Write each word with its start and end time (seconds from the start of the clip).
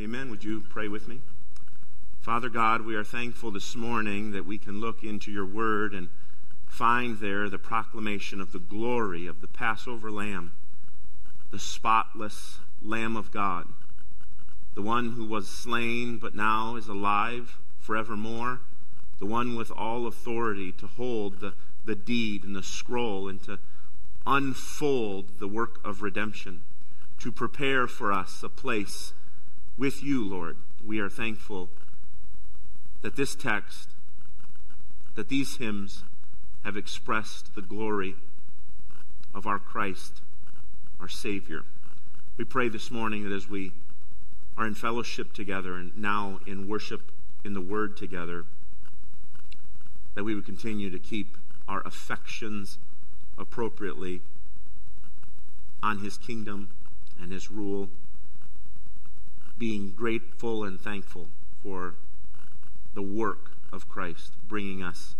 Amen. 0.00 0.30
Would 0.30 0.44
you 0.44 0.62
pray 0.62 0.88
with 0.88 1.08
me? 1.08 1.20
Father 2.22 2.48
God, 2.48 2.86
we 2.86 2.94
are 2.94 3.04
thankful 3.04 3.50
this 3.50 3.76
morning 3.76 4.30
that 4.30 4.46
we 4.46 4.56
can 4.56 4.80
look 4.80 5.02
into 5.02 5.30
your 5.30 5.44
word 5.44 5.92
and 5.92 6.08
find 6.66 7.18
there 7.18 7.50
the 7.50 7.58
proclamation 7.58 8.40
of 8.40 8.52
the 8.52 8.58
glory 8.58 9.26
of 9.26 9.42
the 9.42 9.46
Passover 9.46 10.10
lamb, 10.10 10.52
the 11.50 11.58
spotless 11.58 12.60
Lamb 12.80 13.14
of 13.14 13.30
God, 13.30 13.66
the 14.74 14.80
one 14.80 15.12
who 15.12 15.24
was 15.26 15.46
slain 15.46 16.16
but 16.16 16.34
now 16.34 16.76
is 16.76 16.88
alive 16.88 17.58
forevermore, 17.78 18.60
the 19.18 19.26
one 19.26 19.54
with 19.54 19.70
all 19.70 20.06
authority 20.06 20.72
to 20.72 20.86
hold 20.86 21.40
the, 21.40 21.52
the 21.84 21.94
deed 21.94 22.42
and 22.42 22.56
the 22.56 22.62
scroll 22.62 23.28
and 23.28 23.42
to 23.42 23.58
unfold 24.26 25.40
the 25.40 25.48
work 25.48 25.78
of 25.84 26.00
redemption, 26.00 26.62
to 27.18 27.30
prepare 27.30 27.86
for 27.86 28.10
us 28.10 28.42
a 28.42 28.48
place 28.48 29.12
with 29.80 30.02
you, 30.02 30.22
Lord. 30.28 30.58
We 30.84 31.00
are 31.00 31.08
thankful 31.08 31.70
that 33.00 33.16
this 33.16 33.34
text, 33.34 33.88
that 35.14 35.30
these 35.30 35.56
hymns 35.56 36.04
have 36.64 36.76
expressed 36.76 37.54
the 37.54 37.62
glory 37.62 38.14
of 39.34 39.46
our 39.46 39.58
Christ, 39.58 40.20
our 41.00 41.08
Savior. 41.08 41.62
We 42.36 42.44
pray 42.44 42.68
this 42.68 42.90
morning 42.90 43.26
that 43.26 43.34
as 43.34 43.48
we 43.48 43.72
are 44.54 44.66
in 44.66 44.74
fellowship 44.74 45.32
together 45.32 45.76
and 45.76 45.96
now 45.96 46.40
in 46.46 46.68
worship 46.68 47.10
in 47.42 47.54
the 47.54 47.62
Word 47.62 47.96
together, 47.96 48.44
that 50.14 50.24
we 50.24 50.34
would 50.34 50.44
continue 50.44 50.90
to 50.90 50.98
keep 50.98 51.38
our 51.66 51.80
affections 51.86 52.76
appropriately 53.38 54.20
on 55.82 56.00
His 56.00 56.18
kingdom 56.18 56.68
and 57.18 57.32
His 57.32 57.50
rule, 57.50 57.88
being 59.60 59.92
grateful 59.94 60.64
and 60.64 60.80
thankful 60.80 61.28
for 61.62 61.94
the 62.94 63.02
work 63.02 63.50
of 63.70 63.86
Christ, 63.90 64.32
bringing 64.42 64.82
us 64.82 65.14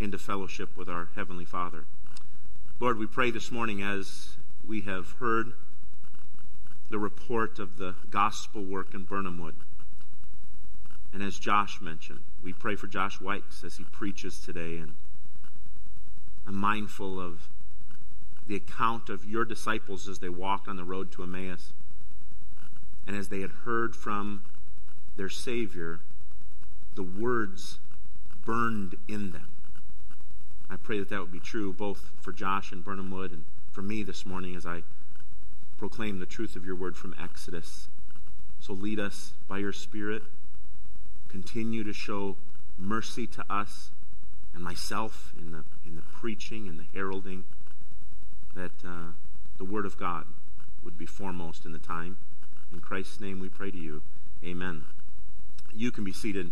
into 0.00 0.18
fellowship 0.18 0.76
with 0.76 0.88
our 0.88 1.10
Heavenly 1.14 1.44
Father. 1.44 1.84
Lord, 2.80 2.98
we 2.98 3.06
pray 3.06 3.30
this 3.30 3.52
morning 3.52 3.80
as 3.80 4.36
we 4.66 4.80
have 4.80 5.12
heard 5.20 5.52
the 6.90 6.98
report 6.98 7.60
of 7.60 7.78
the 7.78 7.94
gospel 8.10 8.64
work 8.64 8.92
in 8.94 9.04
Birnham 9.04 9.38
Wood. 9.38 9.54
And 11.12 11.22
as 11.22 11.38
Josh 11.38 11.80
mentioned, 11.80 12.24
we 12.42 12.52
pray 12.52 12.74
for 12.74 12.88
Josh 12.88 13.20
Wykes 13.20 13.62
as 13.62 13.76
he 13.76 13.84
preaches 13.84 14.40
today. 14.40 14.78
And 14.78 14.94
I'm 16.48 16.56
mindful 16.56 17.20
of 17.20 17.48
the 18.44 18.56
account 18.56 19.08
of 19.08 19.24
your 19.24 19.44
disciples 19.44 20.08
as 20.08 20.18
they 20.18 20.28
walked 20.28 20.66
on 20.66 20.76
the 20.76 20.84
road 20.84 21.12
to 21.12 21.22
Emmaus. 21.22 21.72
And 23.06 23.16
as 23.16 23.28
they 23.28 23.40
had 23.40 23.50
heard 23.64 23.94
from 23.94 24.42
their 25.16 25.28
Savior, 25.28 26.00
the 26.94 27.02
words 27.02 27.78
burned 28.44 28.96
in 29.08 29.30
them. 29.30 29.48
I 30.68 30.76
pray 30.76 30.98
that 30.98 31.08
that 31.10 31.20
would 31.20 31.32
be 31.32 31.40
true 31.40 31.72
both 31.72 32.10
for 32.20 32.32
Josh 32.32 32.72
and 32.72 32.82
Birnham 32.82 33.10
Wood 33.10 33.30
and 33.30 33.44
for 33.70 33.82
me 33.82 34.02
this 34.02 34.26
morning 34.26 34.56
as 34.56 34.66
I 34.66 34.82
proclaim 35.76 36.18
the 36.18 36.26
truth 36.26 36.56
of 36.56 36.64
your 36.64 36.74
word 36.74 36.96
from 36.96 37.14
Exodus. 37.22 37.88
So 38.58 38.72
lead 38.72 38.98
us 38.98 39.34
by 39.46 39.58
your 39.58 39.72
Spirit. 39.72 40.22
Continue 41.28 41.84
to 41.84 41.92
show 41.92 42.36
mercy 42.78 43.26
to 43.28 43.44
us 43.50 43.90
and 44.54 44.64
myself 44.64 45.32
in 45.38 45.52
the, 45.52 45.64
in 45.84 45.96
the 45.96 46.02
preaching 46.02 46.66
and 46.66 46.78
the 46.78 46.86
heralding 46.94 47.44
that 48.54 48.72
uh, 48.84 49.12
the 49.58 49.64
Word 49.64 49.84
of 49.84 49.98
God 49.98 50.24
would 50.82 50.96
be 50.96 51.06
foremost 51.06 51.64
in 51.64 51.72
the 51.72 51.78
time. 51.78 52.16
In 52.72 52.80
Christ's 52.80 53.20
name 53.20 53.38
we 53.38 53.48
pray 53.48 53.70
to 53.70 53.78
you. 53.78 54.02
Amen. 54.44 54.84
You 55.74 55.90
can 55.90 56.04
be 56.04 56.12
seated. 56.12 56.50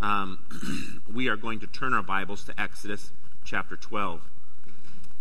Um, 0.00 0.38
we 1.12 1.28
are 1.28 1.36
going 1.36 1.60
to 1.60 1.66
turn 1.66 1.92
our 1.92 2.02
Bibles 2.02 2.44
to 2.44 2.60
Exodus 2.60 3.10
chapter 3.44 3.76
12. 3.76 4.20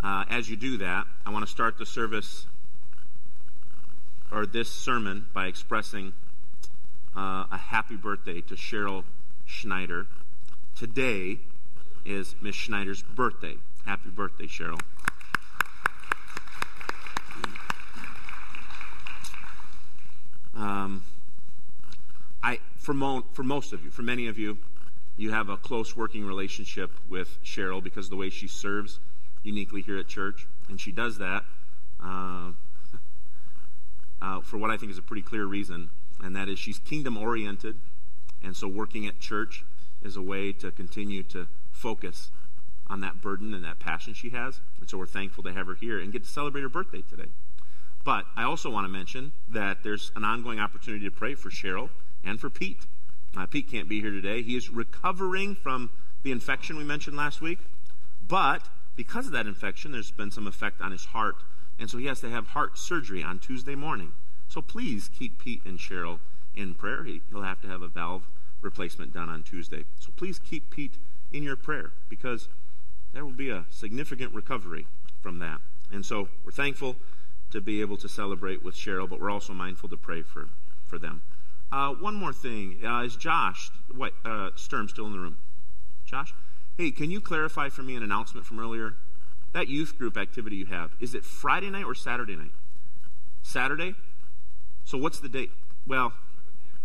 Uh, 0.01 0.25
as 0.29 0.49
you 0.49 0.55
do 0.55 0.77
that, 0.77 1.05
I 1.25 1.31
want 1.31 1.45
to 1.45 1.51
start 1.51 1.77
the 1.77 1.85
service 1.85 2.45
or 4.31 4.45
this 4.45 4.71
sermon 4.71 5.27
by 5.33 5.47
expressing 5.47 6.13
uh, 7.15 7.45
a 7.51 7.57
happy 7.57 7.97
birthday 7.97 8.39
to 8.41 8.55
Cheryl 8.55 9.03
Schneider. 9.45 10.07
Today 10.75 11.39
is 12.05 12.35
Miss 12.41 12.55
Schneider's 12.55 13.01
birthday. 13.01 13.55
Happy 13.85 14.09
birthday, 14.09 14.45
Cheryl. 14.45 14.79
Um, 20.55 21.03
I, 22.41 22.59
for, 22.77 22.93
mo- 22.93 23.25
for 23.33 23.43
most 23.43 23.73
of 23.73 23.83
you, 23.83 23.91
for 23.91 24.01
many 24.01 24.27
of 24.27 24.37
you, 24.37 24.57
you 25.17 25.31
have 25.31 25.49
a 25.49 25.57
close 25.57 25.95
working 25.95 26.25
relationship 26.25 26.91
with 27.09 27.43
Cheryl 27.43 27.83
because 27.83 28.05
of 28.05 28.11
the 28.11 28.15
way 28.15 28.29
she 28.29 28.47
serves 28.47 28.99
uniquely 29.43 29.81
here 29.81 29.97
at 29.97 30.07
church. 30.07 30.47
And 30.69 30.79
she 30.79 30.91
does 30.91 31.17
that 31.17 31.43
uh, 32.01 32.51
uh, 34.21 34.41
for 34.41 34.57
what 34.57 34.71
I 34.71 34.77
think 34.77 34.91
is 34.91 34.97
a 34.97 35.01
pretty 35.01 35.21
clear 35.21 35.45
reason, 35.45 35.89
and 36.23 36.35
that 36.35 36.47
is 36.47 36.57
she's 36.57 36.79
kingdom 36.79 37.17
oriented. 37.17 37.77
And 38.41 38.55
so 38.55 38.67
working 38.67 39.05
at 39.05 39.19
church 39.19 39.65
is 40.01 40.15
a 40.15 40.21
way 40.21 40.53
to 40.53 40.71
continue 40.71 41.23
to 41.23 41.47
focus 41.71 42.31
on 42.87 43.01
that 43.01 43.21
burden 43.21 43.53
and 43.53 43.63
that 43.63 43.79
passion 43.79 44.13
she 44.13 44.29
has. 44.29 44.61
And 44.79 44.89
so 44.89 44.97
we're 44.97 45.05
thankful 45.05 45.43
to 45.43 45.53
have 45.53 45.67
her 45.67 45.75
here 45.75 45.99
and 45.99 46.11
get 46.11 46.23
to 46.23 46.29
celebrate 46.29 46.61
her 46.61 46.69
birthday 46.69 47.03
today. 47.07 47.29
But 48.03 48.25
I 48.35 48.43
also 48.43 48.69
want 48.69 48.85
to 48.85 48.89
mention 48.89 49.33
that 49.49 49.83
there's 49.83 50.11
an 50.15 50.23
ongoing 50.23 50.59
opportunity 50.59 51.05
to 51.05 51.11
pray 51.11 51.35
for 51.35 51.49
Cheryl 51.49 51.89
and 52.23 52.39
for 52.39 52.49
Pete. 52.49 52.85
Uh, 53.37 53.45
Pete 53.45 53.69
can't 53.69 53.89
be 53.89 54.01
here 54.01 54.11
today. 54.11 54.41
He 54.41 54.55
is 54.55 54.69
recovering 54.69 55.55
from 55.55 55.89
the 56.23 56.31
infection 56.31 56.77
we 56.77 56.83
mentioned 56.83 57.17
last 57.17 57.41
week. 57.41 57.59
But 58.27 58.67
because 58.95 59.25
of 59.27 59.31
that 59.33 59.47
infection, 59.47 59.91
there's 59.91 60.11
been 60.11 60.31
some 60.31 60.47
effect 60.47 60.81
on 60.81 60.91
his 60.91 61.05
heart. 61.05 61.37
And 61.79 61.89
so 61.89 61.97
he 61.97 62.05
has 62.05 62.19
to 62.21 62.29
have 62.29 62.47
heart 62.47 62.77
surgery 62.77 63.23
on 63.23 63.39
Tuesday 63.39 63.75
morning. 63.75 64.11
So 64.47 64.61
please 64.61 65.09
keep 65.17 65.39
Pete 65.39 65.61
and 65.65 65.77
Cheryl 65.77 66.19
in 66.55 66.73
prayer. 66.73 67.03
He, 67.03 67.21
will 67.31 67.43
have 67.43 67.61
to 67.61 67.67
have 67.67 67.81
a 67.81 67.87
valve 67.87 68.27
replacement 68.61 69.13
done 69.13 69.29
on 69.29 69.43
Tuesday. 69.43 69.85
So 69.99 70.11
please 70.15 70.39
keep 70.39 70.69
Pete 70.69 70.97
in 71.31 71.43
your 71.43 71.55
prayer 71.55 71.91
because 72.09 72.49
there 73.13 73.23
will 73.23 73.31
be 73.31 73.49
a 73.49 73.65
significant 73.69 74.33
recovery 74.33 74.85
from 75.21 75.39
that. 75.39 75.61
And 75.91 76.05
so 76.05 76.29
we're 76.43 76.51
thankful 76.51 76.95
to 77.51 77.61
be 77.61 77.81
able 77.81 77.97
to 77.97 78.09
celebrate 78.09 78.63
with 78.63 78.75
Cheryl, 78.75 79.09
but 79.09 79.19
we're 79.19 79.31
also 79.31 79.53
mindful 79.53 79.89
to 79.89 79.97
pray 79.97 80.21
for, 80.21 80.49
for 80.85 80.97
them. 80.97 81.21
Uh, 81.71 81.93
one 81.93 82.15
more 82.15 82.33
thing. 82.33 82.79
Uh, 82.85 83.03
is 83.03 83.15
Josh 83.15 83.71
what, 83.95 84.13
uh, 84.25 84.49
Sturm 84.55 84.87
still 84.89 85.05
in 85.05 85.11
the 85.11 85.19
room? 85.19 85.37
Josh? 86.05 86.33
Hey, 86.77 86.91
can 86.91 87.11
you 87.11 87.21
clarify 87.21 87.69
for 87.69 87.81
me 87.83 87.95
an 87.95 88.03
announcement 88.03 88.45
from 88.45 88.59
earlier? 88.59 88.95
That 89.53 89.67
youth 89.67 89.97
group 89.97 90.17
activity 90.17 90.57
you 90.57 90.67
have, 90.67 90.91
is 90.99 91.13
it 91.13 91.23
Friday 91.23 91.69
night 91.69 91.85
or 91.85 91.95
Saturday 91.95 92.35
night? 92.35 92.51
Saturday? 93.41 93.95
So 94.85 94.97
what's 94.97 95.19
the 95.19 95.29
date? 95.29 95.51
Well, 95.87 96.13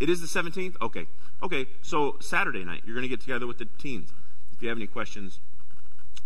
it 0.01 0.09
is 0.09 0.21
the 0.21 0.41
17th? 0.41 0.77
Okay. 0.81 1.07
Okay, 1.43 1.67
so 1.83 2.17
Saturday 2.21 2.65
night, 2.65 2.83
you're 2.85 2.95
going 2.95 3.03
to 3.03 3.09
get 3.09 3.21
together 3.21 3.47
with 3.47 3.59
the 3.59 3.67
teens. 3.79 4.11
If 4.53 4.63
you 4.63 4.69
have 4.69 4.79
any 4.79 4.87
questions 4.87 5.41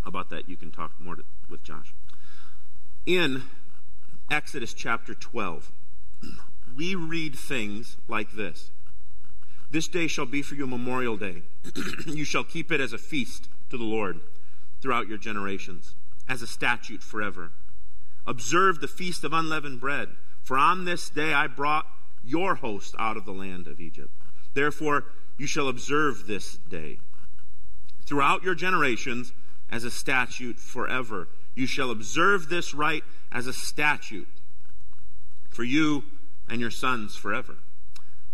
about 0.07 0.31
that, 0.31 0.49
you 0.49 0.57
can 0.57 0.71
talk 0.71 0.93
more 1.01 1.17
to, 1.17 1.25
with 1.49 1.65
Josh. 1.65 1.93
In 3.05 3.43
Exodus 4.31 4.75
chapter 4.75 5.15
12, 5.15 5.73
we 6.77 6.95
read 6.95 7.35
things 7.35 7.97
like 8.09 8.33
this 8.33 8.71
This 9.71 9.89
day 9.89 10.07
shall 10.07 10.27
be 10.27 10.43
for 10.43 10.55
you 10.55 10.65
a 10.65 10.67
memorial 10.67 11.17
day. 11.17 11.45
you 12.07 12.25
shall 12.25 12.45
keep 12.45 12.71
it 12.71 12.79
as 12.79 12.93
a 12.93 12.99
feast 12.99 13.49
to 13.71 13.79
the 13.79 13.85
Lord 13.85 14.21
throughout 14.83 15.09
your 15.09 15.17
generations, 15.17 15.95
as 16.29 16.43
a 16.43 16.47
statute 16.47 17.03
forever. 17.03 17.53
Observe 18.27 18.81
the 18.81 18.89
feast 18.89 19.25
of 19.25 19.33
unleavened 19.33 19.81
bread, 19.81 20.11
for 20.43 20.59
on 20.59 20.85
this 20.85 21.09
day 21.09 21.33
I 21.33 21.47
brought 21.47 21.87
your 22.23 22.57
host 22.57 22.95
out 22.99 23.17
of 23.17 23.25
the 23.25 23.33
land 23.33 23.67
of 23.67 23.81
Egypt. 23.81 24.11
Therefore, 24.53 25.07
you 25.39 25.47
shall 25.47 25.69
observe 25.69 26.27
this 26.27 26.59
day 26.69 26.99
throughout 28.05 28.43
your 28.43 28.55
generations 28.55 29.33
as 29.71 29.85
a 29.85 29.91
statute 29.91 30.59
forever. 30.59 31.29
You 31.55 31.67
shall 31.67 31.91
observe 31.91 32.51
this 32.51 32.75
rite 32.75 33.05
as 33.33 33.47
a 33.47 33.53
statute 33.53 34.29
for 35.49 35.65
you 35.65 36.05
and 36.49 36.61
your 36.61 36.71
sons 36.71 37.17
forever. 37.17 37.57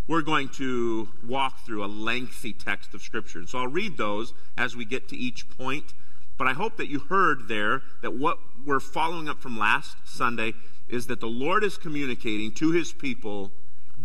We're 0.07 0.21
going 0.21 0.49
to 0.49 1.09
walk 1.25 1.65
through 1.65 1.83
a 1.83 1.87
lengthy 1.87 2.53
text 2.53 2.93
of 2.93 3.01
Scripture. 3.01 3.45
So 3.47 3.57
I'll 3.57 3.67
read 3.67 3.97
those 3.97 4.33
as 4.55 4.75
we 4.75 4.85
get 4.85 5.09
to 5.09 5.17
each 5.17 5.49
point. 5.49 5.93
But 6.37 6.47
I 6.47 6.53
hope 6.53 6.77
that 6.77 6.89
you 6.89 6.99
heard 6.99 7.47
there 7.47 7.81
that 8.01 8.15
what 8.15 8.37
we're 8.65 8.79
following 8.79 9.27
up 9.27 9.41
from 9.41 9.57
last 9.57 9.97
Sunday 10.05 10.53
is 10.87 11.07
that 11.07 11.19
the 11.19 11.27
Lord 11.27 11.63
is 11.63 11.77
communicating 11.77 12.51
to 12.53 12.71
his 12.71 12.91
people 12.91 13.51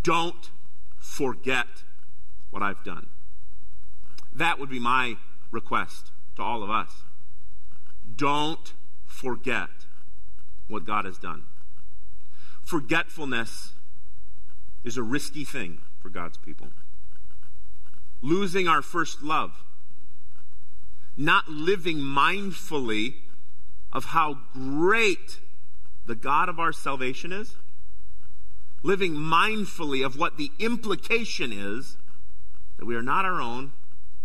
don't 0.02 0.50
forget 0.96 1.66
what 2.50 2.62
I've 2.62 2.82
done. 2.84 3.08
That 4.32 4.58
would 4.58 4.70
be 4.70 4.78
my 4.78 5.16
request 5.50 6.10
to 6.36 6.42
all 6.42 6.62
of 6.62 6.70
us. 6.70 6.88
Don't 8.16 8.72
forget 9.04 9.68
what 10.70 10.86
God 10.86 11.04
has 11.04 11.18
done. 11.18 11.44
Forgetfulness 12.64 13.72
is 14.84 14.96
a 14.96 15.02
risky 15.02 15.44
thing. 15.44 15.78
for 16.00 16.08
God's 16.08 16.38
people. 16.38 16.68
Losing 18.22 18.66
our 18.66 18.80
first 18.80 19.22
love. 19.22 19.64
Not 21.16 21.48
living 21.48 21.98
mindfully 21.98 23.16
of 23.92 24.06
how 24.06 24.38
great 24.54 25.40
the 26.06 26.14
God 26.14 26.48
of 26.48 26.58
our 26.58 26.72
salvation 26.72 27.32
is. 27.32 27.56
Living 28.82 29.12
mindfully 29.12 30.04
of 30.04 30.16
what 30.18 30.38
the 30.38 30.50
implication 30.58 31.52
is 31.52 31.98
that 32.78 32.86
we 32.86 32.96
are 32.96 33.02
not 33.02 33.26
our 33.26 33.42
own, 33.42 33.72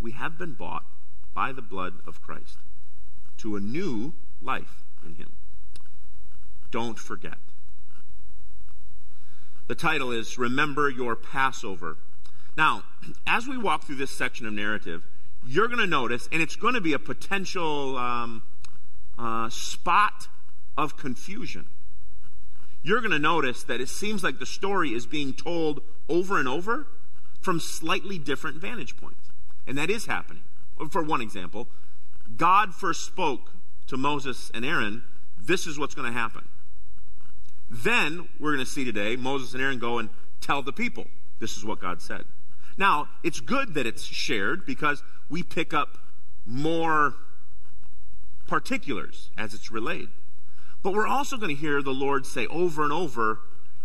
we 0.00 0.12
have 0.12 0.38
been 0.38 0.54
bought 0.54 0.84
by 1.34 1.52
the 1.52 1.60
blood 1.60 1.94
of 2.06 2.22
Christ 2.22 2.56
to 3.36 3.54
a 3.54 3.60
new 3.60 4.14
life 4.40 4.82
in 5.04 5.16
Him. 5.16 5.32
Don't 6.70 6.98
forget. 6.98 7.38
The 9.68 9.74
title 9.74 10.12
is 10.12 10.38
Remember 10.38 10.88
Your 10.88 11.16
Passover. 11.16 11.96
Now, 12.56 12.84
as 13.26 13.46
we 13.46 13.58
walk 13.58 13.84
through 13.84 13.96
this 13.96 14.16
section 14.16 14.46
of 14.46 14.52
narrative, 14.52 15.04
you're 15.44 15.68
going 15.68 15.80
to 15.80 15.86
notice, 15.86 16.28
and 16.32 16.40
it's 16.40 16.56
going 16.56 16.74
to 16.74 16.80
be 16.80 16.92
a 16.92 16.98
potential 16.98 17.96
um, 17.96 18.42
uh, 19.18 19.48
spot 19.50 20.28
of 20.76 20.96
confusion. 20.96 21.66
You're 22.82 23.00
going 23.00 23.12
to 23.12 23.18
notice 23.18 23.64
that 23.64 23.80
it 23.80 23.88
seems 23.88 24.22
like 24.22 24.38
the 24.38 24.46
story 24.46 24.90
is 24.90 25.06
being 25.06 25.32
told 25.32 25.82
over 26.08 26.38
and 26.38 26.48
over 26.48 26.86
from 27.40 27.58
slightly 27.60 28.18
different 28.18 28.56
vantage 28.56 28.96
points. 28.96 29.30
And 29.66 29.76
that 29.78 29.90
is 29.90 30.06
happening. 30.06 30.44
For 30.90 31.02
one 31.02 31.20
example, 31.20 31.68
God 32.36 32.74
first 32.74 33.04
spoke 33.04 33.52
to 33.88 33.96
Moses 33.96 34.50
and 34.54 34.64
Aaron, 34.64 35.02
this 35.38 35.66
is 35.66 35.78
what's 35.78 35.94
going 35.94 36.12
to 36.12 36.16
happen. 36.16 36.48
Then, 37.68 38.28
we're 38.38 38.54
going 38.54 38.64
to 38.64 38.70
see 38.70 38.84
today, 38.84 39.16
Moses 39.16 39.52
and 39.52 39.62
Aaron 39.62 39.78
go 39.78 39.98
and 39.98 40.08
tell 40.40 40.62
the 40.62 40.72
people, 40.72 41.06
this 41.40 41.56
is 41.56 41.64
what 41.64 41.80
God 41.80 42.00
said. 42.00 42.24
Now, 42.78 43.08
it's 43.24 43.40
good 43.40 43.74
that 43.74 43.86
it's 43.86 44.04
shared 44.04 44.66
because 44.66 45.02
we 45.28 45.42
pick 45.42 45.74
up 45.74 45.98
more 46.44 47.14
particulars 48.46 49.30
as 49.36 49.54
it's 49.54 49.72
relayed. 49.72 50.08
But 50.82 50.92
we're 50.92 51.06
also 51.06 51.36
going 51.36 51.54
to 51.54 51.60
hear 51.60 51.82
the 51.82 51.90
Lord 51.90 52.26
say 52.26 52.46
over 52.46 52.84
and 52.84 52.92
over, 52.92 53.40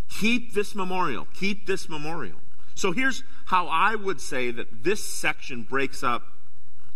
keep 0.09 0.53
this 0.53 0.75
memorial, 0.75 1.27
keep 1.33 1.65
this 1.65 1.89
memorial. 1.89 2.37
So 2.75 2.91
here's 2.91 3.23
how 3.45 3.67
I 3.67 3.95
would 3.95 4.21
say 4.21 4.51
that 4.51 4.83
this 4.83 5.03
section 5.03 5.63
breaks 5.63 6.03
up 6.03 6.23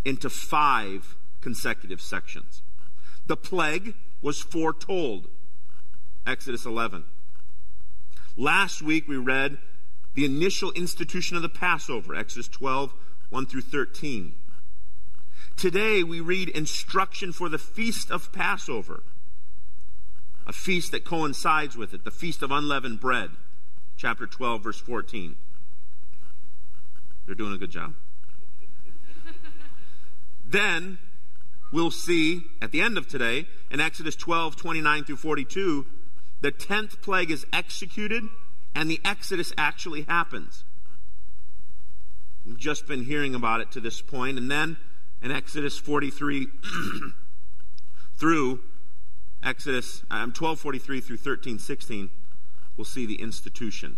into 0.04 0.30
five 0.30 1.16
consecutive 1.42 2.02
sections. 2.02 2.62
The 3.26 3.38
plague 3.38 3.96
was 4.22 4.40
foretold, 4.40 5.28
Exodus 6.26 6.66
11. 6.66 7.04
Last 8.36 8.82
week 8.82 9.08
we 9.08 9.18
read 9.18 9.58
the 10.16 10.26
initial 10.26 10.72
institution 10.72 11.36
of 11.36 11.44
the 11.44 11.50
Passover, 11.50 12.16
Exodus 12.16 12.48
12, 12.48 12.94
1 13.30 13.46
through 13.46 13.62
13. 13.62 14.34
Today 15.56 16.04
we 16.04 16.20
read 16.20 16.50
instruction 16.50 17.32
for 17.32 17.48
the 17.48 17.58
feast 17.58 18.12
of 18.12 18.32
Passover, 18.34 19.04
a 20.48 20.54
feast 20.54 20.92
that 20.92 21.06
coincides 21.06 21.78
with 21.78 21.94
it, 21.94 22.04
the 22.04 22.12
feast 22.12 22.42
of 22.42 22.52
unleavened 22.52 23.00
bread, 23.00 23.32
chapter 23.96 24.26
12, 24.26 24.64
verse 24.64 24.80
14. 24.80 25.36
They're 27.26 27.36
doing 27.36 27.54
a 27.54 27.58
good 27.58 27.72
job. 27.72 27.94
then 30.46 30.98
we'll 31.72 31.92
see 31.92 32.44
at 32.62 32.72
the 32.72 32.82
end 32.82 32.98
of 32.98 33.08
today, 33.08 33.48
in 33.72 33.80
Exodus 33.80 34.16
12, 34.16 34.56
29 34.56 35.04
through 35.06 35.18
42, 35.18 35.86
the 36.42 36.52
10th 36.52 37.02
plague 37.02 37.32
is 37.32 37.46
executed 37.52 38.24
and 38.76 38.90
the 38.90 39.00
Exodus 39.06 39.54
actually 39.58 40.04
happens. 40.04 40.64
We've 42.46 42.58
just 42.58 42.88
been 42.88 43.06
hearing 43.06 43.34
about 43.34 43.62
it 43.62 43.72
to 43.72 43.80
this 43.80 44.02
point, 44.02 44.38
and 44.38 44.52
then 44.52 44.78
in 45.22 45.32
Exodus 45.32 45.80
43 45.80 46.48
through 48.18 48.60
Exodus 49.42 50.02
um, 50.12 50.30
1243 50.30 51.02
through 51.02 51.16
1316, 51.16 52.12
we'll 52.78 52.86
see 52.86 53.06
the 53.06 53.22
institution. 53.22 53.98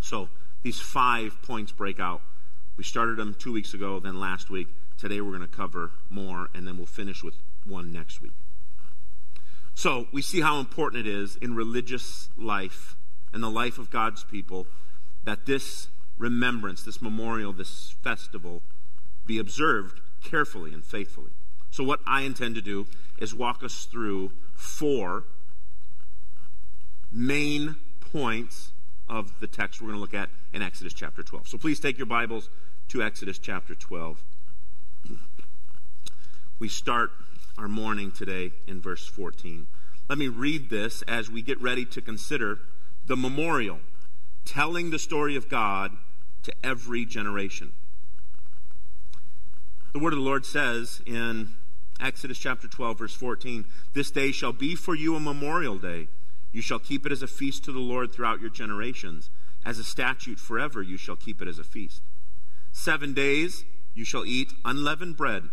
So 0.00 0.28
these 0.62 0.78
five 0.78 1.42
points 1.42 1.72
break 1.72 1.98
out. 1.98 2.20
We 2.76 2.84
started 2.84 3.16
them 3.16 3.34
two 3.38 3.52
weeks 3.52 3.74
ago, 3.74 3.98
then 3.98 4.20
last 4.20 4.50
week. 4.50 4.68
Today 4.98 5.20
we're 5.20 5.36
going 5.36 5.48
to 5.48 5.56
cover 5.56 5.90
more, 6.10 6.48
and 6.54 6.68
then 6.68 6.76
we'll 6.76 6.86
finish 6.86 7.24
with 7.24 7.34
one 7.64 7.92
next 7.92 8.20
week. 8.20 8.32
So 9.74 10.06
we 10.12 10.22
see 10.22 10.40
how 10.40 10.60
important 10.60 11.06
it 11.06 11.10
is 11.10 11.36
in 11.36 11.54
religious 11.54 12.28
life 12.36 12.96
and 13.32 13.42
the 13.42 13.50
life 13.50 13.78
of 13.78 13.90
God's 13.90 14.24
people 14.24 14.66
that 15.24 15.46
this 15.46 15.88
remembrance, 16.18 16.82
this 16.82 17.02
memorial, 17.02 17.52
this 17.52 17.94
festival 18.02 18.62
be 19.26 19.38
observed 19.38 20.00
carefully 20.22 20.72
and 20.72 20.84
faithfully. 20.84 21.32
So, 21.70 21.82
what 21.82 22.00
I 22.06 22.22
intend 22.22 22.54
to 22.54 22.62
do 22.62 22.86
is 23.18 23.34
walk 23.34 23.64
us 23.64 23.86
through 23.86 24.30
four 24.54 25.24
main 27.10 27.76
points 28.00 28.70
of 29.08 29.40
the 29.40 29.46
text 29.46 29.80
we're 29.80 29.88
going 29.88 29.96
to 29.96 30.00
look 30.00 30.14
at 30.14 30.30
in 30.52 30.62
Exodus 30.62 30.92
chapter 30.92 31.22
12. 31.22 31.48
So, 31.48 31.58
please 31.58 31.80
take 31.80 31.98
your 31.98 32.06
Bibles 32.06 32.48
to 32.88 33.02
Exodus 33.02 33.38
chapter 33.38 33.74
12. 33.74 34.22
We 36.60 36.68
start 36.68 37.10
our 37.56 37.68
morning 37.68 38.10
today 38.10 38.52
in 38.66 38.80
verse 38.80 39.06
14. 39.06 39.66
Let 40.08 40.18
me 40.18 40.28
read 40.28 40.70
this 40.70 41.02
as 41.02 41.30
we 41.30 41.40
get 41.40 41.60
ready 41.60 41.84
to 41.86 42.00
consider 42.00 42.58
the 43.06 43.16
memorial, 43.16 43.78
telling 44.44 44.90
the 44.90 44.98
story 44.98 45.36
of 45.36 45.48
God 45.48 45.92
to 46.42 46.52
every 46.62 47.04
generation. 47.04 47.72
The 49.92 50.00
word 50.00 50.12
of 50.12 50.18
the 50.18 50.24
Lord 50.24 50.44
says 50.44 51.00
in 51.06 51.50
Exodus 52.00 52.38
chapter 52.38 52.66
12, 52.66 52.98
verse 52.98 53.14
14 53.14 53.64
This 53.92 54.10
day 54.10 54.32
shall 54.32 54.52
be 54.52 54.74
for 54.74 54.94
you 54.94 55.14
a 55.14 55.20
memorial 55.20 55.78
day. 55.78 56.08
You 56.52 56.60
shall 56.60 56.80
keep 56.80 57.06
it 57.06 57.12
as 57.12 57.22
a 57.22 57.28
feast 57.28 57.64
to 57.64 57.72
the 57.72 57.78
Lord 57.78 58.12
throughout 58.12 58.40
your 58.40 58.50
generations. 58.50 59.30
As 59.64 59.78
a 59.78 59.84
statute 59.84 60.38
forever, 60.38 60.82
you 60.82 60.96
shall 60.96 61.16
keep 61.16 61.40
it 61.40 61.48
as 61.48 61.58
a 61.58 61.64
feast. 61.64 62.02
Seven 62.72 63.14
days 63.14 63.64
you 63.94 64.04
shall 64.04 64.26
eat 64.26 64.52
unleavened 64.64 65.16
bread. 65.16 65.44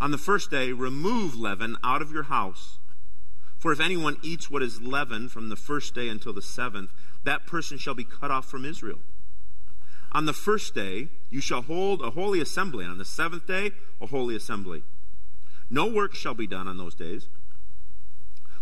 On 0.00 0.10
the 0.10 0.18
first 0.18 0.50
day, 0.50 0.72
remove 0.72 1.34
leaven 1.34 1.76
out 1.82 2.02
of 2.02 2.12
your 2.12 2.24
house. 2.24 2.78
For 3.58 3.72
if 3.72 3.80
anyone 3.80 4.18
eats 4.22 4.50
what 4.50 4.62
is 4.62 4.82
leavened 4.82 5.32
from 5.32 5.48
the 5.48 5.56
first 5.56 5.94
day 5.94 6.08
until 6.08 6.32
the 6.32 6.42
seventh, 6.42 6.90
that 7.24 7.46
person 7.46 7.78
shall 7.78 7.94
be 7.94 8.04
cut 8.04 8.30
off 8.30 8.48
from 8.48 8.64
Israel. 8.64 9.00
On 10.12 10.26
the 10.26 10.32
first 10.32 10.74
day, 10.74 11.08
you 11.30 11.40
shall 11.40 11.62
hold 11.62 12.02
a 12.02 12.10
holy 12.10 12.40
assembly, 12.40 12.84
and 12.84 12.92
on 12.92 12.98
the 12.98 13.04
seventh 13.04 13.46
day, 13.46 13.72
a 14.00 14.06
holy 14.06 14.36
assembly. 14.36 14.82
No 15.70 15.86
work 15.86 16.14
shall 16.14 16.34
be 16.34 16.46
done 16.46 16.68
on 16.68 16.76
those 16.76 16.94
days. 16.94 17.28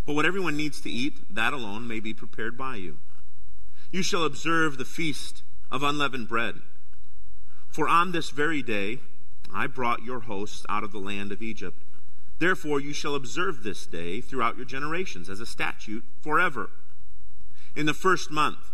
But 0.06 0.14
what 0.14 0.26
everyone 0.26 0.56
needs 0.56 0.80
to 0.82 0.90
eat, 0.90 1.34
that 1.34 1.52
alone 1.52 1.86
may 1.86 2.00
be 2.00 2.14
prepared 2.14 2.56
by 2.56 2.76
you. 2.76 2.98
You 3.90 4.02
shall 4.02 4.24
observe 4.24 4.78
the 4.78 4.84
feast 4.84 5.42
of 5.70 5.82
unleavened 5.82 6.28
bread. 6.28 6.60
For 7.68 7.88
on 7.88 8.12
this 8.12 8.30
very 8.30 8.62
day 8.62 9.00
I 9.52 9.66
brought 9.66 10.02
your 10.02 10.20
hosts 10.20 10.64
out 10.68 10.84
of 10.84 10.92
the 10.92 10.98
land 10.98 11.32
of 11.32 11.42
Egypt. 11.42 11.82
Therefore 12.38 12.80
you 12.80 12.92
shall 12.92 13.14
observe 13.14 13.62
this 13.62 13.86
day 13.86 14.20
throughout 14.20 14.56
your 14.56 14.66
generations 14.66 15.28
as 15.28 15.40
a 15.40 15.46
statute 15.46 16.04
forever. 16.20 16.70
In 17.76 17.86
the 17.86 17.94
first 17.94 18.30
month, 18.30 18.70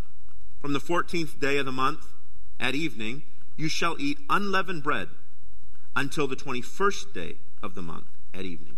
from 0.61 0.73
the 0.73 0.81
fourteenth 0.81 1.41
day 1.41 1.59
of 1.59 1.67
the 1.67 1.73
month, 1.73 2.07
at 2.59 2.75
evening, 2.75 3.23
you 3.57 3.69
shall 3.69 3.97
eat 3.99 4.19
unleavened 4.29 4.83
bread 4.83 5.09
until 5.97 6.27
the 6.27 6.37
21st 6.37 7.13
day 7.15 7.37
of 7.63 7.75
the 7.75 7.83
month 7.83 8.07
at 8.33 8.45
evening. 8.45 8.77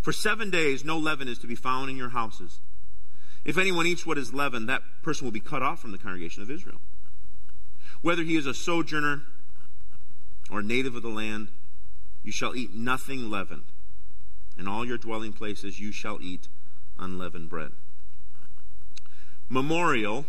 For 0.00 0.12
seven 0.12 0.50
days, 0.50 0.84
no 0.84 0.98
leaven 0.98 1.28
is 1.28 1.38
to 1.38 1.46
be 1.46 1.54
found 1.54 1.90
in 1.90 1.96
your 1.96 2.10
houses. 2.10 2.60
If 3.44 3.58
anyone 3.58 3.86
eats 3.86 4.06
what 4.06 4.18
is 4.18 4.34
leavened, 4.34 4.68
that 4.68 4.82
person 5.02 5.26
will 5.26 5.32
be 5.32 5.40
cut 5.40 5.62
off 5.62 5.80
from 5.80 5.92
the 5.92 5.98
congregation 5.98 6.42
of 6.42 6.50
Israel. 6.50 6.80
Whether 8.02 8.22
he 8.22 8.36
is 8.36 8.46
a 8.46 8.54
sojourner 8.54 9.22
or 10.50 10.62
native 10.62 10.94
of 10.94 11.02
the 11.02 11.08
land, 11.08 11.48
you 12.22 12.32
shall 12.32 12.54
eat 12.56 12.74
nothing 12.74 13.30
leavened. 13.30 13.64
In 14.58 14.68
all 14.68 14.84
your 14.84 14.98
dwelling 14.98 15.32
places, 15.32 15.80
you 15.80 15.92
shall 15.92 16.18
eat 16.20 16.48
unleavened 16.98 17.48
bread. 17.50 17.72
Memorial 19.48 20.24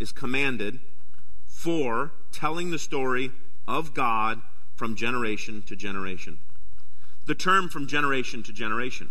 is 0.00 0.12
commanded 0.12 0.80
for 1.46 2.12
telling 2.32 2.70
the 2.70 2.78
story 2.78 3.30
of 3.66 3.94
God 3.94 4.40
from 4.74 4.96
generation 4.96 5.62
to 5.62 5.76
generation. 5.76 6.38
The 7.26 7.34
term 7.34 7.68
from 7.68 7.86
generation 7.86 8.42
to 8.42 8.52
generation. 8.52 9.10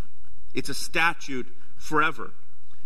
It's 0.53 0.69
a 0.69 0.73
statute 0.73 1.47
forever. 1.77 2.31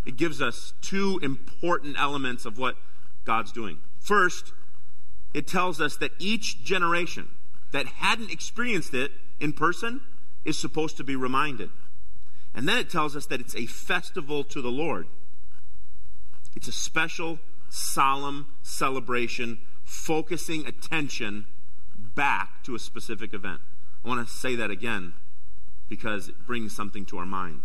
It 0.05 0.15
gives 0.15 0.41
us 0.41 0.73
two 0.81 1.19
important 1.21 1.97
elements 1.99 2.45
of 2.45 2.57
what 2.57 2.77
God's 3.25 3.51
doing. 3.51 3.79
First, 3.99 4.53
it 5.33 5.47
tells 5.47 5.81
us 5.81 5.97
that 5.97 6.11
each 6.17 6.63
generation 6.63 7.27
that 7.71 7.87
hadn't 7.87 8.31
experienced 8.31 8.93
it 8.93 9.11
in 9.39 9.53
person 9.53 10.01
is 10.45 10.57
supposed 10.57 10.97
to 10.97 11.03
be 11.03 11.15
reminded. 11.15 11.69
And 12.53 12.67
then 12.67 12.77
it 12.77 12.89
tells 12.89 13.15
us 13.15 13.25
that 13.27 13.39
it's 13.39 13.55
a 13.55 13.65
festival 13.65 14.43
to 14.45 14.61
the 14.61 14.71
Lord. 14.71 15.07
It's 16.55 16.67
a 16.67 16.71
special 16.71 17.39
solemn 17.69 18.47
celebration, 18.63 19.59
focusing 19.83 20.65
attention 20.65 21.45
back 21.97 22.63
to 22.63 22.75
a 22.75 22.79
specific 22.79 23.33
event. 23.33 23.61
I 24.03 24.07
want 24.07 24.27
to 24.27 24.33
say 24.33 24.55
that 24.55 24.71
again 24.71 25.13
because 25.89 26.29
it 26.29 26.45
brings 26.45 26.75
something 26.75 27.05
to 27.05 27.17
our 27.17 27.25
mind. 27.25 27.61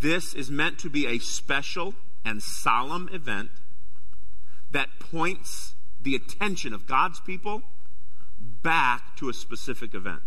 This 0.00 0.34
is 0.34 0.50
meant 0.50 0.78
to 0.80 0.90
be 0.90 1.06
a 1.06 1.18
special 1.18 1.94
and 2.24 2.42
solemn 2.42 3.08
event 3.12 3.50
that 4.70 4.88
points 4.98 5.74
the 6.00 6.16
attention 6.16 6.72
of 6.72 6.86
God's 6.86 7.20
people 7.20 7.62
back 8.64 9.14
to 9.16 9.28
a 9.28 9.32
specific 9.32 9.94
event. 9.94 10.22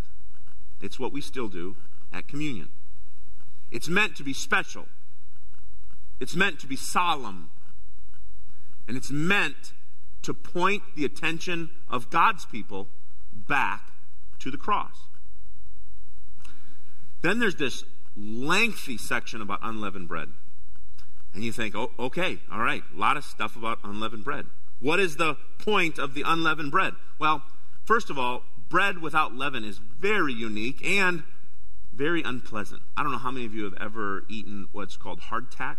It's 0.79 0.97
what 0.97 1.11
we 1.11 1.19
still 1.19 1.49
do 1.49 1.75
at 2.13 2.29
communion. 2.29 2.69
It's 3.71 3.89
meant 3.89 4.15
to 4.15 4.23
be 4.23 4.31
special. 4.31 4.85
It's 6.21 6.35
meant 6.35 6.59
to 6.61 6.67
be 6.67 6.77
solemn. 6.77 7.49
And 8.87 8.95
it's 8.95 9.11
meant 9.11 9.73
to 10.21 10.33
point 10.33 10.83
the 10.95 11.03
attention 11.03 11.71
of 11.89 12.09
God's 12.09 12.45
people 12.45 12.87
back 13.33 13.91
to 14.39 14.51
the 14.51 14.57
cross. 14.57 15.07
Then 17.21 17.39
there's 17.39 17.55
this 17.55 17.83
lengthy 18.15 18.97
section 18.97 19.41
about 19.41 19.59
unleavened 19.63 20.07
bread. 20.07 20.29
And 21.33 21.43
you 21.43 21.51
think, 21.51 21.75
oh, 21.75 21.91
okay, 21.99 22.39
all 22.51 22.61
right, 22.61 22.83
a 22.95 22.99
lot 22.99 23.17
of 23.17 23.23
stuff 23.23 23.55
about 23.55 23.79
unleavened 23.83 24.23
bread. 24.23 24.45
What 24.79 24.99
is 24.99 25.15
the 25.15 25.35
point 25.57 25.97
of 25.97 26.13
the 26.13 26.23
unleavened 26.25 26.71
bread? 26.71 26.93
Well, 27.19 27.43
first 27.87 28.09
of 28.09 28.19
all, 28.19 28.43
bread 28.69 28.99
without 28.99 29.33
leaven 29.33 29.63
is 29.63 29.79
very 29.79 30.33
unique 30.33 30.85
and 30.85 31.23
very 31.93 32.21
unpleasant. 32.21 32.81
I 32.95 33.01
don't 33.01 33.11
know 33.11 33.17
how 33.17 33.31
many 33.31 33.45
of 33.45 33.55
you 33.55 33.63
have 33.63 33.73
ever 33.81 34.25
eaten 34.29 34.67
what's 34.73 34.97
called 34.97 35.21
hardtack, 35.21 35.77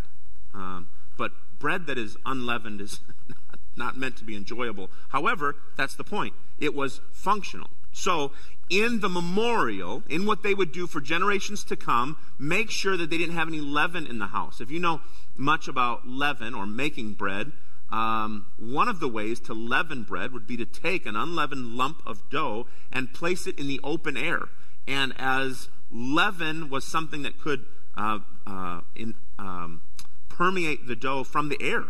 um, 0.55 0.89
but 1.17 1.33
bread 1.59 1.87
that 1.87 1.99
is 1.99 2.17
unleavened 2.27 2.81
is 2.81 3.01
not 3.77 3.97
meant 3.97 4.17
to 4.17 4.25
be 4.25 4.35
enjoyable. 4.35 4.91
However, 5.11 5.55
that's 5.77 5.95
the 5.95 6.03
point. 6.03 6.35
It 6.59 6.75
was 6.75 7.01
functional. 7.13 7.69
So, 7.93 8.33
in 8.71 9.01
the 9.01 9.09
memorial, 9.09 10.03
in 10.09 10.27
what 10.27 10.43
they 10.43 10.55
would 10.55 10.73
do 10.73 10.87
for 10.87 11.01
generations 11.01 11.65
to 11.65 11.77
come, 11.77 12.17
make 12.39 12.71
sure 12.71 12.97
that 12.97 13.11
they 13.11 13.19
didn't 13.19 13.35
have 13.35 13.49
any 13.49 13.61
leaven 13.61 14.07
in 14.07 14.19
the 14.19 14.29
house. 14.29 14.61
If 14.61 14.71
you 14.71 14.79
know 14.79 15.01
much 15.37 15.69
about 15.69 16.07
leaven 16.07 16.55
or 16.55 16.67
making 16.67 17.15
bread, 17.15 17.53
um, 17.91 18.47
one 18.59 18.89
of 18.89 19.01
the 19.01 19.09
ways 19.09 19.41
to 19.41 19.55
leaven 19.55 20.03
bread 20.03 20.33
would 20.33 20.47
be 20.47 20.57
to 20.57 20.67
take 20.67 21.07
an 21.07 21.17
unleavened 21.17 21.75
lump 21.75 22.03
of 22.07 22.29
dough 22.31 22.67
and 22.93 23.13
place 23.15 23.47
it 23.47 23.59
in 23.59 23.67
the 23.67 23.81
open 23.83 24.17
air. 24.17 24.49
And 24.87 25.15
as 25.19 25.69
leaven 25.91 26.69
was 26.69 26.85
something 26.85 27.23
that 27.23 27.39
could 27.39 27.65
uh, 27.97 28.21
uh, 28.47 28.81
in, 28.95 29.15
um, 29.39 29.83
permeate 30.29 30.87
the 30.87 30.97
dough 30.97 31.25
from 31.25 31.49
the 31.49 31.61
air, 31.61 31.85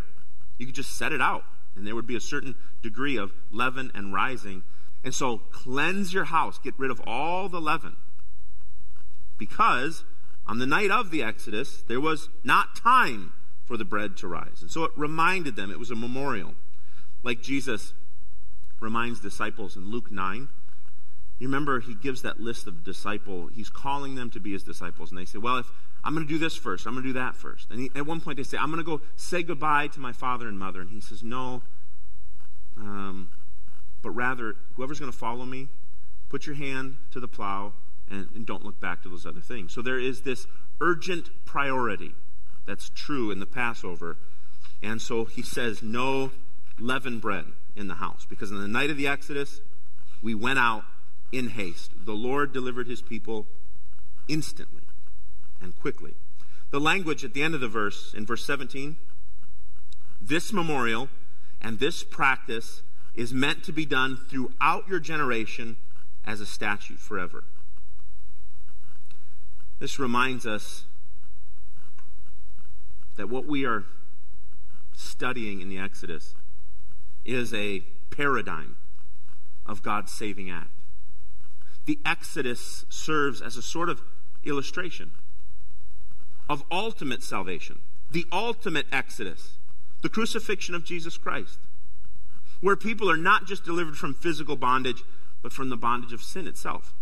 you 0.57 0.67
could 0.67 0.75
just 0.75 0.97
set 0.97 1.13
it 1.13 1.21
out, 1.21 1.45
and 1.77 1.87
there 1.87 1.95
would 1.95 2.07
be 2.07 2.17
a 2.17 2.21
certain 2.21 2.55
degree 2.83 3.17
of 3.17 3.33
leaven 3.51 3.91
and 3.95 4.13
rising. 4.13 4.63
And 5.05 5.15
so, 5.15 5.39
cleanse 5.39 6.13
your 6.13 6.25
house, 6.25 6.59
get 6.59 6.75
rid 6.77 6.91
of 6.91 7.01
all 7.07 7.49
the 7.49 7.61
leaven. 7.61 7.97
Because 9.37 10.05
on 10.47 10.59
the 10.59 10.67
night 10.67 10.91
of 10.91 11.11
the 11.11 11.23
Exodus, 11.23 11.83
there 11.87 12.01
was 12.01 12.29
not 12.43 12.75
time 12.75 13.33
for 13.69 13.77
the 13.77 13.85
bread 13.85 14.17
to 14.17 14.27
rise. 14.27 14.63
And 14.63 14.71
so 14.71 14.85
it 14.85 14.93
reminded 14.97 15.55
them, 15.55 15.71
it 15.71 15.79
was 15.79 15.91
a 15.91 15.95
memorial. 15.95 16.55
Like 17.23 17.43
Jesus 17.43 17.93
reminds 18.81 19.21
disciples 19.21 19.77
in 19.77 19.91
Luke 19.91 20.11
9. 20.11 20.49
You 21.39 21.47
remember 21.47 21.79
he 21.79 21.95
gives 21.95 22.23
that 22.23 22.41
list 22.41 22.67
of 22.67 22.83
disciple, 22.83 23.49
he's 23.49 23.69
calling 23.69 24.15
them 24.15 24.31
to 24.31 24.41
be 24.41 24.53
his 24.53 24.63
disciples. 24.63 25.11
And 25.11 25.19
they 25.19 25.27
say, 25.27 25.39
Well, 25.39 25.59
if 25.59 25.71
I'm 26.03 26.15
going 26.15 26.27
to 26.27 26.33
do 26.33 26.39
this 26.39 26.57
first, 26.57 26.87
I'm 26.87 26.95
going 26.95 27.05
to 27.05 27.11
do 27.11 27.19
that 27.19 27.37
first. 27.37 27.71
And 27.71 27.79
he, 27.79 27.91
at 27.95 28.07
one 28.07 28.21
point 28.21 28.39
they 28.39 28.43
say, 28.43 28.57
I'm 28.57 28.73
going 28.73 28.83
to 28.83 28.91
go 28.91 29.03
say 29.17 29.43
goodbye 29.43 29.89
to 29.89 30.01
my 30.01 30.13
father 30.13 30.49
and 30.49 30.59
mother. 30.59 30.81
And 30.81 30.91
he 30.91 31.01
says, 31.01 31.23
No, 31.23 31.63
um, 32.79 33.29
but 34.03 34.11
rather, 34.11 34.57
whoever's 34.77 34.99
going 34.99 35.13
to 35.13 35.17
follow 35.17 35.45
me, 35.45 35.69
put 36.31 36.47
your 36.47 36.57
hand 36.57 36.97
to 37.11 37.21
the 37.21 37.29
plow 37.29 37.75
and, 38.11 38.29
and 38.35 38.47
don't 38.47 38.65
look 38.65 38.81
back 38.81 39.03
to 39.03 39.11
those 39.11 39.27
other 39.27 39.41
things. 39.41 39.75
So 39.75 39.83
there 39.83 39.99
is 39.99 40.23
this 40.23 40.47
urgent 40.81 41.29
priority 41.45 42.15
that's 42.69 42.91
true 42.95 43.31
in 43.31 43.41
the 43.41 43.47
Passover. 43.47 44.19
And 44.83 45.01
so 45.01 45.25
he 45.25 45.41
says, 45.41 45.83
no 45.83 46.31
leavened 46.79 47.23
bread 47.23 47.47
in 47.75 47.89
the 47.89 47.95
house. 47.95 48.27
Because 48.29 48.51
in 48.51 48.61
the 48.61 48.69
night 48.69 48.91
of 48.91 48.99
the 48.99 49.09
Exodus, 49.09 49.63
we 50.23 50.35
went 50.35 50.59
out 50.59 50.85
in 51.33 51.49
haste. 51.49 51.93
The 52.05 52.13
Lord 52.13 52.53
delivered 52.53 52.87
his 52.87 53.01
people 53.01 53.47
instantly 54.29 54.83
and 55.63 55.77
quickly. 55.81 56.15
The 56.71 56.79
language 56.79 57.25
at 57.25 57.33
the 57.33 57.43
end 57.43 57.55
of 57.55 57.63
the 57.63 57.69
verse, 57.69 58.13
in 58.13 58.27
verse 58.27 58.45
17, 58.45 58.99
this 60.21 60.53
memorial 60.53 61.09
and 61.63 61.79
this 61.79 62.05
practice 62.05 62.83
is 63.15 63.33
meant 63.33 63.65
to 63.65 63.73
be 63.73 63.87
done 63.87 64.19
throughout 64.29 64.87
your 64.87 65.01
generation 65.01 65.77
as 66.27 66.43
a 66.43 66.47
statute 66.47 66.99
forever. 66.99 67.45
This 69.79 69.99
reminds 69.99 70.47
us 70.47 70.85
that 73.19 73.29
what 73.29 73.47
we 73.47 73.67
are 73.67 73.85
studying 74.95 75.61
in 75.61 75.69
the 75.69 75.77
Exodus 75.77 76.35
is 77.25 77.53
a 77.53 77.81
paradigm 78.11 78.77
of 79.67 79.83
God's 79.83 80.13
saving 80.13 80.51
act. 80.51 80.71
The 81.85 81.99
Exodus 82.07 82.87
serves 82.89 83.43
as 83.43 83.57
a 83.57 83.63
sort 83.63 83.89
of 83.89 84.03
illustration 84.45 85.11
of 86.49 86.63
ultimate 86.71 87.23
salvation, 87.25 87.81
the 88.09 88.25
ultimate 88.33 88.87
Exodus, 88.93 89.59
the 90.01 90.09
crucifixion 90.09 90.77
of 90.77 90.85
Jesus 90.85 91.17
Christ, 91.19 91.59
where 92.61 92.77
people 92.77 93.11
are 93.11 93.17
not 93.17 93.47
just 93.47 93.65
delivered 93.65 93.97
from 93.97 94.15
physical 94.15 94.55
bondage, 94.55 95.03
but 95.43 95.53
from 95.53 95.71
the 95.71 95.77
bondage 95.77 96.13
of 96.13 96.23
sin 96.23 96.47
itself. 96.47 96.95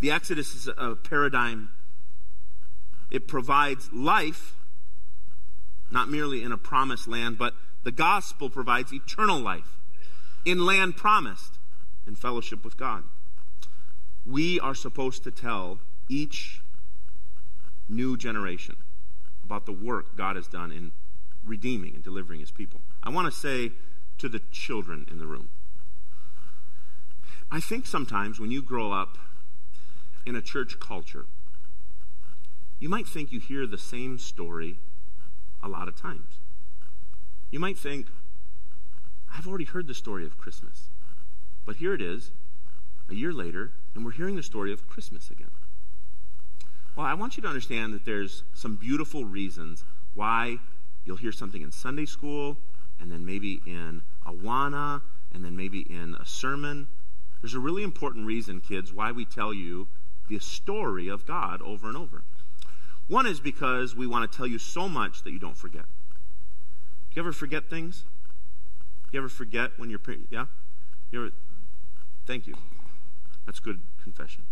The 0.00 0.10
Exodus 0.10 0.54
is 0.54 0.68
a 0.78 0.96
paradigm, 0.96 1.68
it 3.10 3.28
provides 3.28 3.92
life 3.92 4.56
not 5.94 6.10
merely 6.10 6.42
in 6.42 6.52
a 6.52 6.58
promised 6.58 7.08
land, 7.08 7.38
but 7.38 7.54
the 7.84 7.92
gospel 7.92 8.50
provides 8.50 8.92
eternal 8.92 9.38
life 9.38 9.78
in 10.44 10.66
land 10.66 10.96
promised 10.96 11.58
in 12.06 12.14
fellowship 12.14 12.64
with 12.64 12.76
God. 12.76 13.04
We 14.26 14.60
are 14.60 14.74
supposed 14.74 15.24
to 15.24 15.30
tell 15.30 15.78
each 16.08 16.60
new 17.88 18.16
generation 18.16 18.76
about 19.44 19.66
the 19.66 19.72
work 19.72 20.16
God 20.16 20.36
has 20.36 20.48
done 20.48 20.72
in 20.72 20.92
redeeming 21.44 21.94
and 21.94 22.02
delivering 22.02 22.40
his 22.40 22.50
people. 22.50 22.80
I 23.02 23.10
want 23.10 23.32
to 23.32 23.38
say 23.38 23.72
to 24.18 24.28
the 24.28 24.40
children 24.50 25.06
in 25.10 25.18
the 25.18 25.26
room 25.26 25.48
I 27.50 27.60
think 27.60 27.86
sometimes 27.86 28.40
when 28.40 28.50
you 28.50 28.62
grow 28.62 28.90
up 28.90 29.16
in 30.26 30.34
a 30.34 30.42
church 30.42 30.80
culture, 30.80 31.26
you 32.80 32.88
might 32.88 33.06
think 33.06 33.30
you 33.30 33.38
hear 33.38 33.66
the 33.66 33.78
same 33.78 34.18
story 34.18 34.78
a 35.64 35.68
lot 35.68 35.88
of 35.88 35.96
times. 35.96 36.38
You 37.50 37.58
might 37.58 37.78
think, 37.78 38.08
I've 39.36 39.48
already 39.48 39.64
heard 39.64 39.86
the 39.86 39.94
story 39.94 40.26
of 40.26 40.38
Christmas. 40.38 40.88
But 41.64 41.76
here 41.76 41.94
it 41.94 42.02
is, 42.02 42.30
a 43.08 43.14
year 43.14 43.32
later, 43.32 43.72
and 43.94 44.04
we're 44.04 44.12
hearing 44.12 44.36
the 44.36 44.42
story 44.42 44.72
of 44.72 44.86
Christmas 44.86 45.30
again. 45.30 45.50
Well, 46.94 47.06
I 47.06 47.14
want 47.14 47.36
you 47.36 47.42
to 47.42 47.48
understand 47.48 47.94
that 47.94 48.04
there's 48.04 48.44
some 48.52 48.76
beautiful 48.76 49.24
reasons 49.24 49.82
why 50.14 50.58
you'll 51.04 51.16
hear 51.16 51.32
something 51.32 51.62
in 51.62 51.72
Sunday 51.72 52.06
school, 52.06 52.58
and 53.00 53.10
then 53.10 53.24
maybe 53.26 53.60
in 53.66 54.02
Awana, 54.26 55.02
and 55.32 55.44
then 55.44 55.56
maybe 55.56 55.80
in 55.80 56.14
a 56.20 56.26
sermon. 56.26 56.88
There's 57.40 57.54
a 57.54 57.60
really 57.60 57.82
important 57.82 58.26
reason, 58.26 58.60
kids, 58.60 58.92
why 58.92 59.10
we 59.10 59.24
tell 59.24 59.52
you 59.52 59.88
the 60.28 60.38
story 60.38 61.08
of 61.08 61.26
God 61.26 61.60
over 61.62 61.88
and 61.88 61.96
over. 61.96 62.22
One 63.06 63.26
is 63.26 63.40
because 63.40 63.94
we 63.94 64.06
want 64.06 64.30
to 64.30 64.36
tell 64.36 64.46
you 64.46 64.58
so 64.58 64.88
much 64.88 65.22
that 65.24 65.32
you 65.32 65.38
don't 65.38 65.56
forget. 65.56 65.84
Do 67.10 67.16
you 67.16 67.22
ever 67.22 67.32
forget 67.32 67.68
things? 67.68 68.04
You 69.12 69.20
ever 69.20 69.28
forget 69.28 69.72
when 69.76 69.90
you're 69.90 70.00
yeah? 70.30 70.46
You 71.12 71.26
ever, 71.26 71.30
thank 72.26 72.46
you. 72.46 72.54
That's 73.46 73.60
good 73.60 73.80
confession. 74.02 74.44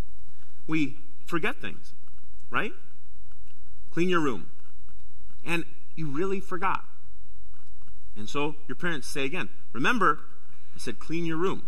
We 0.67 0.99
forget 1.27 1.61
things, 1.61 1.95
right? 2.51 2.73
Clean 3.91 4.09
your 4.09 4.21
room. 4.21 4.49
And 5.45 5.65
you 5.97 6.09
really 6.09 6.41
forgot. 6.41 6.85
And 8.17 8.29
so 8.29 8.55
your 8.69 8.77
parents 8.77 9.09
say 9.09 9.25
again, 9.25 9.49
remember, 9.73 10.21
I 10.75 10.79
said 10.79 10.99
clean 10.99 11.25
your 11.25 11.39
room. 11.39 11.65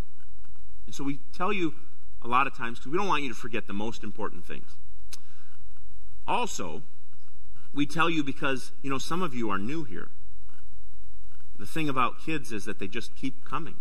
And 0.87 0.95
so 0.95 1.03
we 1.03 1.19
tell 1.33 1.53
you 1.53 1.75
a 2.23 2.29
lot 2.29 2.47
of 2.47 2.55
times 2.57 2.79
because 2.79 2.93
we 2.93 2.99
don't 2.99 3.09
want 3.09 3.23
you 3.23 3.29
to 3.31 3.35
forget 3.35 3.67
the 3.67 3.73
most 3.73 4.05
important 4.05 4.47
things. 4.47 4.77
Also, 6.27 6.83
we 7.73 7.87
tell 7.87 8.09
you 8.09 8.23
because, 8.23 8.73
you 8.83 8.91
know, 8.91 8.99
some 8.99 9.23
of 9.23 9.35
you 9.35 9.51
are 9.51 9.59
new 9.59 9.85
here. 9.85 10.09
The 11.59 11.67
thing 11.67 11.89
about 11.89 12.25
kids 12.25 12.53
is 12.53 12.65
that 12.65 12.79
they 12.79 12.89
just 12.89 13.15
keep 13.15 13.45
coming. 13.45 13.77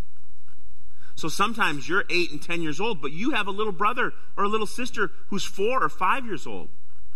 So 1.16 1.28
sometimes 1.28 1.88
you're 1.88 2.06
eight 2.10 2.32
and 2.32 2.42
ten 2.42 2.62
years 2.62 2.80
old, 2.80 3.02
but 3.02 3.12
you 3.12 3.32
have 3.32 3.48
a 3.48 3.52
little 3.52 3.72
brother 3.72 4.14
or 4.36 4.44
a 4.44 4.50
little 4.50 4.68
sister 4.68 5.12
who's 5.28 5.44
four 5.44 5.84
or 5.84 5.90
five 5.90 6.26
years 6.26 6.48
old. 6.48 6.70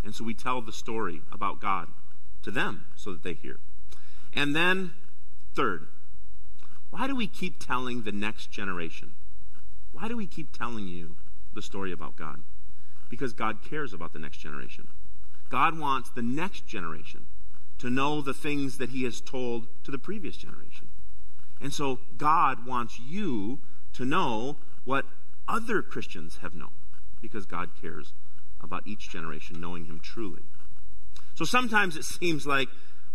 And 0.03 0.13
so 0.13 0.24
we 0.24 0.34
tell 0.34 0.62
the 0.62 0.72
story 0.72 1.22
about 1.31 1.60
God 1.60 1.88
to 2.43 2.51
them 2.51 2.86
so 2.96 3.12
that 3.12 3.24
they 3.24 3.34
hear. 3.34 3.57
And 4.34 4.55
then 4.55 4.93
Third, 5.57 5.88
why 6.91 7.07
do 7.07 7.15
we 7.15 7.25
keep 7.25 7.60
telling 7.60 8.03
the 8.03 8.12
next 8.12 8.51
generation? 8.51 9.13
Why 9.91 10.07
do 10.07 10.15
we 10.15 10.27
keep 10.27 10.55
telling 10.55 10.88
you 10.88 11.15
the 11.55 11.63
story 11.63 11.91
about 11.91 12.15
God? 12.15 12.41
Because 13.10 13.34
God 13.34 13.63
cares 13.67 13.91
about 13.91 14.13
the 14.13 14.19
next 14.19 14.38
generation. 14.38 14.88
God 15.50 15.80
wants 15.80 16.10
the 16.10 16.22
next 16.22 16.68
generation 16.68 17.25
to 17.80 17.89
know 17.89 18.22
the 18.22 18.34
things 18.34 18.77
that 18.77 18.89
He 18.89 19.04
has 19.04 19.22
told 19.22 19.68
to 19.84 19.92
the 19.92 19.98
previous 19.98 20.38
generation. 20.38 20.88
And 21.62 21.74
so 21.74 22.00
God 22.18 22.66
wants 22.66 23.00
you 23.00 23.60
to 23.94 24.06
know 24.06 24.58
what 24.86 25.06
other 25.48 25.82
Christians 25.82 26.39
have 26.42 26.56
known 26.56 26.72
because 27.22 27.46
God 27.46 27.70
cares 27.82 28.13
about 28.62 28.86
each 28.86 29.10
generation 29.10 29.62
knowing 29.62 29.86
Him 29.86 30.00
truly. 30.01 30.44
So 31.36 31.46
sometimes 31.46 31.96
it 31.96 32.04
seems 32.04 32.46
like 32.46 32.70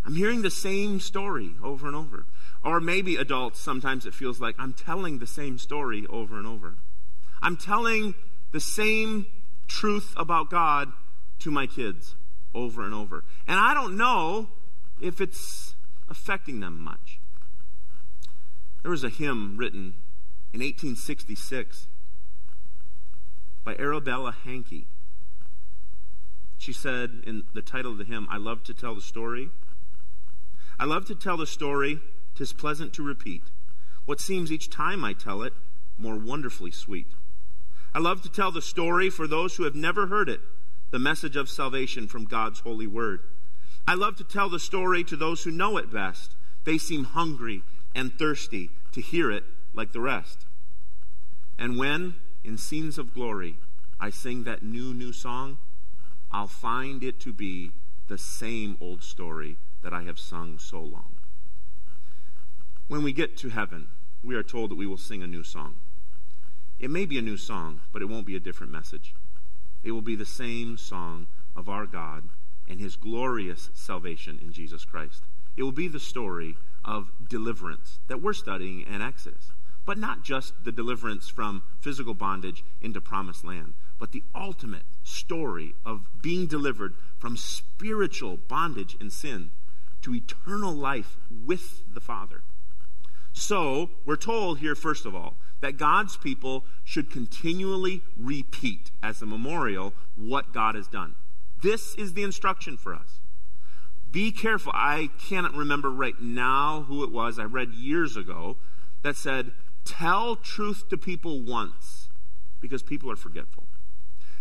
I'm 0.05 0.15
hearing 0.15 0.43
the 0.43 0.51
same 0.51 1.01
story 1.01 1.51
over 1.63 1.87
and 1.87 1.97
over. 1.97 2.27
Or 2.65 2.81
maybe 2.81 3.17
adults, 3.17 3.61
sometimes 3.61 4.07
it 4.07 4.15
feels 4.15 4.41
like 4.41 4.55
I'm 4.59 4.73
telling 4.73 5.19
the 5.19 5.27
same 5.27 5.59
story 5.59 6.07
over 6.09 6.39
and 6.39 6.47
over. 6.47 6.77
I'm 7.41 7.57
telling 7.57 8.15
the 8.53 8.61
same 8.61 9.27
truth 9.67 10.15
about 10.17 10.51
God 10.51 10.93
to 11.41 11.51
my 11.51 11.67
kids 11.67 12.15
over 12.55 12.85
and 12.85 12.95
over. 12.95 13.25
And 13.47 13.59
I 13.59 13.75
don't 13.75 13.97
know 13.97 14.49
if 15.01 15.21
it's 15.21 15.75
affecting 16.09 16.61
them 16.61 16.81
much. 16.81 17.19
There 18.83 18.91
was 18.91 19.05
a 19.05 19.09
hymn 19.09 19.57
written 19.57 19.95
in 20.53 20.61
1866 20.61 21.87
by 23.65 23.77
Arabella 23.77 24.35
Hankey. 24.45 24.87
She 26.59 26.73
said 26.73 27.23
in 27.27 27.45
the 27.55 27.63
title 27.63 27.93
of 27.93 27.99
the 27.99 28.05
hymn, 28.05 28.27
I 28.31 28.37
love 28.37 28.63
to 28.65 28.75
tell 28.75 28.95
the 28.95 29.01
story. 29.01 29.51
I 30.79 30.85
love 30.85 31.07
to 31.07 31.15
tell 31.15 31.37
the 31.37 31.47
story, 31.47 32.01
tis 32.35 32.53
pleasant 32.53 32.93
to 32.95 33.03
repeat. 33.03 33.43
What 34.05 34.21
seems 34.21 34.51
each 34.51 34.71
time 34.71 35.05
I 35.05 35.13
tell 35.13 35.43
it 35.43 35.55
more 35.99 36.17
wonderfully 36.17 36.71
sweet. 36.71 37.09
I 37.95 37.99
love 37.99 38.23
to 38.23 38.29
tell 38.29 38.51
the 38.51 38.63
story 38.63 39.11
for 39.11 39.27
those 39.27 39.57
who 39.57 39.65
have 39.65 39.75
never 39.75 40.07
heard 40.07 40.29
it, 40.29 40.41
the 40.93 40.99
message 40.99 41.37
of 41.37 41.49
salvation 41.49 42.07
from 42.07 42.27
God's 42.27 42.61
holy 42.61 42.87
word. 42.87 43.21
I 43.89 43.95
love 43.95 44.17
to 44.17 44.25
tell 44.25 44.51
the 44.51 44.61
story 44.61 45.03
to 45.05 45.17
those 45.17 45.43
who 45.43 45.51
know 45.51 45.79
it 45.79 45.91
best. 45.91 46.37
They 46.65 46.77
seem 46.77 47.05
hungry 47.05 47.63
and 47.95 48.13
thirsty 48.13 48.71
to 48.93 49.01
hear 49.01 49.31
it 49.31 49.43
like 49.73 49.93
the 49.93 50.01
rest. 50.01 50.45
And 51.59 51.79
when, 51.79 52.17
in 52.45 52.59
scenes 52.59 52.99
of 52.99 53.15
glory, 53.15 53.57
I 53.99 54.11
sing 54.11 54.45
that 54.45 54.63
new, 54.63 54.93
new 54.93 55.13
song, 55.15 55.57
I'll 56.31 56.47
find 56.47 57.03
it 57.03 57.19
to 57.21 57.33
be 57.33 57.71
the 58.09 58.19
same 58.19 58.77
old 58.79 59.03
story 59.03 59.57
that 59.83 59.95
I 59.95 60.03
have 60.03 60.19
sung 60.19 60.59
so 60.59 60.81
long. 60.81 61.15
When 62.89 63.03
we 63.03 63.15
get 63.15 63.39
to 63.39 63.49
heaven, 63.49 63.89
we 64.23 64.35
are 64.35 64.43
told 64.43 64.71
that 64.71 64.77
we 64.77 64.87
will 64.87 64.99
sing 64.99 65.23
a 65.23 65.27
new 65.27 65.43
song. 65.43 65.77
It 66.79 66.91
may 66.91 67.07
be 67.07 67.17
a 67.17 67.23
new 67.23 67.39
song, 67.39 67.81
but 67.95 68.03
it 68.03 68.11
won't 68.11 68.27
be 68.27 68.37
a 68.37 68.41
different 68.41 68.73
message. 68.73 69.15
It 69.83 69.93
will 69.93 70.03
be 70.03 70.17
the 70.17 70.27
same 70.27 70.77
song 70.77 71.27
of 71.57 71.69
our 71.69 71.87
God 71.87 72.25
and 72.69 72.81
his 72.81 72.97
glorious 72.97 73.71
salvation 73.75 74.39
in 74.41 74.53
Jesus 74.53 74.85
Christ. 74.85 75.25
It 75.57 75.63
will 75.63 75.73
be 75.73 75.89
the 75.89 76.01
story 76.01 76.57
of 76.85 77.11
deliverance 77.29 77.99
that 78.09 78.23
we're 78.23 78.33
studying 78.33 78.83
in 78.83 79.03
Exodus. 79.03 79.53
But 79.85 79.99
not 79.99 80.23
just 80.23 80.65
the 80.65 80.73
deliverance 80.73 81.29
from 81.29 81.63
physical 81.81 82.15
bondage 82.15 82.65
into 82.81 83.01
promised 83.01 83.45
land, 83.45 83.75
but 83.99 84.13
the 84.13 84.23
ultimate 84.35 84.85
story 85.03 85.75
of 85.85 86.07
being 86.23 86.47
delivered 86.47 86.95
from 87.19 87.37
spiritual 87.37 88.37
bondage 88.37 88.97
and 89.01 89.13
sin 89.13 89.51
to 90.03 90.15
eternal 90.15 90.73
life 90.73 91.17
with 91.31 91.83
the 91.93 92.01
Father. 92.01 92.43
So, 93.33 93.91
we're 94.05 94.17
told 94.17 94.59
here, 94.59 94.75
first 94.75 95.07
of 95.07 95.15
all, 95.15 95.37
that 95.63 95.79
God's 95.79 96.17
people 96.17 96.65
should 96.85 97.11
continually 97.11 98.03
repeat 98.19 98.91
as 99.03 99.23
a 99.23 99.27
memorial 99.27 99.95
what 100.17 100.53
God 100.53 100.75
has 100.75 100.89
done. 100.89 101.15
This 101.63 101.95
is 101.95 102.13
the 102.13 102.25
instruction 102.25 102.77
for 102.77 102.95
us. 102.95 103.21
Be 104.11 104.31
careful. 104.33 104.73
I 104.75 105.09
cannot 105.19 105.55
remember 105.55 105.89
right 105.89 106.21
now 106.21 106.83
who 106.83 107.03
it 107.05 107.11
was 107.11 107.39
I 107.39 107.45
read 107.45 107.73
years 107.73 108.17
ago 108.17 108.57
that 109.03 109.17
said, 109.17 109.53
Tell 109.85 110.37
truth 110.37 110.89
to 110.91 110.99
people 110.99 111.41
once 111.41 112.09
because 112.61 112.83
people 112.83 113.11
are 113.11 113.17
forgetful. 113.17 113.65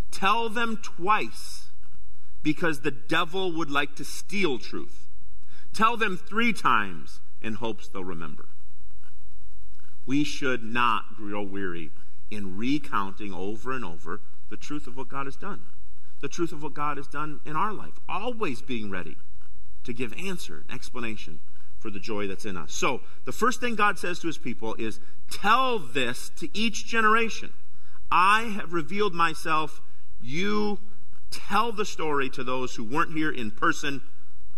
Tell 0.09 0.49
them 0.49 0.77
twice 0.81 1.69
because 2.43 2.81
the 2.81 2.91
devil 2.91 3.51
would 3.53 3.71
like 3.71 3.95
to 3.95 4.03
steal 4.03 4.59
truth. 4.59 5.07
Tell 5.73 5.95
them 5.97 6.17
three 6.17 6.51
times 6.51 7.21
in 7.41 7.53
hopes 7.55 7.87
they'll 7.87 8.03
remember. 8.03 8.47
We 10.05 10.23
should 10.23 10.63
not 10.63 11.15
grow 11.15 11.43
weary 11.43 11.91
in 12.29 12.57
recounting 12.57 13.33
over 13.33 13.71
and 13.71 13.85
over 13.85 14.21
the 14.49 14.57
truth 14.57 14.87
of 14.87 14.97
what 14.97 15.09
God 15.09 15.25
has 15.27 15.35
done. 15.35 15.61
The 16.21 16.27
truth 16.27 16.51
of 16.51 16.63
what 16.63 16.73
God 16.73 16.97
has 16.97 17.07
done 17.07 17.39
in 17.45 17.55
our 17.55 17.73
life. 17.73 17.99
Always 18.07 18.61
being 18.61 18.89
ready 18.89 19.17
to 19.83 19.93
give 19.93 20.13
answer 20.13 20.63
and 20.67 20.71
explanation 20.71 21.39
for 21.79 21.89
the 21.89 21.99
joy 21.99 22.27
that's 22.27 22.45
in 22.45 22.57
us. 22.57 22.73
So, 22.73 23.01
the 23.25 23.31
first 23.31 23.59
thing 23.59 23.75
God 23.75 23.97
says 23.97 24.19
to 24.19 24.27
his 24.27 24.37
people 24.37 24.75
is 24.75 24.99
tell 25.31 25.79
this 25.79 26.29
to 26.37 26.47
each 26.55 26.85
generation. 26.85 27.51
I 28.11 28.43
have 28.43 28.73
revealed 28.73 29.15
myself. 29.15 29.81
You 30.21 30.79
tell 31.31 31.71
the 31.71 31.85
story 31.85 32.29
to 32.31 32.43
those 32.43 32.75
who 32.75 32.83
weren't 32.83 33.13
here 33.13 33.31
in 33.31 33.49
person, 33.49 34.01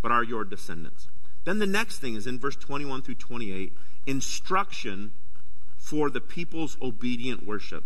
but 0.02 0.12
are 0.12 0.22
your 0.22 0.44
descendants. 0.44 1.08
Then 1.44 1.60
the 1.60 1.66
next 1.66 1.98
thing 1.98 2.14
is 2.14 2.26
in 2.26 2.38
verse 2.38 2.56
21 2.56 3.02
through 3.02 3.14
28 3.14 3.72
instruction 4.06 5.12
for 5.84 6.08
the 6.08 6.20
people's 6.20 6.78
obedient 6.80 7.44
worship. 7.44 7.84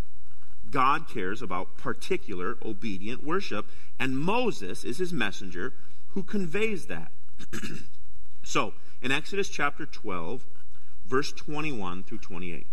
God 0.71 1.09
cares 1.09 1.43
about 1.43 1.77
particular 1.77 2.57
obedient 2.65 3.25
worship, 3.25 3.67
and 3.99 4.17
Moses 4.17 4.85
is 4.85 4.99
his 4.99 5.13
messenger 5.13 5.73
who 6.11 6.23
conveys 6.23 6.87
that. 6.87 7.11
so, 8.45 8.73
in 9.03 9.11
Exodus 9.11 9.49
chapter 9.49 9.85
12, 9.85 10.47
verse 11.09 11.33
21 11.33 12.05
through 12.05 12.19
28. 12.19 12.69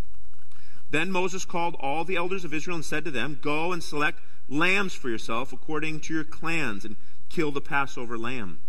Then 0.90 1.10
Moses 1.10 1.44
called 1.44 1.74
all 1.80 2.04
the 2.04 2.14
elders 2.14 2.44
of 2.44 2.54
Israel 2.54 2.76
and 2.76 2.84
said 2.84 3.04
to 3.04 3.10
them, 3.10 3.40
Go 3.42 3.72
and 3.72 3.82
select 3.82 4.20
lambs 4.48 4.94
for 4.94 5.08
yourself 5.08 5.52
according 5.52 6.00
to 6.00 6.14
your 6.14 6.22
clans 6.22 6.84
and 6.84 6.94
kill 7.30 7.50
the 7.50 7.60
Passover 7.60 8.16
lamb. 8.16 8.60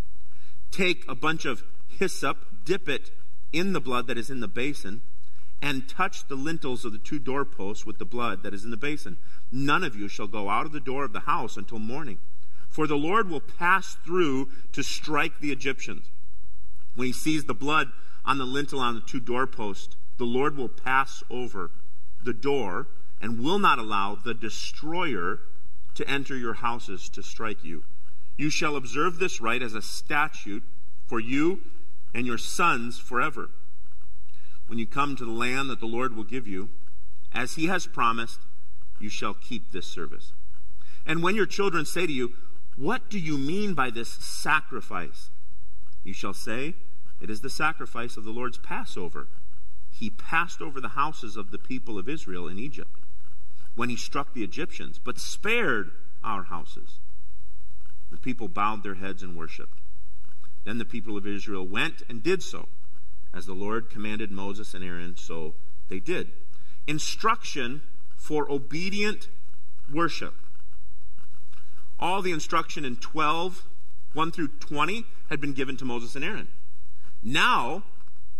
Take 0.72 1.06
a 1.08 1.14
bunch 1.14 1.46
of 1.46 1.64
hyssop, 1.88 2.66
dip 2.66 2.90
it 2.90 3.12
in 3.54 3.74
the 3.74 3.80
blood 3.80 4.08
that 4.08 4.18
is 4.18 4.32
in 4.32 4.40
the 4.40 4.48
basin 4.48 5.02
and 5.62 5.88
touch 5.90 6.28
the 6.28 6.36
lintels 6.36 6.86
of 6.86 6.92
the 6.92 6.98
two 6.98 7.20
doorposts 7.20 7.86
with 7.86 7.98
the 7.98 8.06
blood 8.06 8.44
that 8.44 8.54
is 8.54 8.64
in 8.64 8.72
the 8.72 8.78
basin. 8.78 9.18
None 9.52 9.84
of 9.84 9.96
you 9.96 10.08
shall 10.08 10.28
go 10.28 10.50
out 10.50 10.66
of 10.66 10.72
the 10.72 10.80
door 10.80 11.04
of 11.04 11.14
the 11.14 11.22
house 11.22 11.58
until 11.58 11.80
morning. 11.80 12.20
For 12.70 12.86
the 12.86 12.98
Lord 12.98 13.30
will 13.30 13.42
pass 13.42 13.96
through 14.06 14.50
to 14.74 14.84
strike 14.84 15.40
the 15.40 15.52
Egyptians. 15.52 16.12
When 16.96 17.08
he 17.08 17.14
sees 17.14 17.46
the 17.46 17.54
blood 17.54 17.92
on 18.24 18.38
the 18.38 18.46
lintel 18.46 18.80
on 18.80 18.96
the 18.96 19.02
two 19.02 19.20
doorposts, 19.20 19.96
the 20.18 20.26
Lord 20.26 20.58
will 20.58 20.70
pass 20.70 21.24
over 21.30 21.72
the 22.24 22.34
door 22.34 22.88
and 23.22 23.40
will 23.40 23.60
not 23.60 23.80
allow 23.80 24.16
the 24.16 24.34
destroyer 24.34 25.40
to 25.96 26.08
enter 26.08 26.36
your 26.36 26.56
houses 26.56 27.10
to 27.10 27.24
strike 27.24 27.64
you. 27.64 27.84
You 28.38 28.52
shall 28.52 28.76
observe 28.76 29.18
this 29.18 29.42
rite 29.42 29.64
as 29.64 29.74
a 29.74 29.82
statute 29.82 30.64
for 31.08 31.20
you 31.20 31.62
and 32.14 32.28
your 32.28 32.38
sons 32.38 33.00
forever 33.00 33.50
when 34.68 34.78
you 34.78 34.86
come 34.86 35.16
to 35.16 35.26
the 35.26 35.32
land 35.32 35.70
that 35.70 35.80
the 35.80 35.86
Lord 35.86 36.16
will 36.16 36.24
give 36.24 36.48
you, 36.48 36.70
as 37.34 37.56
he 37.56 37.68
has 37.68 37.88
promised, 37.88 38.40
you 39.00 39.10
shall 39.10 39.34
keep 39.34 39.72
this 39.72 39.88
service. 39.88 40.34
And 41.06 41.24
when 41.24 41.36
your 41.36 41.46
children 41.46 41.86
say 41.86 42.06
to 42.06 42.12
you, 42.12 42.34
What 42.76 43.10
do 43.10 43.18
you 43.18 43.38
mean 43.38 43.74
by 43.74 43.90
this 43.90 44.10
sacrifice? 44.10 45.30
You 46.04 46.14
shall 46.14 46.34
say, 46.34 46.76
It 47.22 47.30
is 47.30 47.42
the 47.42 47.50
sacrifice 47.50 48.18
of 48.18 48.24
the 48.24 48.32
Lord's 48.32 48.58
Passover. 48.58 49.28
He 49.90 50.10
passed 50.10 50.62
over 50.62 50.80
the 50.80 50.90
houses 50.90 51.38
of 51.38 51.52
the 51.52 51.58
people 51.58 51.98
of 51.98 52.10
Israel 52.10 52.48
in 52.48 52.60
Egypt 52.60 53.00
when 53.76 53.90
he 53.90 53.96
struck 53.96 54.34
the 54.34 54.44
Egyptians, 54.44 55.00
but 55.04 55.20
spared 55.20 55.92
our 56.24 56.44
houses. 56.44 57.00
The 58.12 58.18
people 58.18 58.48
bowed 58.48 58.84
their 58.84 58.96
heads 58.96 59.24
and 59.24 59.36
worshipped. 59.36 59.80
Then 60.66 60.78
the 60.78 60.86
people 60.86 61.16
of 61.16 61.26
Israel 61.26 61.66
went 61.66 62.04
and 62.10 62.22
did 62.22 62.44
so 62.44 62.68
as 63.38 63.46
the 63.46 63.54
Lord 63.54 63.92
commanded 63.92 64.32
Moses 64.32 64.74
and 64.74 64.84
Aaron, 64.84 65.16
so 65.16 65.54
they 65.90 66.00
did. 66.00 66.32
Instruction 66.88 67.84
for 68.16 68.52
obedient 68.52 69.30
worship. 69.94 70.34
All 72.00 72.24
the 72.24 72.32
instruction 72.32 72.84
in 72.84 72.96
12, 72.96 73.64
1 74.14 74.32
through 74.32 74.48
20, 74.60 75.06
had 75.30 75.40
been 75.40 75.54
given 75.54 75.78
to 75.78 75.86
Moses 75.86 76.16
and 76.16 76.26
Aaron. 76.26 76.48
Now, 77.22 77.84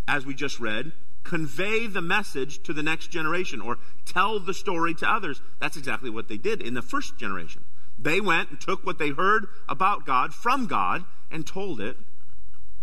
as 0.08 0.26
we 0.26 0.34
just 0.34 0.60
read, 0.60 0.94
convey 1.24 1.86
the 1.86 2.02
message 2.02 2.64
to 2.64 2.74
the 2.74 2.84
next 2.84 3.12
generation 3.12 3.62
or 3.62 3.78
tell 4.06 4.40
the 4.40 4.54
story 4.54 4.96
to 4.96 5.08
others. 5.08 5.42
That's 5.60 5.78
exactly 5.78 6.10
what 6.10 6.28
they 6.28 6.38
did 6.38 6.60
in 6.60 6.74
the 6.74 6.82
first 6.82 7.20
generation. 7.20 7.66
They 8.00 8.20
went 8.20 8.50
and 8.50 8.60
took 8.60 8.84
what 8.84 8.98
they 8.98 9.10
heard 9.10 9.46
about 9.70 10.08
God 10.08 10.34
from 10.34 10.66
God 10.66 11.06
and 11.30 11.46
told 11.46 11.80
it 11.80 11.98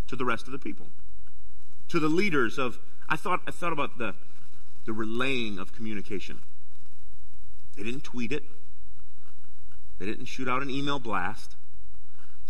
to 0.07 0.15
the 0.15 0.25
rest 0.25 0.47
of 0.47 0.53
the 0.53 0.59
people. 0.59 0.87
To 1.89 1.99
the 1.99 2.09
leaders 2.09 2.59
of, 2.59 2.79
I 3.09 3.17
thought, 3.17 3.41
I 3.47 3.51
thought 3.51 3.73
about 3.73 3.99
the, 3.99 4.15
the 4.87 4.93
relaying 4.93 5.59
of 5.59 5.73
communication. 5.73 6.41
They 7.77 7.83
didn't 7.83 8.05
tweet 8.05 8.33
it, 8.33 8.45
they 9.99 10.07
didn't 10.07 10.27
shoot 10.27 10.49
out 10.49 10.63
an 10.63 10.71
email 10.71 10.99
blast. 10.99 11.57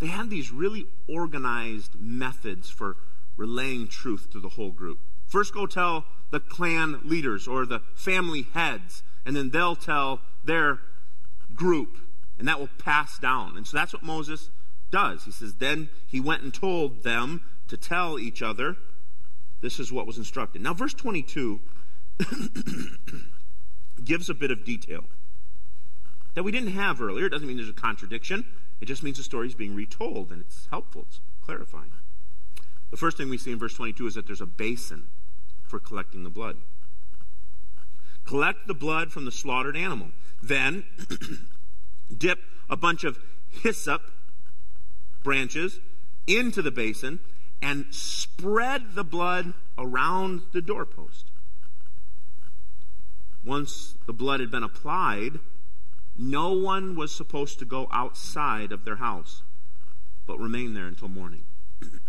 They 0.01 0.07
had 0.09 0.29
these 0.29 0.51
really 0.51 0.87
organized 1.09 1.93
methods 1.99 2.69
for 2.69 2.97
relaying 3.37 3.89
truth 3.89 4.29
to 4.33 4.41
the 4.41 4.51
whole 4.51 4.71
group. 4.71 4.99
First, 5.27 5.55
go 5.55 5.67
tell 5.67 6.05
the 6.31 6.41
clan 6.41 7.01
leaders 7.05 7.47
or 7.47 7.65
the 7.65 7.81
family 7.95 8.47
heads, 8.55 9.03
and 9.25 9.37
then 9.37 9.51
they'll 9.51 9.77
tell 9.77 10.21
their 10.43 10.81
group, 11.55 11.99
and 12.39 12.49
that 12.49 12.59
will 12.59 12.69
pass 12.79 13.19
down. 13.19 13.57
And 13.57 13.67
so 13.67 13.77
that's 13.77 13.93
what 13.93 14.03
Moses 14.03 14.51
does. 14.91 15.25
He 15.25 15.31
says, 15.31 15.55
Then 15.55 15.89
he 16.07 16.21
went 16.21 16.43
and 16.43 16.53
told 16.53 17.03
them 17.03 17.43
to 17.69 17.77
tell 17.77 18.19
each 18.19 18.43
other 18.43 18.77
this 19.65 19.81
is 19.81 19.91
what 19.91 20.07
was 20.07 20.19
instructed. 20.19 20.61
Now, 20.61 20.75
verse 20.75 20.93
22 20.93 21.59
gives 24.05 24.29
a 24.29 24.35
bit 24.35 24.51
of 24.51 24.63
detail 24.63 25.05
that 26.35 26.43
we 26.43 26.53
didn't 26.53 26.73
have 26.73 27.01
earlier. 27.01 27.27
It 27.27 27.31
doesn't 27.31 27.49
mean 27.49 27.57
there's 27.57 27.71
a 27.71 27.73
contradiction, 27.73 28.45
it 28.83 28.85
just 28.85 29.03
means 29.03 29.17
the 29.17 29.23
story 29.23 29.47
is 29.47 29.55
being 29.55 29.75
retold, 29.75 30.31
and 30.31 30.43
it's 30.43 30.67
helpful, 30.71 31.07
it's 31.09 31.21
clarifying. 31.41 31.93
The 32.91 32.99
first 32.99 33.17
thing 33.17 33.31
we 33.31 33.39
see 33.39 33.53
in 33.53 33.59
verse 33.59 33.73
22 33.73 34.07
is 34.07 34.15
that 34.17 34.27
there's 34.27 34.43
a 34.43 34.47
basin 34.47 35.07
for 35.63 35.81
collecting 35.81 36.25
the 36.25 36.31
blood. 36.31 36.59
Collect 38.27 38.67
the 38.67 38.75
blood 38.75 39.13
from 39.13 39.25
the 39.25 39.33
slaughtered 39.33 39.79
animal. 39.79 40.09
Then 40.43 40.85
dip 42.17 42.41
a 42.69 42.77
bunch 42.77 43.03
of 43.03 43.19
hyssop 43.51 44.03
branches 45.23 45.81
into 46.27 46.61
the 46.61 46.71
basin 46.71 47.21
and 47.65 47.87
spread 47.91 48.95
the 48.95 49.03
blood 49.03 49.55
around 49.79 50.43
the 50.53 50.61
doorpost. 50.61 51.31
Once 53.43 53.95
the 54.07 54.13
blood 54.13 54.39
had 54.39 54.51
been 54.51 54.63
applied, 54.63 55.41
no 56.17 56.53
one 56.53 56.95
was 56.95 57.15
supposed 57.15 57.59
to 57.59 57.65
go 57.65 57.89
outside 57.91 58.71
of 58.71 58.85
their 58.85 58.97
house, 58.97 59.43
but 60.27 60.39
remain 60.39 60.75
there 60.75 60.87
until 60.87 61.09
morning. 61.09 61.45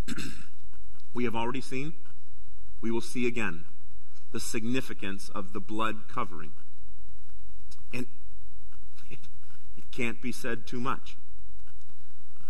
we 1.13 1.23
have 1.23 1.35
already 1.35 1.61
seen, 1.61 1.93
we 2.81 2.91
will 2.91 2.99
see 2.99 3.25
again 3.25 3.63
the 4.33 4.41
significance 4.41 5.29
of 5.29 5.53
the 5.53 5.61
blood 5.61 6.09
covering. 6.09 6.51
And 7.93 8.07
it, 9.09 9.19
it 9.77 9.85
can't 9.93 10.21
be 10.21 10.33
said 10.33 10.67
too 10.67 10.81
much. 10.81 11.15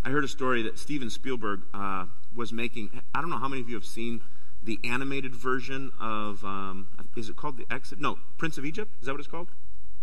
I 0.04 0.10
heard 0.10 0.24
a 0.24 0.28
story 0.28 0.64
that 0.64 0.80
Steven 0.80 1.12
Spielberg 1.12 1.62
uh, 1.72 2.06
was 2.36 2.52
making. 2.52 3.02
I 3.14 3.22
don't 3.22 3.30
know 3.30 3.38
how 3.38 3.48
many 3.48 3.62
of 3.62 3.70
you 3.70 3.76
have 3.76 3.86
seen 3.86 4.22
the 4.64 4.80
animated 4.84 5.36
version 5.36 5.92
of. 6.00 6.44
Um, 6.44 6.88
is 7.16 7.30
it 7.30 7.36
called 7.36 7.58
the 7.58 7.66
Exit? 7.74 8.00
No, 8.00 8.20
Prince 8.38 8.58
of 8.58 8.66
Egypt. 8.66 8.92
Is 9.00 9.06
that 9.06 9.14
what 9.14 9.20
it's 9.20 9.30
called? 9.30 9.48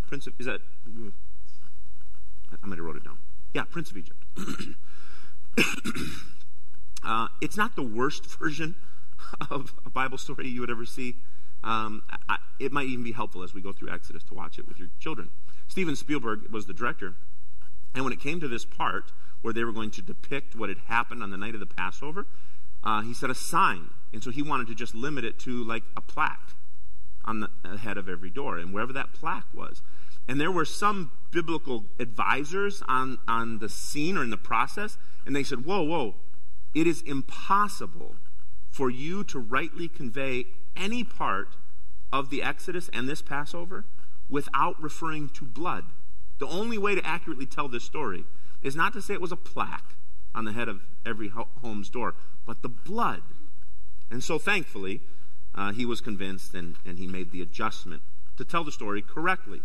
Prince 0.07 0.27
of. 0.27 0.35
Is 0.39 0.47
that? 0.47 0.61
I 2.63 2.67
might 2.67 2.77
have 2.77 2.85
wrote 2.85 2.97
it 2.97 3.05
down. 3.05 3.19
Yeah, 3.55 3.65
Prince 3.65 3.91
of 3.91 3.97
Egypt. 3.99 4.25
uh, 7.05 7.29
it's 7.41 7.57
not 7.57 7.77
the 7.77 7.83
worst 7.83 8.27
version 8.39 8.75
of 9.51 9.75
a 9.85 9.91
Bible 9.91 10.19
story 10.19 10.49
you 10.49 10.61
would 10.61 10.71
ever 10.71 10.87
see. 10.87 11.17
Um, 11.65 12.03
I, 12.29 12.39
it 12.59 12.73
might 12.73 12.87
even 12.87 13.05
be 13.05 13.13
helpful 13.13 13.43
as 13.43 13.55
we 13.55 13.61
go 13.61 13.73
through 13.73 13.91
Exodus 13.91 14.23
to 14.25 14.35
watch 14.35 14.59
it 14.59 14.67
with 14.67 14.79
your 14.79 14.89
children. 14.99 15.29
Steven 15.69 15.95
Spielberg 15.97 16.51
was 16.51 16.67
the 16.67 16.75
director, 16.75 17.15
and 17.95 18.05
when 18.05 18.13
it 18.13 18.21
came 18.21 18.41
to 18.41 18.49
this 18.49 18.65
part 18.65 19.13
where 19.43 19.53
they 19.53 19.65
were 19.65 19.73
going 19.73 19.91
to 19.91 20.03
depict 20.03 20.57
what 20.57 20.69
had 20.69 20.79
happened 20.87 21.23
on 21.23 21.31
the 21.31 21.37
night 21.37 21.55
of 21.55 21.61
the 21.61 21.67
Passover, 21.67 22.27
uh, 22.85 23.03
he 23.03 23.13
said 23.13 23.31
a 23.31 23.35
sign, 23.35 23.91
and 24.13 24.23
so 24.23 24.31
he 24.31 24.43
wanted 24.43 24.67
to 24.69 24.75
just 24.75 24.95
limit 24.95 25.25
it 25.25 25.39
to 25.41 25.63
like 25.65 25.85
a 25.97 26.01
plaque 26.01 26.55
on 27.25 27.41
the 27.41 27.77
head 27.79 27.97
of 27.97 28.09
every 28.09 28.31
door, 28.31 28.59
and 28.59 28.73
wherever 28.73 28.93
that 28.93 29.13
plaque 29.13 29.47
was. 29.55 29.83
And 30.27 30.41
there 30.41 30.51
were 30.51 30.65
some 30.65 31.11
biblical 31.31 31.85
advisors 31.99 32.83
on, 32.89 33.19
on 33.29 33.59
the 33.59 33.69
scene 33.69 34.17
or 34.17 34.25
in 34.25 34.31
the 34.31 34.37
process, 34.37 34.97
and 35.27 35.35
they 35.35 35.43
said, 35.43 35.65
Whoa, 35.65 35.83
whoa, 35.83 36.15
it 36.75 36.87
is 36.87 37.03
impossible 37.03 38.17
for 38.71 38.91
you 38.91 39.23
to 39.25 39.39
rightly 39.39 39.89
convey 39.89 40.47
any 40.77 41.05
part 41.05 41.57
of 42.13 42.31
the 42.31 42.43
Exodus 42.43 42.89
and 42.93 43.09
this 43.09 43.23
Passover 43.23 43.85
without 44.29 44.81
referring 44.83 45.29
to 45.31 45.45
blood. 45.45 45.85
The 46.39 46.47
only 46.47 46.79
way 46.79 46.95
to 46.95 47.07
accurately 47.07 47.47
tell 47.47 47.69
this 47.69 47.85
story 47.85 48.25
is 48.63 48.77
not 48.77 48.93
to 48.93 49.03
say 49.03 49.15
it 49.15 49.21
was 49.21 49.33
a 49.33 49.37
plaque 49.37 49.97
on 50.35 50.45
the 50.45 50.53
head 50.53 50.69
of 50.69 50.83
every 51.05 51.31
home's 51.63 51.91
door, 51.91 52.15
but 52.47 52.63
the 52.63 52.69
blood. 52.69 53.23
And 54.11 54.23
so, 54.23 54.39
thankfully, 54.39 55.01
uh, 55.55 55.73
he 55.73 55.85
was 55.85 56.01
convinced 56.01 56.55
and, 56.55 56.77
and 56.85 56.99
he 56.99 57.07
made 57.07 57.33
the 57.33 57.43
adjustment 57.43 58.03
to 58.37 58.45
tell 58.45 58.65
the 58.65 58.73
story 58.73 59.03
correctly. 59.03 59.63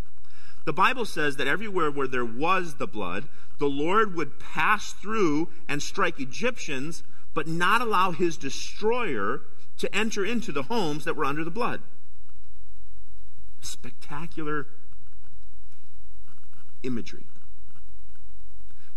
The 0.65 0.73
Bible 0.73 1.05
says 1.05 1.37
that 1.37 1.47
everywhere 1.47 1.89
where 1.89 2.07
there 2.07 2.25
was 2.25 2.75
the 2.75 2.87
blood, 2.87 3.29
the 3.57 3.67
Lord 3.67 4.15
would 4.15 4.39
pass 4.39 4.91
through 4.91 5.49
and 5.69 5.81
strike 5.81 6.19
Egyptians, 6.19 7.03
but 7.33 7.47
not 7.47 7.81
allow 7.81 8.11
his 8.11 8.35
destroyer 8.35 9.41
to 9.77 9.95
enter 9.95 10.25
into 10.25 10.51
the 10.51 10.63
homes 10.63 11.05
that 11.05 11.15
were 11.15 11.23
under 11.23 11.45
the 11.45 11.51
blood. 11.51 11.81
Spectacular 13.61 14.67
imagery. 16.83 17.25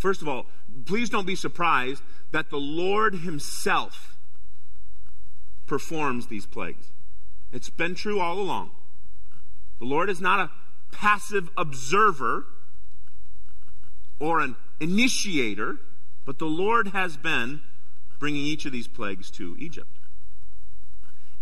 First 0.00 0.22
of 0.22 0.28
all, 0.28 0.46
please 0.86 1.10
don't 1.10 1.26
be 1.26 1.36
surprised 1.36 2.02
that 2.32 2.50
the 2.50 2.58
Lord 2.58 3.16
Himself 3.16 4.16
performs 5.66 6.26
these 6.26 6.46
plagues. 6.46 6.90
It's 7.52 7.70
been 7.70 7.94
true 7.94 8.18
all 8.18 8.40
along. 8.40 8.70
The 9.78 9.84
Lord 9.84 10.08
is 10.08 10.20
not 10.20 10.40
a 10.40 10.50
passive 10.90 11.50
observer 11.56 12.46
or 14.18 14.40
an 14.40 14.56
initiator, 14.80 15.76
but 16.24 16.38
the 16.38 16.46
Lord 16.46 16.88
has 16.88 17.16
been 17.16 17.60
bringing 18.18 18.44
each 18.44 18.64
of 18.64 18.72
these 18.72 18.88
plagues 18.88 19.30
to 19.32 19.54
Egypt. 19.58 19.98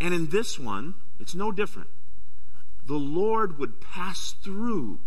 And 0.00 0.12
in 0.12 0.30
this 0.30 0.58
one, 0.58 0.94
it's 1.20 1.34
no 1.34 1.52
different. 1.52 1.90
The 2.86 2.94
Lord 2.94 3.58
would 3.58 3.80
pass 3.80 4.34
through 4.42 5.00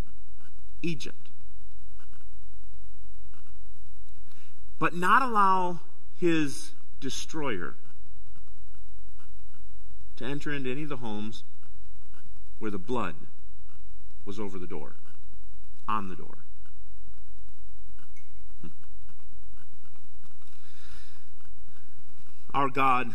Egypt, 0.81 1.20
but 4.81 4.95
not 4.95 5.21
allow 5.21 5.79
his 6.19 6.71
destroyer 6.99 7.75
to 10.15 10.25
enter 10.25 10.51
into 10.51 10.71
any 10.71 10.81
of 10.81 10.89
the 10.89 10.97
homes 10.97 11.43
where 12.57 12.71
the 12.71 12.79
blood 12.79 13.13
was 14.25 14.39
over 14.39 14.57
the 14.57 14.65
door, 14.65 14.95
on 15.87 16.09
the 16.09 16.15
door. 16.15 16.39
Hmm. 18.61 18.69
Our 22.51 22.69
God 22.69 23.13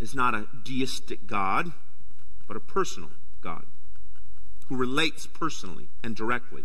is 0.00 0.16
not 0.16 0.34
a 0.34 0.48
deistic 0.64 1.28
God, 1.28 1.70
but 2.48 2.56
a 2.56 2.60
personal 2.60 3.10
God 3.40 3.66
who 4.68 4.74
relates 4.74 5.28
personally 5.28 5.86
and 6.02 6.16
directly 6.16 6.64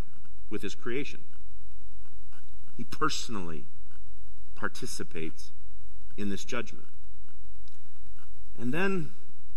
with 0.50 0.62
his 0.62 0.74
creation. 0.74 1.20
He 2.76 2.82
personally 2.82 3.66
participates 4.60 5.50
in 6.18 6.28
this 6.28 6.44
judgment. 6.44 6.86
And 8.58 8.74
then 8.74 9.12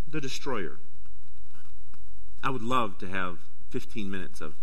the 0.08 0.22
destroyer. 0.22 0.80
I 2.42 2.50
would 2.50 2.64
love 2.64 2.98
to 3.00 3.08
have 3.08 3.40
15 3.70 4.10
minutes 4.10 4.40
of 4.40 4.56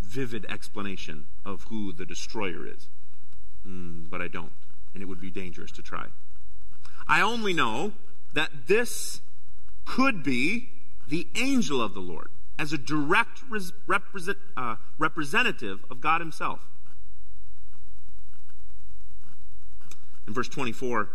vivid 0.00 0.46
explanation 0.48 1.26
of 1.44 1.64
who 1.64 1.92
the 1.92 2.06
destroyer 2.06 2.66
is. 2.66 2.88
Mm, 3.66 4.08
but 4.08 4.22
I 4.22 4.28
don't, 4.28 4.52
and 4.94 5.02
it 5.02 5.06
would 5.06 5.20
be 5.20 5.30
dangerous 5.30 5.70
to 5.72 5.82
try. 5.82 6.06
I 7.06 7.20
only 7.20 7.52
know 7.52 7.92
that 8.32 8.66
this 8.66 9.20
could 9.84 10.22
be 10.22 10.70
the 11.08 11.28
angel 11.34 11.82
of 11.82 11.92
the 11.92 12.00
Lord 12.00 12.30
as 12.58 12.72
a 12.72 12.78
direct 12.78 13.42
res- 13.50 13.72
represent, 13.86 14.38
uh, 14.56 14.76
representative 14.98 15.84
of 15.90 16.00
God 16.00 16.20
Himself. 16.20 16.68
In 20.26 20.32
verse 20.32 20.48
24, 20.48 21.08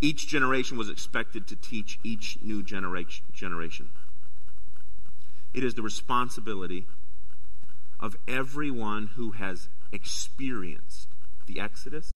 each 0.00 0.28
generation 0.28 0.76
was 0.76 0.88
expected 0.90 1.46
to 1.46 1.56
teach 1.56 1.98
each 2.04 2.38
new 2.42 2.62
generation. 2.62 3.88
It 5.52 5.64
is 5.64 5.74
the 5.74 5.82
responsibility 5.82 6.86
of 8.00 8.16
everyone 8.26 9.10
who 9.14 9.32
has 9.32 9.68
experienced 9.92 11.08
the 11.46 11.60
Exodus 11.60 12.10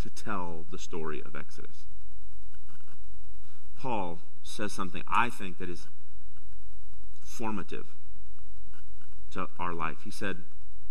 to 0.00 0.10
tell 0.10 0.66
the 0.70 0.78
story 0.78 1.22
of 1.24 1.34
Exodus. 1.34 1.84
Paul 3.78 4.20
says 4.42 4.72
something 4.72 5.02
I 5.08 5.30
think 5.30 5.58
that 5.58 5.70
is 5.70 5.86
formative 7.22 7.86
to 9.30 9.48
our 9.58 9.72
life. 9.72 9.98
He 10.04 10.10
said, 10.10 10.38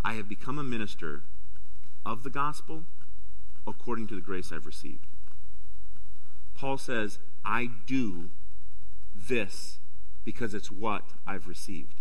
I 0.04 0.14
have 0.14 0.28
become 0.28 0.58
a 0.58 0.64
minister 0.64 1.22
of 2.06 2.24
the 2.24 2.30
gospel 2.30 2.84
according 3.68 4.08
to 4.08 4.16
the 4.16 4.22
grace 4.22 4.52
I've 4.52 4.66
received. 4.66 5.06
Paul 6.56 6.78
says, 6.78 7.20
I 7.46 7.70
do 7.86 8.30
this 9.16 9.80
because 10.24 10.54
it's 10.54 10.72
what 10.72 11.04
I've 11.26 11.48
received. 11.48 11.96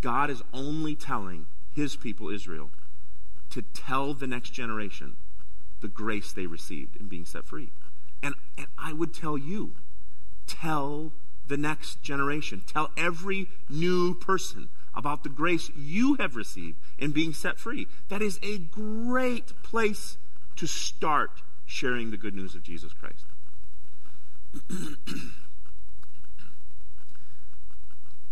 God 0.00 0.30
is 0.30 0.42
only 0.52 0.94
telling 0.94 1.46
his 1.74 1.96
people, 1.96 2.28
Israel, 2.28 2.70
to 3.50 3.62
tell 3.62 4.14
the 4.14 4.26
next 4.26 4.50
generation 4.50 5.16
the 5.80 5.88
grace 5.88 6.32
they 6.32 6.46
received 6.46 6.96
in 6.96 7.08
being 7.08 7.24
set 7.24 7.44
free. 7.44 7.70
And, 8.22 8.34
and 8.56 8.66
I 8.76 8.92
would 8.92 9.14
tell 9.14 9.38
you, 9.38 9.72
tell 10.46 11.12
the 11.46 11.56
next 11.56 12.02
generation, 12.02 12.62
tell 12.66 12.90
every 12.96 13.48
new 13.68 14.14
person 14.14 14.68
about 14.98 15.22
the 15.22 15.28
grace 15.28 15.70
you 15.76 16.16
have 16.16 16.34
received 16.34 16.76
in 16.98 17.12
being 17.12 17.32
set 17.32 17.56
free. 17.56 17.86
That 18.08 18.20
is 18.20 18.40
a 18.42 18.58
great 18.58 19.52
place 19.62 20.18
to 20.56 20.66
start 20.66 21.30
sharing 21.64 22.10
the 22.10 22.16
good 22.16 22.34
news 22.34 22.56
of 22.56 22.64
Jesus 22.64 22.92
Christ. 22.92 23.24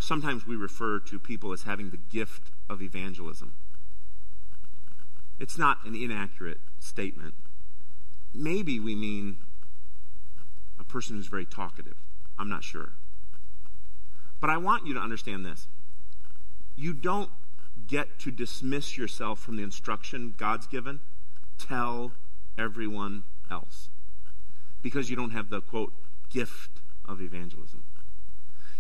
Sometimes 0.00 0.44
we 0.44 0.57
refer 0.57 0.98
to 0.98 1.20
people 1.20 1.52
as 1.52 1.62
having 1.62 1.90
the 1.90 1.96
gift 1.96 2.50
of 2.68 2.83
evangelism. 2.83 3.55
It's 5.38 5.57
not 5.57 5.85
an 5.85 5.94
inaccurate 5.94 6.59
statement. 6.81 7.35
Maybe 8.35 8.81
we 8.81 8.96
mean 8.96 9.37
a 10.81 10.85
person 10.85 11.14
who's 11.14 11.29
very 11.29 11.44
talkative. 11.44 11.96
I'm 12.38 12.48
not 12.48 12.64
sure. 12.64 12.92
But 14.40 14.50
I 14.50 14.57
want 14.57 14.85
you 14.87 14.94
to 14.94 15.00
understand 15.00 15.46
this. 15.46 15.68
You 16.76 16.92
don't 16.92 17.30
get 17.86 18.18
to 18.20 18.30
dismiss 18.30 18.96
yourself 18.96 19.38
from 19.38 19.56
the 19.56 19.62
instruction 19.62 20.34
God's 20.36 20.66
given. 20.66 21.00
Tell 21.58 22.12
everyone 22.58 23.24
else. 23.50 23.88
Because 24.82 25.08
you 25.08 25.16
don't 25.16 25.30
have 25.30 25.48
the, 25.48 25.60
quote, 25.60 25.92
gift 26.30 26.70
of 27.06 27.20
evangelism. 27.20 27.82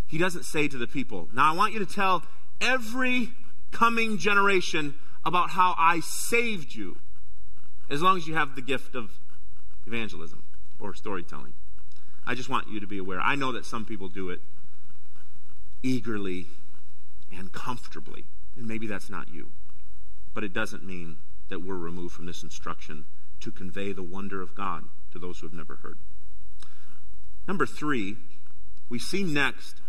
He 0.06 0.18
doesn't 0.18 0.44
say 0.44 0.68
to 0.68 0.78
the 0.78 0.86
people, 0.86 1.28
Now 1.32 1.52
I 1.52 1.56
want 1.56 1.72
you 1.72 1.78
to 1.80 1.86
tell 1.86 2.22
every 2.60 3.30
coming 3.72 4.18
generation 4.18 4.94
about 5.24 5.50
how 5.50 5.74
I 5.76 6.00
saved 6.00 6.74
you, 6.74 6.98
as 7.90 8.02
long 8.02 8.16
as 8.16 8.28
you 8.28 8.34
have 8.34 8.54
the 8.54 8.62
gift 8.62 8.94
of 8.94 9.10
evangelism 9.86 10.42
or 10.78 10.94
storytelling. 10.94 11.54
I 12.26 12.34
just 12.34 12.48
want 12.48 12.68
you 12.68 12.80
to 12.80 12.86
be 12.86 12.98
aware. 12.98 13.20
I 13.20 13.34
know 13.34 13.52
that 13.52 13.64
some 13.64 13.84
people 13.84 14.08
do 14.08 14.30
it 14.30 14.40
eagerly 15.82 16.46
and 17.32 17.52
comfortably, 17.52 18.24
and 18.56 18.66
maybe 18.66 18.86
that's 18.86 19.10
not 19.10 19.28
you. 19.28 19.50
But 20.34 20.44
it 20.44 20.52
doesn't 20.52 20.84
mean 20.84 21.16
that 21.48 21.62
we're 21.62 21.76
removed 21.76 22.14
from 22.14 22.26
this 22.26 22.42
instruction 22.42 23.04
to 23.40 23.50
convey 23.50 23.92
the 23.92 24.02
wonder 24.02 24.42
of 24.42 24.54
God 24.54 24.84
to 25.12 25.18
those 25.18 25.38
who 25.38 25.46
have 25.46 25.54
never 25.54 25.76
heard. 25.76 25.98
Number 27.46 27.66
three, 27.66 28.16
we 28.88 28.98
see 28.98 29.22
next 29.22 29.80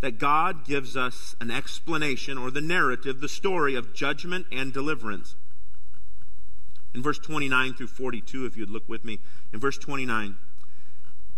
that 0.00 0.18
God 0.18 0.64
gives 0.64 0.96
us 0.96 1.34
an 1.40 1.50
explanation 1.50 2.38
or 2.38 2.50
the 2.50 2.60
narrative, 2.60 3.20
the 3.20 3.28
story 3.28 3.74
of 3.74 3.94
judgment 3.94 4.46
and 4.52 4.72
deliverance. 4.72 5.34
In 6.94 7.02
verse 7.02 7.18
29 7.18 7.74
through 7.74 7.88
42, 7.88 8.46
if 8.46 8.56
you'd 8.56 8.70
look 8.70 8.88
with 8.88 9.04
me, 9.04 9.20
in 9.52 9.60
verse 9.60 9.78
29, 9.78 10.36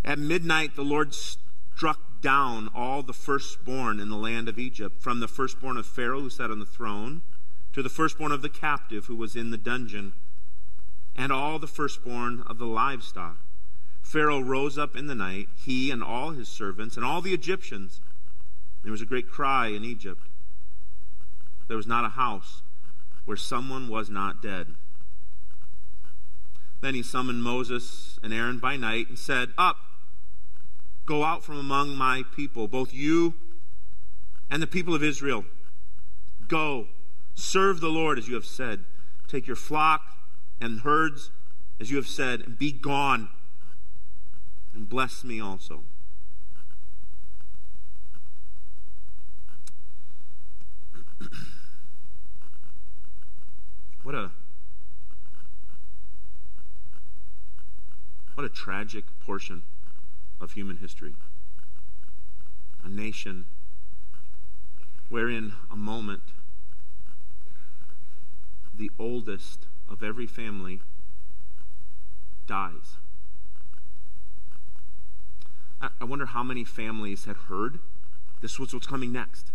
at 0.05 0.19
midnight 0.19 0.75
the 0.75 0.83
Lord 0.83 1.13
struck 1.13 1.99
down 2.21 2.69
all 2.73 3.03
the 3.03 3.13
firstborn 3.13 3.99
in 3.99 4.09
the 4.09 4.15
land 4.15 4.47
of 4.47 4.59
Egypt, 4.59 5.01
from 5.01 5.19
the 5.19 5.27
firstborn 5.27 5.77
of 5.77 5.85
Pharaoh 5.85 6.21
who 6.21 6.29
sat 6.29 6.51
on 6.51 6.59
the 6.59 6.65
throne 6.65 7.21
to 7.73 7.81
the 7.81 7.89
firstborn 7.89 8.31
of 8.31 8.41
the 8.41 8.49
captive 8.49 9.05
who 9.05 9.15
was 9.15 9.35
in 9.35 9.51
the 9.51 9.57
dungeon, 9.57 10.13
and 11.15 11.31
all 11.31 11.59
the 11.59 11.67
firstborn 11.67 12.43
of 12.47 12.57
the 12.57 12.65
livestock. 12.65 13.37
Pharaoh 14.01 14.41
rose 14.41 14.77
up 14.77 14.95
in 14.95 15.07
the 15.07 15.15
night, 15.15 15.47
he 15.55 15.91
and 15.91 16.03
all 16.03 16.31
his 16.31 16.49
servants, 16.49 16.95
and 16.95 17.05
all 17.05 17.21
the 17.21 17.33
Egyptians 17.33 18.01
there 18.83 18.91
was 18.91 19.01
a 19.01 19.05
great 19.05 19.29
cry 19.29 19.67
in 19.67 19.83
Egypt. 19.83 20.27
There 21.67 21.77
was 21.77 21.87
not 21.87 22.05
a 22.05 22.09
house 22.09 22.61
where 23.25 23.37
someone 23.37 23.87
was 23.87 24.09
not 24.09 24.41
dead. 24.41 24.75
Then 26.81 26.95
he 26.95 27.03
summoned 27.03 27.43
Moses 27.43 28.19
and 28.23 28.33
Aaron 28.33 28.57
by 28.57 28.75
night 28.75 29.07
and 29.09 29.19
said, 29.19 29.49
Up, 29.57 29.77
go 31.05 31.23
out 31.23 31.43
from 31.43 31.57
among 31.57 31.95
my 31.95 32.23
people, 32.35 32.67
both 32.67 32.93
you 32.93 33.33
and 34.49 34.61
the 34.61 34.67
people 34.67 34.93
of 34.93 35.03
Israel. 35.03 35.45
Go, 36.47 36.87
serve 37.33 37.79
the 37.79 37.89
Lord 37.89 38.17
as 38.17 38.27
you 38.27 38.35
have 38.35 38.45
said. 38.45 38.83
Take 39.27 39.47
your 39.47 39.55
flock 39.55 40.01
and 40.59 40.81
herds 40.81 41.31
as 41.79 41.89
you 41.89 41.95
have 41.97 42.07
said, 42.07 42.41
and 42.41 42.59
be 42.59 42.71
gone, 42.71 43.29
and 44.73 44.87
bless 44.87 45.23
me 45.23 45.41
also. 45.41 45.83
what 54.03 54.13
a 54.13 54.29
what 58.35 58.45
a 58.45 58.49
tragic 58.49 59.05
portion 59.25 59.63
of 60.41 60.53
human 60.53 60.77
history. 60.77 61.13
A 62.83 62.89
nation 62.89 63.45
wherein 65.09 65.53
a 65.69 65.75
moment 65.75 66.23
the 68.73 68.89
oldest 68.97 69.67
of 69.87 70.01
every 70.01 70.25
family 70.25 70.81
dies. 72.47 72.95
I, 75.79 76.03
wonder 76.03 76.27
how 76.27 76.43
many 76.43 76.63
families 76.63 77.25
had 77.25 77.35
heard 77.47 77.79
this 78.41 78.59
was 78.59 78.73
what's 78.73 78.87
coming 78.87 79.11
next. 79.11 79.51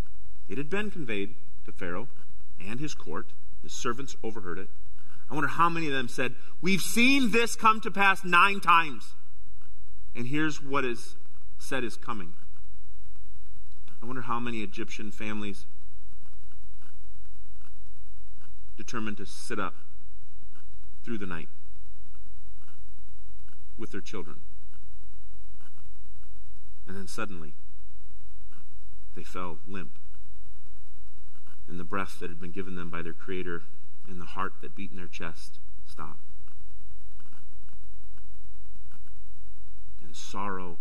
It 0.49 0.59
had 0.59 0.69
been 0.69 0.91
conveyed 0.91 1.35
to 1.65 1.73
Pharaoh 1.73 2.09
and 2.65 2.81
his 2.81 2.95
court. 2.95 3.29
His 3.63 3.73
servants 3.73 4.17
overheard 4.23 4.59
it. 4.59 4.69
I 5.31 5.35
wonder 5.35 5.49
how 5.49 5.69
many 5.69 5.87
of 5.87 5.93
them 5.93 6.09
said, 6.09 6.35
We've 6.61 6.81
seen 6.81 7.33
this 7.33 7.57
come 7.57 7.81
to 7.81 7.91
pass 7.91 8.25
nine 8.25 8.61
times. 8.61 9.15
And 10.17 10.29
here's 10.29 10.63
what 10.63 10.85
is 10.87 11.17
said 11.59 11.85
is 11.85 11.99
coming. 11.99 12.33
I 14.03 14.07
wonder 14.07 14.23
how 14.23 14.41
many 14.41 14.63
Egyptian 14.63 15.11
families 15.11 15.67
determined 18.79 19.19
to 19.19 19.27
sit 19.27 19.59
up 19.59 19.75
through 21.05 21.19
the 21.19 21.27
night 21.27 21.51
with 23.77 23.91
their 23.91 24.01
children. 24.01 24.37
And 26.89 26.97
then 26.97 27.09
suddenly, 27.09 27.53
they 29.15 29.23
fell 29.23 29.59
limp 29.67 29.91
and 31.69 31.79
the 31.79 31.85
breath 31.85 32.21
that 32.21 32.31
had 32.31 32.41
been 32.41 32.53
given 32.53 32.75
them 32.75 32.89
by 32.89 33.03
their 33.03 33.13
Creator 33.13 33.65
and 34.09 34.21
the 34.21 34.27
heart 34.27 34.55
that 34.63 34.75
beat 34.75 34.93
in 34.93 34.97
their 34.97 35.09
chest 35.09 35.59
stopped. 35.87 36.26
Sorrow 40.17 40.79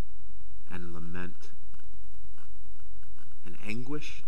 and 0.72 0.94
lament 0.94 1.52
and 3.46 3.58
anguish 3.66 4.24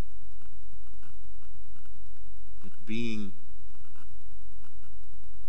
at 2.65 2.71
being 2.85 3.31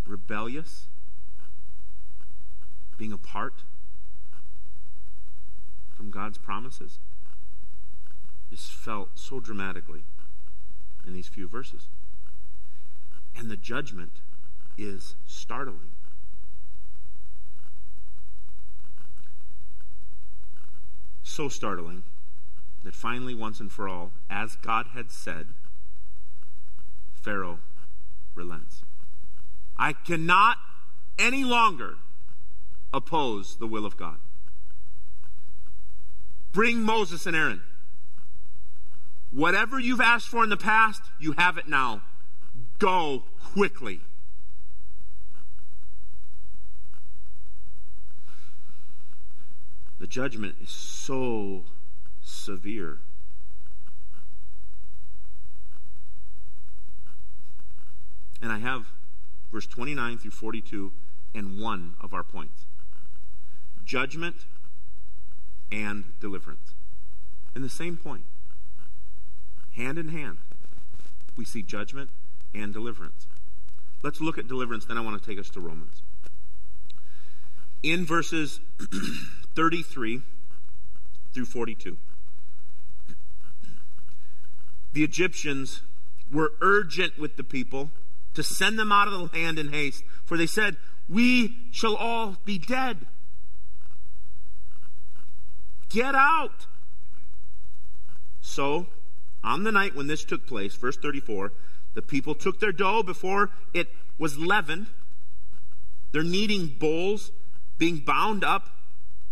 rebellious, 0.07 0.87
being 2.97 3.13
apart 3.13 3.63
from 5.91 6.11
God's 6.11 6.39
promises 6.39 6.99
is 8.51 8.71
felt 8.71 9.11
so 9.15 9.41
dramatically 9.41 10.05
in 11.07 11.13
these 11.13 11.27
few 11.27 11.49
verses. 11.49 11.89
And 13.37 13.51
the 13.51 13.57
judgment 13.57 14.21
is 14.79 15.17
startling. 15.27 15.98
So 21.39 21.49
startling 21.49 22.03
that 22.83 22.97
finally, 22.97 23.33
once 23.33 23.61
and 23.61 23.71
for 23.71 23.89
all, 23.89 24.11
as 24.29 24.57
God 24.57 24.87
had 24.93 25.13
said, 25.13 25.47
Pharaoh 27.15 27.61
relents. 28.35 28.83
I 29.77 29.93
cannot 29.93 30.57
any 31.17 31.45
longer 31.45 31.95
oppose 32.93 33.55
the 33.55 33.69
will 33.69 33.87
of 33.87 33.97
God. 33.97 34.17
Bring 36.51 36.81
Moses 36.81 37.25
and 37.25 37.37
Aaron. 37.37 37.63
Whatever 39.31 39.79
you've 39.79 40.01
asked 40.01 40.27
for 40.27 40.43
in 40.43 40.51
the 40.51 40.57
past, 40.57 41.03
you 41.21 41.37
have 41.39 41.57
it 41.57 41.69
now. 41.69 42.03
Go 42.81 43.23
quickly. 43.53 44.01
Judgment 50.09 50.57
is 50.61 50.71
so 50.71 51.65
severe. 52.23 52.99
And 58.41 58.53
I 58.53 58.59
have 58.59 58.87
verse 59.53 59.67
29 59.67 60.19
through 60.19 60.31
42 60.31 60.93
and 61.35 61.61
one 61.61 61.95
of 62.01 62.15
our 62.15 62.23
points. 62.23 62.65
Judgment 63.85 64.45
and 65.71 66.13
deliverance. 66.21 66.75
In 67.55 67.63
the 67.63 67.69
same 67.69 67.97
point, 67.97 68.25
hand 69.75 69.99
in 69.99 70.09
hand, 70.09 70.39
we 71.37 71.45
see 71.45 71.63
judgment 71.63 72.11
and 72.55 72.73
deliverance. 72.73 73.27
Let's 74.03 74.21
look 74.21 74.39
at 74.39 74.47
deliverance, 74.47 74.85
then 74.85 74.97
I 74.97 75.01
want 75.01 75.21
to 75.21 75.29
take 75.29 75.39
us 75.39 75.51
to 75.51 75.61
Romans. 75.61 76.03
In 77.83 78.05
verses 78.05 78.61
33 79.55 80.23
through 81.33 81.45
42, 81.45 81.97
the 84.93 85.05
Egyptians 85.05 85.83
were 86.33 86.53
urgent 86.61 87.19
with 87.19 87.37
the 87.37 87.45
people 87.45 87.91
to 88.35 88.43
send 88.43 88.79
them 88.79 88.91
out 88.91 89.09
of 89.09 89.13
the 89.13 89.39
land 89.39 89.59
in 89.59 89.73
haste, 89.73 90.03
for 90.25 90.37
they 90.37 90.47
said, 90.47 90.77
We 91.09 91.57
shall 91.71 91.95
all 91.95 92.37
be 92.45 92.59
dead. 92.59 93.07
Get 95.89 96.15
out. 96.15 96.67
So, 98.41 98.87
on 99.43 99.63
the 99.63 99.73
night 99.73 99.95
when 99.95 100.07
this 100.09 100.25
took 100.25 100.47
place, 100.47 100.75
verse 100.75 100.97
34, 100.97 101.53
the 101.95 102.03
people 102.03 102.35
took 102.35 102.61
their 102.61 102.73
dough 102.73 103.03
before 103.03 103.51
it 103.73 103.89
was 104.19 104.39
leavened, 104.39 104.89
Their 106.13 106.25
kneading 106.25 106.75
bowls 106.79 107.31
being 107.79 107.99
bound 107.99 108.45
up 108.45 108.69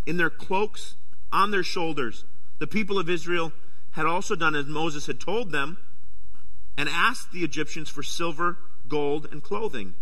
in 0.06 0.16
their 0.16 0.30
cloaks 0.30 0.94
on 1.32 1.50
their 1.50 1.64
shoulders. 1.64 2.24
The 2.58 2.66
people 2.66 2.98
of 2.98 3.10
Israel 3.10 3.52
had 3.92 4.06
also 4.06 4.34
done 4.34 4.54
as 4.54 4.66
Moses 4.66 5.06
had 5.06 5.20
told 5.20 5.52
them 5.52 5.78
and 6.76 6.88
asked 6.88 7.32
the 7.32 7.44
Egyptians 7.44 7.88
for 7.88 8.02
silver, 8.02 8.58
gold, 8.88 9.26
and 9.30 9.42
clothing. 9.42 9.94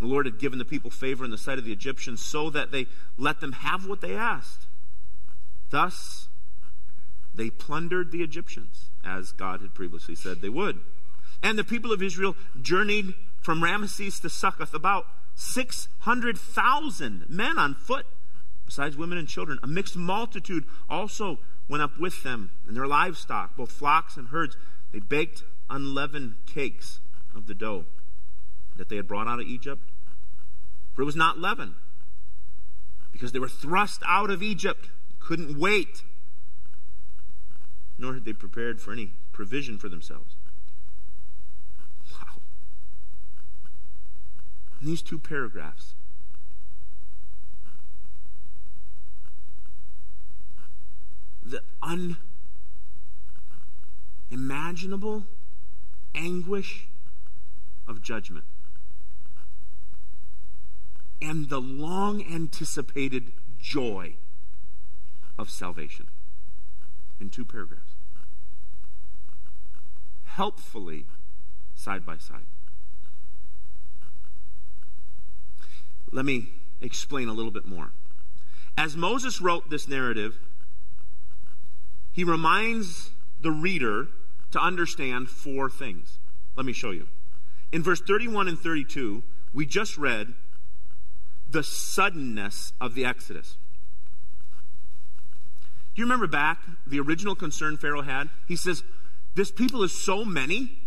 The 0.00 0.06
Lord 0.06 0.26
had 0.26 0.38
given 0.38 0.58
the 0.58 0.64
people 0.64 0.90
favor 0.90 1.24
in 1.24 1.30
the 1.30 1.38
sight 1.38 1.58
of 1.58 1.64
the 1.64 1.72
Egyptians 1.72 2.20
so 2.20 2.50
that 2.50 2.72
they 2.72 2.86
let 3.16 3.40
them 3.40 3.52
have 3.52 3.86
what 3.86 4.00
they 4.00 4.14
asked. 4.14 4.66
Thus, 5.70 6.28
they 7.34 7.50
plundered 7.50 8.12
the 8.12 8.22
Egyptians, 8.22 8.90
as 9.04 9.32
God 9.32 9.60
had 9.60 9.74
previously 9.74 10.14
said 10.14 10.40
they 10.40 10.48
would. 10.48 10.80
And 11.42 11.58
the 11.58 11.64
people 11.64 11.92
of 11.92 12.02
Israel 12.02 12.36
journeyed 12.60 13.14
from 13.40 13.62
Ramesses 13.62 14.20
to 14.20 14.28
Succoth, 14.28 14.74
about 14.74 15.06
600,000 15.34 17.26
men 17.28 17.58
on 17.58 17.74
foot, 17.74 18.06
besides 18.66 18.96
women 18.96 19.18
and 19.18 19.28
children. 19.28 19.58
A 19.62 19.66
mixed 19.66 19.96
multitude 19.96 20.64
also 20.88 21.38
went 21.68 21.82
up 21.82 21.98
with 21.98 22.22
them, 22.22 22.50
and 22.66 22.76
their 22.76 22.86
livestock, 22.86 23.56
both 23.56 23.72
flocks 23.72 24.16
and 24.16 24.28
herds. 24.28 24.56
They 24.92 25.00
baked 25.00 25.44
unleavened 25.70 26.36
cakes 26.46 27.00
of 27.34 27.46
the 27.46 27.54
dough 27.54 27.86
that 28.76 28.88
they 28.88 28.96
had 28.96 29.08
brought 29.08 29.28
out 29.28 29.40
of 29.40 29.46
Egypt. 29.46 29.82
For 30.94 31.02
it 31.02 31.06
was 31.06 31.16
not 31.16 31.38
leaven, 31.38 31.74
because 33.10 33.32
they 33.32 33.38
were 33.38 33.48
thrust 33.48 34.02
out 34.06 34.30
of 34.30 34.42
Egypt 34.42 34.90
couldn't 35.18 35.58
wait, 35.58 36.02
nor 37.96 38.14
had 38.14 38.24
they 38.24 38.32
prepared 38.32 38.80
for 38.80 38.92
any 38.92 39.12
provision 39.32 39.78
for 39.78 39.88
themselves. 39.88 40.34
In 44.82 44.88
these 44.88 45.00
two 45.00 45.18
paragraphs, 45.20 45.94
the 51.44 51.62
unimaginable 54.32 55.24
anguish 56.16 56.88
of 57.86 58.02
judgment 58.02 58.44
and 61.20 61.48
the 61.48 61.60
long 61.60 62.20
anticipated 62.20 63.32
joy 63.60 64.14
of 65.38 65.48
salvation 65.48 66.08
in 67.20 67.30
two 67.30 67.44
paragraphs. 67.44 67.94
Helpfully, 70.24 71.06
side 71.76 72.04
by 72.04 72.16
side. 72.16 72.46
Let 76.12 76.24
me 76.26 76.50
explain 76.80 77.28
a 77.28 77.32
little 77.32 77.50
bit 77.50 77.66
more. 77.66 77.92
As 78.76 78.96
Moses 78.96 79.40
wrote 79.40 79.70
this 79.70 79.88
narrative, 79.88 80.38
he 82.12 82.22
reminds 82.22 83.10
the 83.40 83.50
reader 83.50 84.08
to 84.52 84.60
understand 84.60 85.28
four 85.28 85.68
things. 85.70 86.18
Let 86.56 86.66
me 86.66 86.72
show 86.72 86.90
you. 86.90 87.08
In 87.72 87.82
verse 87.82 88.00
31 88.00 88.48
and 88.48 88.58
32, 88.58 89.22
we 89.54 89.64
just 89.66 89.96
read 89.96 90.34
the 91.48 91.62
suddenness 91.62 92.72
of 92.80 92.94
the 92.94 93.04
Exodus. 93.04 93.56
Do 95.94 96.00
you 96.00 96.04
remember 96.04 96.26
back 96.26 96.60
the 96.86 97.00
original 97.00 97.34
concern 97.34 97.76
Pharaoh 97.76 98.02
had? 98.02 98.30
He 98.46 98.56
says, 98.56 98.82
This 99.34 99.50
people 99.50 99.82
is 99.82 99.92
so 99.92 100.24
many. 100.24 100.78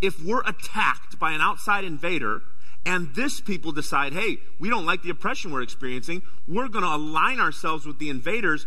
If 0.00 0.22
we're 0.22 0.42
attacked 0.42 1.18
by 1.20 1.32
an 1.32 1.40
outside 1.40 1.84
invader, 1.84 2.42
and 2.84 3.14
this 3.14 3.40
people 3.40 3.72
decide, 3.72 4.12
hey, 4.12 4.38
we 4.58 4.68
don't 4.68 4.86
like 4.86 5.02
the 5.02 5.10
oppression 5.10 5.52
we're 5.52 5.62
experiencing, 5.62 6.22
we're 6.48 6.68
going 6.68 6.84
to 6.84 6.94
align 6.94 7.40
ourselves 7.40 7.86
with 7.86 7.98
the 7.98 8.10
invaders, 8.10 8.66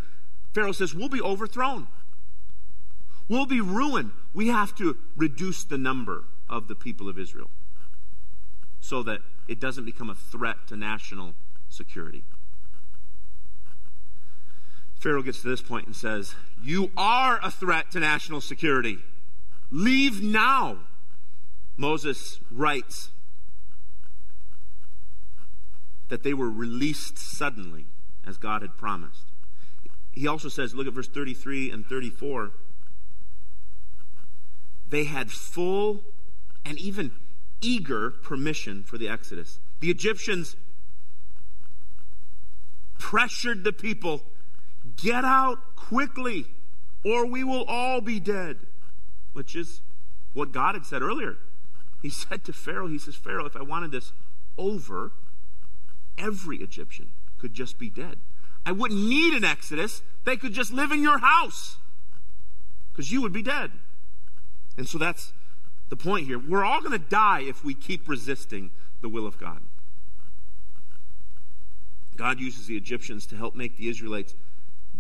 Pharaoh 0.54 0.72
says, 0.72 0.96
we'll 0.96 1.10
be 1.10 1.22
overthrown. 1.22 1.88
We'll 3.28 3.46
be 3.46 3.60
ruined. 3.60 4.12
We 4.34 4.48
have 4.48 4.76
to 4.76 4.98
reduce 5.18 5.64
the 5.64 5.78
number 5.78 6.24
of 6.50 6.68
the 6.68 6.76
people 6.76 7.10
of 7.10 7.20
Israel 7.20 7.50
so 8.80 9.04
that 9.04 9.20
it 9.48 9.60
doesn't 9.60 9.86
become 9.86 10.10
a 10.10 10.16
threat 10.16 10.68
to 10.68 10.78
national 10.78 11.34
security. 11.70 12.24
Pharaoh 15.00 15.24
gets 15.24 15.42
to 15.42 15.50
this 15.50 15.62
point 15.62 15.88
and 15.88 15.96
says, 15.96 16.36
You 16.64 16.92
are 16.96 17.40
a 17.44 17.52
threat 17.52 17.92
to 17.92 18.00
national 18.00 18.42
security. 18.42 19.00
Leave 19.72 20.22
now. 20.22 20.78
Moses 21.78 22.40
writes 22.50 23.10
that 26.10 26.24
they 26.24 26.34
were 26.34 26.50
released 26.50 27.18
suddenly, 27.18 27.86
as 28.26 28.38
God 28.38 28.62
had 28.62 28.78
promised. 28.78 29.26
He 30.12 30.28
also 30.28 30.50
says, 30.50 30.74
look 30.74 30.88
at 30.88 30.94
verse 30.94 31.08
33 31.08 31.72
and 31.72 31.86
34. 31.86 32.52
They 34.88 35.06
had 35.06 35.32
full 35.32 36.04
and 36.66 36.80
even 36.80 37.12
eager 37.62 38.12
permission 38.12 38.84
for 38.84 38.98
the 38.98 39.10
Exodus. 39.10 39.60
The 39.80 39.90
Egyptians 39.90 40.56
pressured 42.98 43.64
the 43.64 43.74
people 43.74 44.24
Get 44.98 45.26
out 45.26 45.76
quickly, 45.76 46.46
or 47.04 47.26
we 47.26 47.44
will 47.44 47.64
all 47.64 48.02
be 48.02 48.20
dead. 48.20 48.60
Which 49.34 49.56
is 49.56 49.82
what 50.34 50.52
God 50.52 50.76
had 50.76 50.86
said 50.86 51.02
earlier. 51.02 51.38
He 52.02 52.10
said 52.12 52.44
to 52.46 52.54
Pharaoh, 52.54 52.88
He 52.88 53.00
says, 53.00 53.16
Pharaoh, 53.16 53.46
if 53.46 53.56
I 53.56 53.64
wanted 53.64 53.92
this 53.92 54.12
over, 54.58 55.12
every 56.18 56.58
Egyptian 56.58 57.12
could 57.38 57.54
just 57.54 57.78
be 57.78 57.90
dead. 57.90 58.18
I 58.66 58.72
wouldn't 58.72 59.00
need 59.00 59.34
an 59.34 59.44
exodus. 59.44 60.02
They 60.24 60.38
could 60.38 60.54
just 60.54 60.72
live 60.72 60.92
in 60.92 61.02
your 61.02 61.20
house 61.20 61.78
because 62.92 63.12
you 63.12 63.22
would 63.22 63.34
be 63.34 63.44
dead. 63.44 63.72
And 64.78 64.88
so 64.88 64.98
that's 64.98 65.34
the 65.90 65.96
point 65.96 66.26
here. 66.26 66.40
We're 66.40 66.66
all 66.66 66.82
going 66.82 67.00
to 67.00 67.10
die 67.10 67.42
if 67.42 67.64
we 67.64 67.74
keep 67.74 68.10
resisting 68.10 68.72
the 69.02 69.10
will 69.10 69.28
of 69.28 69.38
God. 69.38 69.62
God 72.16 72.40
uses 72.40 72.68
the 72.68 72.78
Egyptians 72.78 73.26
to 73.28 73.36
help 73.36 73.56
make 73.56 73.78
the 73.78 73.90
Israelites 73.90 74.34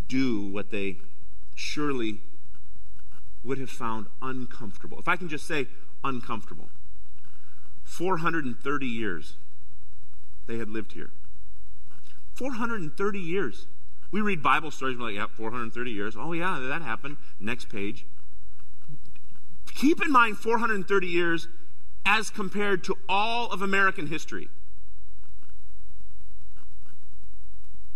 do 0.08 0.42
what 0.42 0.70
they 0.70 0.98
surely 1.56 2.20
would 3.44 3.58
have 3.58 3.70
found 3.70 4.08
uncomfortable. 4.22 5.00
If 5.00 5.08
I 5.08 5.16
can 5.16 5.30
just 5.30 5.48
say 5.48 5.68
uncomfortable. 6.04 6.70
430 7.84 8.86
years 8.86 9.38
they 10.48 10.58
had 10.58 10.70
lived 10.70 10.94
here. 10.94 11.12
430 12.36 13.20
years. 13.20 13.68
We 14.12 14.22
read 14.22 14.44
Bible 14.44 14.72
stories, 14.72 14.98
we're 14.98 15.06
like, 15.06 15.16
yeah, 15.16 15.28
430 15.28 15.92
years. 15.92 16.16
Oh, 16.18 16.34
yeah, 16.34 16.60
that 16.60 16.82
happened. 16.82 17.18
Next 17.40 17.70
page. 17.70 18.06
Keep 19.74 20.02
in 20.02 20.12
mind 20.12 20.38
430 20.38 21.08
years 21.08 21.48
as 22.06 22.30
compared 22.30 22.84
to 22.86 22.96
all 23.10 23.52
of 23.52 23.62
American 23.62 24.08
history. 24.08 24.50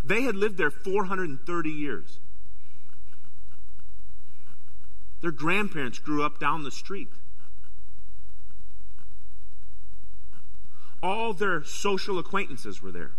They 0.04 0.22
had 0.22 0.34
lived 0.34 0.58
there 0.58 0.70
430 0.70 1.70
years. 1.70 2.18
Their 5.20 5.30
grandparents 5.30 5.98
grew 5.98 6.22
up 6.22 6.38
down 6.40 6.64
the 6.64 6.70
street. 6.70 7.08
All 11.02 11.32
their 11.32 11.64
social 11.64 12.18
acquaintances 12.18 12.82
were 12.82 12.92
there. 12.92 13.12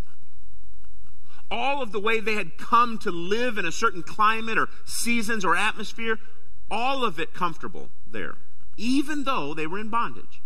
All 1.49 1.81
of 1.81 1.91
the 1.91 1.99
way 1.99 2.19
they 2.19 2.35
had 2.35 2.57
come 2.57 2.97
to 2.99 3.11
live 3.11 3.57
in 3.57 3.65
a 3.65 3.71
certain 3.71 4.03
climate 4.03 4.57
or 4.57 4.69
seasons 4.85 5.43
or 5.43 5.55
atmosphere, 5.55 6.17
all 6.69 7.03
of 7.03 7.19
it 7.19 7.33
comfortable 7.33 7.89
there, 8.09 8.35
even 8.77 9.25
though 9.25 9.53
they 9.53 9.67
were 9.67 9.79
in 9.79 9.89
bondage. 9.89 10.41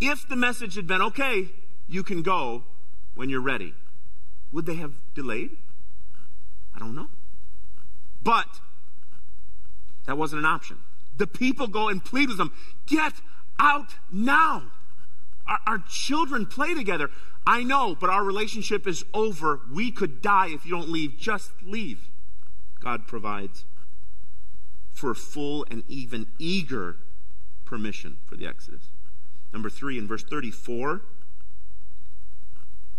If 0.00 0.26
the 0.28 0.36
message 0.36 0.74
had 0.74 0.86
been, 0.86 1.02
okay, 1.02 1.50
you 1.86 2.02
can 2.02 2.22
go 2.22 2.64
when 3.14 3.28
you're 3.28 3.42
ready. 3.42 3.74
Would 4.50 4.66
they 4.66 4.76
have 4.76 4.94
delayed? 5.14 5.56
I 6.74 6.78
don't 6.78 6.94
know. 6.94 7.08
But 8.22 8.60
that 10.06 10.16
wasn't 10.16 10.40
an 10.40 10.46
option. 10.46 10.78
The 11.16 11.26
people 11.26 11.66
go 11.66 11.88
and 11.88 12.04
plead 12.04 12.28
with 12.28 12.38
them 12.38 12.52
get 12.86 13.12
out 13.62 13.94
now. 14.10 14.64
Our, 15.46 15.58
our, 15.66 15.78
children 15.88 16.46
play 16.46 16.74
together. 16.74 17.10
I 17.46 17.62
know, 17.62 17.96
but 17.98 18.10
our 18.10 18.22
relationship 18.22 18.86
is 18.86 19.04
over. 19.14 19.60
We 19.72 19.90
could 19.90 20.20
die 20.20 20.48
if 20.50 20.66
you 20.66 20.72
don't 20.72 20.90
leave. 20.90 21.16
Just 21.18 21.50
leave. 21.62 22.08
God 22.80 23.06
provides 23.06 23.64
for 24.92 25.14
full 25.14 25.64
and 25.70 25.82
even 25.88 26.26
eager 26.38 26.96
permission 27.64 28.18
for 28.26 28.36
the 28.36 28.46
Exodus. 28.46 28.82
Number 29.52 29.70
three, 29.70 29.98
in 29.98 30.06
verse 30.06 30.22
34, 30.24 31.02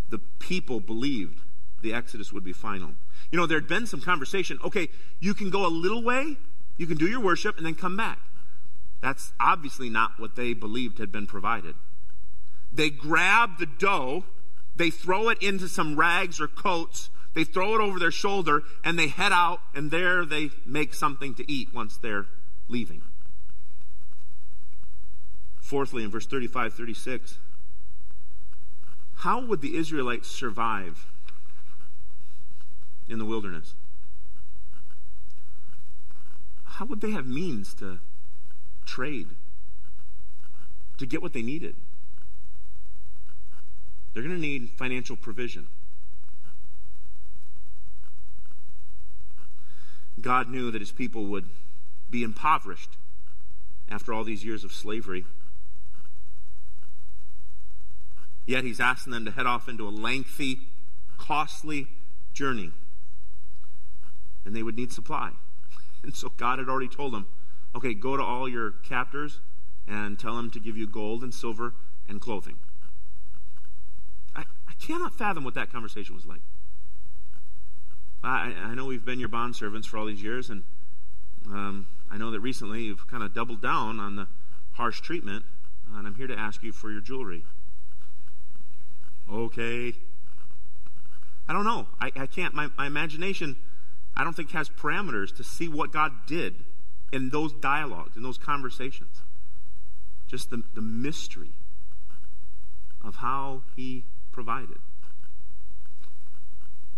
the 0.10 0.20
people 0.40 0.80
believed 0.80 1.42
the 1.82 1.94
Exodus 1.94 2.32
would 2.32 2.44
be 2.44 2.54
final. 2.54 2.92
You 3.32 3.40
know, 3.40 3.46
there 3.46 3.60
had 3.60 3.68
been 3.68 3.86
some 3.86 4.02
conversation. 4.02 4.60
Okay, 4.64 4.90
you 5.20 5.34
can 5.34 5.50
go 5.50 5.66
a 5.66 5.70
little 5.70 6.04
way, 6.04 6.38
you 6.78 6.88
can 6.88 6.98
do 6.98 7.08
your 7.08 7.20
worship, 7.20 7.58
and 7.58 7.66
then 7.66 7.76
come 7.76 7.98
back. 7.98 8.20
That's 9.04 9.34
obviously 9.38 9.90
not 9.90 10.18
what 10.18 10.38
they 10.38 10.54
believed 10.54 10.98
had 10.98 11.12
been 11.12 11.28
provided. 11.28 11.76
They 12.72 12.90
grab 12.90 13.58
the 13.60 13.66
dough, 13.66 14.24
they 14.78 14.92
throw 14.92 15.28
it 15.28 15.44
into 15.44 15.68
some 15.68 15.98
rags 15.98 16.40
or 16.40 16.48
coats, 16.48 17.10
they 17.34 17.44
throw 17.44 17.76
it 17.76 17.82
over 17.82 18.00
their 18.00 18.12
shoulder, 18.12 18.64
and 18.82 18.98
they 18.98 19.10
head 19.10 19.34
out, 19.34 19.60
and 19.76 19.92
there 19.92 20.26
they 20.26 20.52
make 20.66 20.94
something 20.94 21.36
to 21.36 21.52
eat 21.52 21.74
once 21.74 21.98
they're 21.98 22.28
leaving. 22.70 23.02
Fourthly, 25.60 26.06
in 26.06 26.10
verse 26.10 26.26
35 26.26 26.74
36, 26.74 27.40
how 29.16 29.46
would 29.46 29.60
the 29.60 29.76
Israelites 29.76 30.32
survive 30.32 31.08
in 33.10 33.20
the 33.20 33.26
wilderness? 33.26 33.74
How 36.64 36.86
would 36.86 37.02
they 37.02 37.12
have 37.12 37.28
means 37.28 37.74
to 37.76 38.00
trade, 38.86 39.28
to 40.98 41.06
get 41.06 41.22
what 41.22 41.34
they 41.34 41.42
needed? 41.42 41.76
They're 44.14 44.24
going 44.24 44.36
to 44.36 44.42
need 44.42 44.70
financial 44.70 45.16
provision. 45.16 45.68
God 50.22 50.50
knew 50.50 50.72
that 50.72 50.80
his 50.80 50.92
people 50.92 51.26
would 51.26 51.50
be 52.10 52.24
impoverished 52.24 52.92
after 53.90 54.14
all 54.14 54.24
these 54.24 54.46
years 54.46 54.64
of 54.64 54.72
slavery. 54.72 55.26
Yet 58.46 58.64
he's 58.64 58.80
asking 58.80 59.14
them 59.14 59.26
to 59.26 59.32
head 59.32 59.46
off 59.46 59.68
into 59.68 59.88
a 59.88 59.90
lengthy, 59.90 60.60
costly 61.18 61.88
journey. 62.34 62.72
And 64.46 64.56
they 64.56 64.64
would 64.64 64.76
need 64.76 64.92
supply. 64.92 65.32
And 66.04 66.14
so 66.14 66.34
God 66.36 66.60
had 66.60 66.68
already 66.68 66.90
told 66.90 67.14
them, 67.14 67.28
okay, 67.76 67.94
go 67.94 68.18
to 68.18 68.24
all 68.24 68.48
your 68.48 68.72
captors 68.72 69.40
and 69.88 70.20
tell 70.20 70.36
them 70.36 70.50
to 70.52 70.60
give 70.60 70.78
you 70.78 70.88
gold 70.88 71.24
and 71.24 71.34
silver 71.34 71.74
and 72.08 72.22
clothing. 72.22 72.58
I, 74.36 74.42
I 74.68 74.74
cannot 74.80 75.14
fathom 75.14 75.44
what 75.44 75.56
that 75.56 75.72
conversation 75.72 76.16
was 76.16 76.26
like. 76.26 76.42
I, 78.24 78.54
I 78.58 78.74
know 78.76 78.86
we've 78.86 79.04
been 79.04 79.20
your 79.20 79.30
bond 79.30 79.56
servants 79.56 79.88
for 79.88 79.98
all 79.98 80.06
these 80.06 80.24
years, 80.24 80.50
and 80.50 80.64
um, 81.48 81.88
I 82.10 82.18
know 82.18 82.32
that 82.32 82.40
recently 82.40 82.84
you've 82.84 83.08
kind 83.08 83.22
of 83.22 83.34
doubled 83.34 83.62
down 83.62 84.00
on 84.00 84.16
the 84.16 84.28
harsh 84.74 85.02
treatment, 85.02 85.44
and 85.94 86.08
I'm 86.08 86.16
here 86.16 86.28
to 86.28 86.38
ask 86.38 86.64
you 86.64 86.72
for 86.72 86.90
your 86.90 87.02
jewelry. 87.02 87.44
Okay. 89.32 89.94
I 91.48 91.54
don't 91.54 91.66
know. 91.66 91.88
I, 92.00 92.12
I 92.16 92.26
can't. 92.26 92.54
My, 92.54 92.70
my 92.78 92.88
imagination, 92.88 93.58
I 94.16 94.24
don't 94.24 94.36
think, 94.36 94.52
has 94.52 94.70
parameters 94.70 95.36
to 95.36 95.44
see 95.44 95.68
what 95.68 95.92
God 95.92 96.26
did 96.26 96.64
in 97.14 97.30
those 97.30 97.54
dialogues, 97.54 98.18
in 98.18 98.24
those 98.24 98.40
conversations. 98.40 99.22
Just 100.28 100.50
the, 100.50 100.64
the 100.74 100.82
mystery 100.82 101.52
of 103.04 103.18
how 103.18 103.62
He 103.76 104.04
provided. 104.32 104.80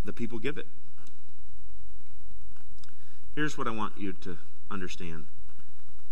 The 0.06 0.14
people 0.14 0.40
give 0.40 0.58
it. 0.58 0.68
Here's 3.36 3.58
what 3.58 3.68
I 3.68 3.72
want 3.72 3.98
you 3.98 4.14
to 4.14 4.38
understand. 4.72 5.26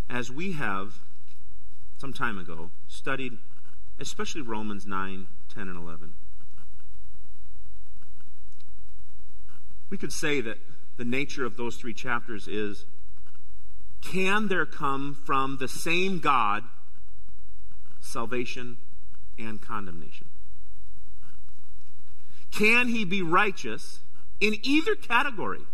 As 0.09 0.29
we 0.29 0.51
have, 0.51 0.99
some 1.97 2.11
time 2.11 2.37
ago, 2.37 2.71
studied 2.89 3.37
especially 3.99 4.41
Romans 4.41 4.85
9, 4.85 5.27
10, 5.53 5.69
and 5.69 5.77
11. 5.77 6.13
We 9.89 9.97
could 9.97 10.11
say 10.11 10.41
that 10.41 10.57
the 10.97 11.05
nature 11.05 11.45
of 11.45 11.55
those 11.55 11.77
three 11.77 11.93
chapters 11.93 12.49
is 12.49 12.85
can 14.03 14.47
there 14.47 14.65
come 14.65 15.15
from 15.25 15.57
the 15.57 15.67
same 15.67 16.19
God 16.19 16.63
salvation 17.99 18.77
and 19.39 19.61
condemnation? 19.61 20.27
Can 22.51 22.89
he 22.89 23.05
be 23.05 23.21
righteous 23.21 23.99
in 24.39 24.55
either 24.61 24.95
category? 24.95 25.65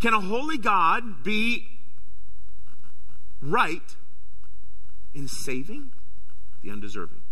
Can 0.00 0.14
a 0.14 0.20
holy 0.20 0.58
God 0.58 1.24
be 1.24 1.66
right 3.40 3.96
in 5.14 5.26
saving 5.26 5.90
the 6.62 6.70
undeserving? 6.70 7.22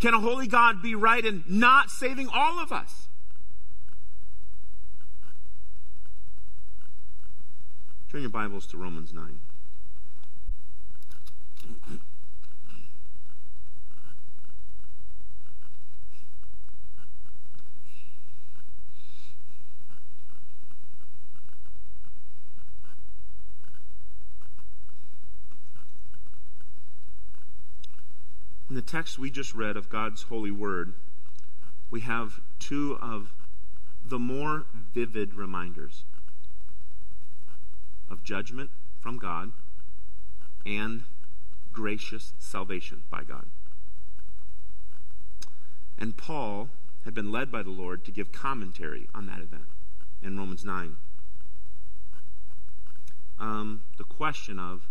Can 0.00 0.14
a 0.14 0.20
holy 0.20 0.48
God 0.48 0.82
be 0.82 0.94
right 0.94 1.24
in 1.24 1.44
not 1.46 1.90
saving 1.90 2.28
all 2.32 2.58
of 2.58 2.72
us? 2.72 3.08
Turn 8.12 8.20
your 8.20 8.28
Bibles 8.28 8.66
to 8.66 8.76
Romans 8.76 9.14
9. 9.14 9.40
In 28.68 28.74
the 28.74 28.82
text 28.82 29.18
we 29.18 29.30
just 29.30 29.54
read 29.54 29.78
of 29.78 29.88
God's 29.88 30.24
holy 30.24 30.50
word, 30.50 30.92
we 31.90 32.00
have 32.00 32.42
two 32.58 32.98
of 33.00 33.32
the 34.04 34.18
more 34.18 34.66
vivid 34.92 35.32
reminders 35.32 36.04
of 38.12 38.22
judgment 38.22 38.70
from 39.00 39.18
God 39.18 39.52
and 40.64 41.04
gracious 41.72 42.34
salvation 42.38 43.02
by 43.10 43.24
God. 43.24 43.46
And 45.98 46.16
Paul 46.16 46.68
had 47.04 47.14
been 47.14 47.32
led 47.32 47.50
by 47.50 47.62
the 47.62 47.70
Lord 47.70 48.04
to 48.04 48.12
give 48.12 48.30
commentary 48.30 49.08
on 49.14 49.26
that 49.26 49.40
event 49.40 49.66
in 50.22 50.38
Romans 50.38 50.64
9. 50.64 50.96
Um, 53.40 53.82
the 53.98 54.04
question 54.04 54.58
of 54.58 54.82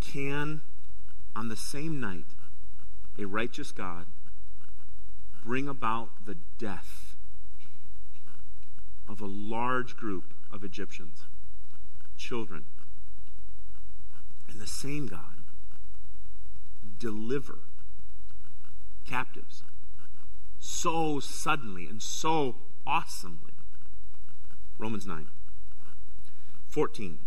can, 0.00 0.62
on 1.36 1.48
the 1.48 1.56
same 1.56 2.00
night, 2.00 2.24
a 3.18 3.26
righteous 3.26 3.72
God 3.72 4.06
bring 5.44 5.68
about 5.68 6.10
the 6.24 6.36
death 6.58 7.16
of 9.08 9.20
a 9.20 9.26
large 9.26 9.96
group 9.96 10.32
of 10.50 10.64
Egyptians, 10.64 11.24
children, 12.16 12.64
and 14.48 14.60
the 14.60 14.66
same 14.66 15.06
God 15.06 15.42
deliver 16.98 17.58
captives 19.04 19.62
so 20.58 21.20
suddenly 21.20 21.86
and 21.86 22.02
so 22.02 22.56
awesomely. 22.86 23.52
Romans 24.78 25.06
9. 25.06 25.26
14. 26.68 27.18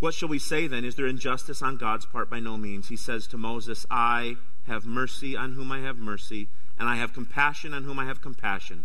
What 0.00 0.14
shall 0.14 0.28
we 0.28 0.38
say 0.38 0.66
then? 0.66 0.84
Is 0.84 0.94
there 0.94 1.06
injustice 1.06 1.60
on 1.60 1.76
God's 1.76 2.06
part? 2.06 2.30
By 2.30 2.40
no 2.40 2.56
means. 2.56 2.88
He 2.88 2.96
says 2.96 3.26
to 3.28 3.36
Moses, 3.36 3.84
I 3.90 4.36
have 4.66 4.86
mercy 4.86 5.36
on 5.36 5.52
whom 5.52 5.70
I 5.72 5.80
have 5.80 5.98
mercy, 5.98 6.48
and 6.78 6.88
I 6.88 6.96
have 6.96 7.12
compassion 7.12 7.74
on 7.74 7.84
whom 7.84 7.98
I 7.98 8.06
have 8.06 8.22
compassion. 8.22 8.84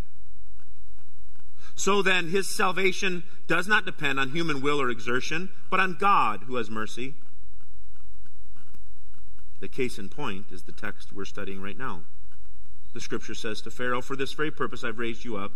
So 1.76 2.02
then, 2.02 2.28
his 2.28 2.48
salvation 2.48 3.24
does 3.46 3.66
not 3.66 3.84
depend 3.84 4.20
on 4.20 4.30
human 4.30 4.62
will 4.62 4.80
or 4.80 4.90
exertion, 4.90 5.50
but 5.70 5.80
on 5.80 5.96
God 5.98 6.44
who 6.46 6.56
has 6.56 6.70
mercy. 6.70 7.14
The 9.60 9.68
case 9.68 9.98
in 9.98 10.08
point 10.08 10.46
is 10.50 10.62
the 10.62 10.72
text 10.72 11.12
we're 11.12 11.24
studying 11.24 11.60
right 11.60 11.76
now. 11.76 12.02
The 12.92 13.00
scripture 13.00 13.34
says 13.34 13.60
to 13.62 13.70
Pharaoh, 13.70 14.02
For 14.02 14.14
this 14.14 14.32
very 14.32 14.50
purpose 14.50 14.84
I've 14.84 14.98
raised 14.98 15.24
you 15.24 15.36
up, 15.36 15.52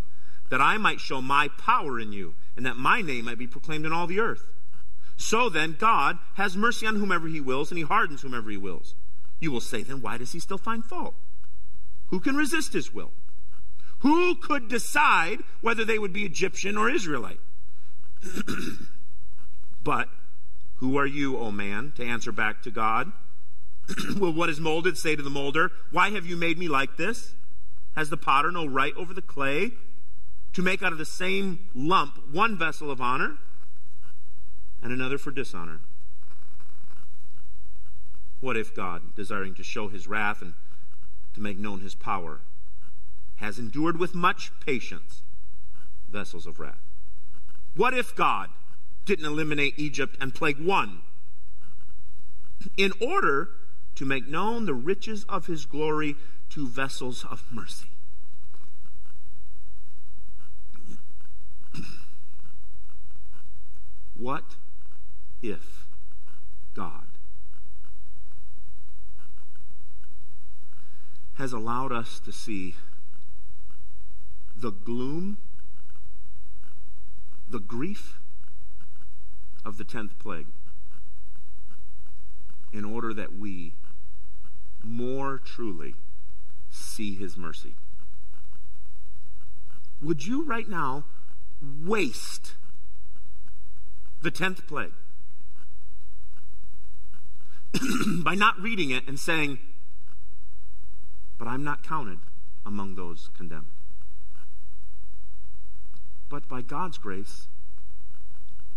that 0.49 0.61
I 0.61 0.77
might 0.77 0.99
show 0.99 1.21
my 1.21 1.47
power 1.57 1.99
in 1.99 2.11
you, 2.11 2.35
and 2.57 2.65
that 2.65 2.75
my 2.75 3.01
name 3.01 3.25
might 3.25 3.37
be 3.37 3.47
proclaimed 3.47 3.85
in 3.85 3.93
all 3.93 4.07
the 4.07 4.19
earth. 4.19 4.47
So 5.15 5.47
then, 5.47 5.75
God 5.77 6.17
has 6.35 6.57
mercy 6.57 6.85
on 6.85 6.95
whomever 6.95 7.27
he 7.27 7.39
wills, 7.39 7.71
and 7.71 7.77
he 7.77 7.83
hardens 7.83 8.21
whomever 8.21 8.49
he 8.49 8.57
wills. 8.57 8.95
You 9.39 9.51
will 9.51 9.61
say, 9.61 9.83
then, 9.83 10.01
why 10.01 10.17
does 10.17 10.33
he 10.33 10.39
still 10.39 10.57
find 10.57 10.83
fault? 10.83 11.15
Who 12.07 12.19
can 12.19 12.35
resist 12.35 12.73
his 12.73 12.93
will? 12.93 13.11
Who 13.99 14.35
could 14.35 14.67
decide 14.69 15.39
whether 15.61 15.83
they 15.83 15.99
would 15.99 16.13
be 16.13 16.23
Egyptian 16.23 16.77
or 16.77 16.89
Israelite? 16.89 17.39
but 19.83 20.09
who 20.75 20.97
are 20.97 21.05
you, 21.05 21.37
O 21.37 21.51
man, 21.51 21.91
to 21.97 22.05
answer 22.05 22.31
back 22.31 22.61
to 22.63 22.71
God? 22.71 23.11
Will 24.17 24.33
what 24.33 24.49
is 24.49 24.59
molded 24.59 24.97
say 24.97 25.15
to 25.15 25.23
the 25.23 25.29
molder, 25.29 25.71
Why 25.91 26.11
have 26.11 26.25
you 26.25 26.37
made 26.37 26.57
me 26.57 26.67
like 26.67 26.95
this? 26.95 27.33
Has 27.95 28.09
the 28.09 28.17
potter 28.17 28.51
no 28.51 28.65
right 28.65 28.93
over 28.95 29.13
the 29.13 29.21
clay 29.21 29.71
to 30.53 30.61
make 30.61 30.81
out 30.81 30.93
of 30.93 30.97
the 30.97 31.05
same 31.05 31.59
lump 31.73 32.31
one 32.31 32.57
vessel 32.57 32.89
of 32.89 33.01
honor 33.01 33.37
and 34.81 34.93
another 34.93 35.17
for 35.17 35.31
dishonor? 35.31 35.81
What 38.39 38.55
if 38.55 38.73
God, 38.73 39.15
desiring 39.15 39.53
to 39.55 39.63
show 39.63 39.89
his 39.89 40.07
wrath 40.07 40.41
and 40.41 40.53
to 41.33 41.41
make 41.41 41.57
known 41.57 41.81
his 41.81 41.93
power, 41.93 42.39
has 43.39 43.59
endured 43.59 43.97
with 43.97 44.15
much 44.15 44.51
patience 44.65 45.21
vessels 46.09 46.45
of 46.45 46.59
wrath? 46.59 46.81
What 47.75 47.93
if 47.93 48.15
God 48.15 48.49
didn't 49.05 49.25
eliminate 49.25 49.73
Egypt 49.77 50.15
and 50.19 50.33
plague 50.33 50.59
one? 50.59 51.01
In 52.77 52.91
order 52.99 53.49
to 53.95 54.05
make 54.05 54.27
known 54.27 54.65
the 54.65 54.73
riches 54.73 55.25
of 55.27 55.47
his 55.47 55.65
glory 55.65 56.15
to 56.49 56.67
vessels 56.67 57.25
of 57.25 57.43
mercy. 57.51 57.89
what 64.19 64.55
if 65.41 65.87
God 66.75 67.07
has 71.35 71.53
allowed 71.53 71.93
us 71.93 72.19
to 72.19 72.31
see 72.33 72.75
the 74.59 74.71
gloom, 74.71 75.37
the 77.49 77.59
grief 77.59 78.19
of 79.63 79.77
the 79.77 79.83
tenth 79.83 80.17
plague 80.19 80.47
in 82.73 82.83
order 82.83 83.13
that 83.13 83.37
we 83.37 83.73
more 84.83 85.39
truly 85.39 85.95
see 86.69 87.15
his 87.15 87.37
mercy. 87.37 87.75
Would 90.01 90.25
you 90.25 90.43
right 90.43 90.67
now 90.67 91.05
waste 91.61 92.55
the 94.21 94.31
tenth 94.31 94.67
plague 94.67 94.93
by 98.23 98.35
not 98.35 98.59
reading 98.59 98.91
it 98.91 99.07
and 99.07 99.19
saying, 99.19 99.59
but 101.37 101.47
I'm 101.47 101.63
not 101.63 101.83
counted 101.83 102.19
among 102.65 102.95
those 102.95 103.29
condemned. 103.35 103.67
But 106.29 106.47
by 106.47 106.61
God's 106.61 106.97
grace, 106.97 107.47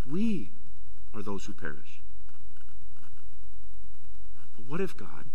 we 0.09 0.51
are 1.15 1.23
those 1.23 1.45
who 1.45 1.53
perish. 1.53 2.01
But 4.57 4.67
what 4.67 4.81
if 4.81 4.97
God, 4.97 5.27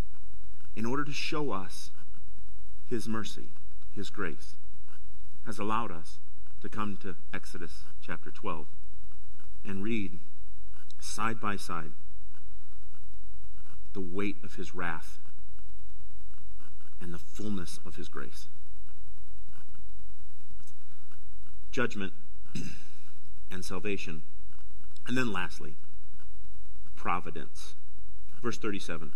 in 0.76 0.86
order 0.86 1.04
to 1.04 1.12
show 1.12 1.52
us 1.52 1.92
His 2.88 3.08
mercy, 3.08 3.50
His 3.94 4.10
grace, 4.10 4.56
has 5.46 5.60
allowed 5.60 5.92
us 5.92 6.18
to 6.62 6.70
come 6.70 6.98
to 6.98 7.16
Exodus 7.34 7.84
chapter 8.02 8.32
12 8.32 8.66
and 9.64 9.84
read 9.84 10.20
side 11.00 11.40
by 11.40 11.56
side 11.56 11.92
the 13.94 14.02
weight 14.02 14.38
of 14.44 14.56
His 14.56 14.74
wrath 14.74 15.20
and 17.02 17.14
the 17.14 17.18
fullness 17.18 17.80
of 17.86 17.96
his 17.96 18.08
grace. 18.10 18.48
Judgment 21.72 22.14
and 23.52 23.64
salvation. 23.64 24.24
And 25.08 25.18
then 25.18 25.32
lastly, 25.32 25.76
providence. 26.96 27.76
Verse 28.42 28.58
37. 28.58 29.14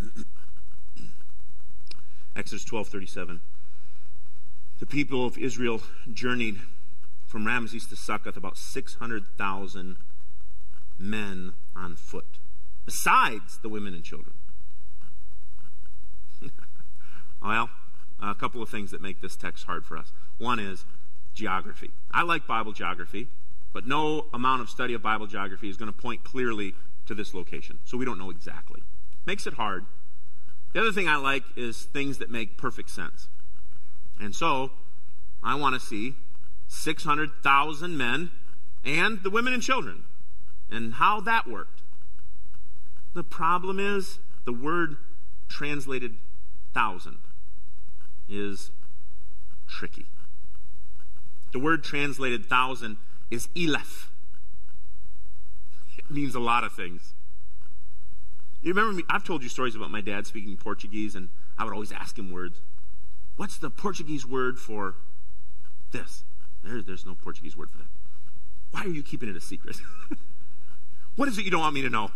Exodus 2.36 2.64
12:37. 2.64 3.40
The 4.78 4.86
people 4.86 5.26
of 5.26 5.36
Israel 5.36 5.82
journeyed 6.12 6.60
from 7.26 7.46
Ramses 7.46 7.86
to 7.88 7.96
Succoth 7.96 8.36
about 8.36 8.56
600,000 8.56 9.96
men 10.98 11.52
on 11.74 11.96
foot, 11.96 12.38
besides 12.84 13.58
the 13.58 13.68
women 13.68 13.92
and 13.94 14.04
children. 14.04 14.34
Well, 17.40 17.70
a 18.20 18.34
couple 18.34 18.62
of 18.62 18.68
things 18.68 18.90
that 18.90 19.00
make 19.00 19.20
this 19.20 19.36
text 19.36 19.64
hard 19.64 19.84
for 19.84 19.96
us. 19.96 20.12
One 20.38 20.58
is 20.58 20.84
geography. 21.34 21.90
I 22.10 22.22
like 22.22 22.46
Bible 22.46 22.72
geography, 22.72 23.28
but 23.72 23.86
no 23.86 24.26
amount 24.32 24.62
of 24.62 24.70
study 24.70 24.94
of 24.94 25.02
Bible 25.02 25.26
geography 25.26 25.68
is 25.68 25.76
going 25.76 25.92
to 25.92 25.96
point 25.96 26.24
clearly 26.24 26.74
to 27.06 27.14
this 27.14 27.34
location. 27.34 27.78
So 27.84 27.96
we 27.96 28.04
don't 28.04 28.18
know 28.18 28.30
exactly. 28.30 28.82
Makes 29.26 29.46
it 29.46 29.54
hard. 29.54 29.86
The 30.72 30.80
other 30.80 30.92
thing 30.92 31.08
I 31.08 31.16
like 31.16 31.44
is 31.56 31.84
things 31.84 32.18
that 32.18 32.30
make 32.30 32.58
perfect 32.58 32.90
sense. 32.90 33.28
And 34.20 34.34
so 34.34 34.72
I 35.42 35.54
want 35.54 35.74
to 35.74 35.80
see 35.80 36.14
600,000 36.66 37.96
men 37.96 38.30
and 38.84 39.22
the 39.22 39.30
women 39.30 39.52
and 39.52 39.62
children 39.62 40.04
and 40.70 40.94
how 40.94 41.20
that 41.20 41.46
worked. 41.46 41.82
The 43.14 43.24
problem 43.24 43.78
is 43.78 44.18
the 44.44 44.52
word 44.52 44.96
translated 45.48 46.16
thousand 46.74 47.18
is 48.28 48.70
tricky. 49.66 50.06
The 51.52 51.58
word 51.58 51.82
translated 51.82 52.44
thousand 52.44 52.98
is 53.30 53.48
elef. 53.48 54.08
It 55.96 56.10
means 56.10 56.34
a 56.34 56.40
lot 56.40 56.64
of 56.64 56.72
things. 56.72 57.14
You 58.62 58.72
remember 58.72 58.92
me? 58.92 59.04
I've 59.08 59.24
told 59.24 59.42
you 59.42 59.48
stories 59.48 59.74
about 59.74 59.90
my 59.90 60.00
dad 60.00 60.26
speaking 60.26 60.56
Portuguese, 60.56 61.14
and 61.14 61.28
I 61.56 61.64
would 61.64 61.72
always 61.72 61.92
ask 61.92 62.18
him 62.18 62.32
words. 62.32 62.60
What's 63.36 63.56
the 63.56 63.70
Portuguese 63.70 64.26
word 64.26 64.58
for 64.58 64.96
this? 65.92 66.24
There, 66.64 66.82
there's 66.82 67.06
no 67.06 67.14
Portuguese 67.14 67.56
word 67.56 67.70
for 67.70 67.78
that. 67.78 67.86
Why 68.70 68.82
are 68.82 68.88
you 68.88 69.02
keeping 69.02 69.28
it 69.28 69.36
a 69.36 69.40
secret? 69.40 69.76
what 71.16 71.28
is 71.28 71.38
it 71.38 71.44
you 71.44 71.50
don't 71.50 71.60
want 71.60 71.74
me 71.74 71.82
to 71.82 71.90
know? 71.90 72.10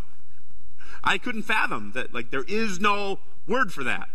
I 1.05 1.19
couldn't 1.19 1.43
fathom 1.43 1.93
that, 1.95 2.13
like, 2.13 2.31
there 2.31 2.45
is 2.47 2.81
no 2.81 3.21
word 3.47 3.73
for 3.73 3.85
that. 3.85 4.09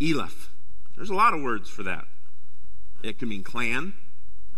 Eleph. 0.00 0.50
There's 0.96 1.10
a 1.10 1.14
lot 1.14 1.34
of 1.34 1.42
words 1.42 1.68
for 1.68 1.82
that. 1.82 2.04
It 3.02 3.18
can 3.18 3.28
mean 3.28 3.42
clan, 3.42 3.94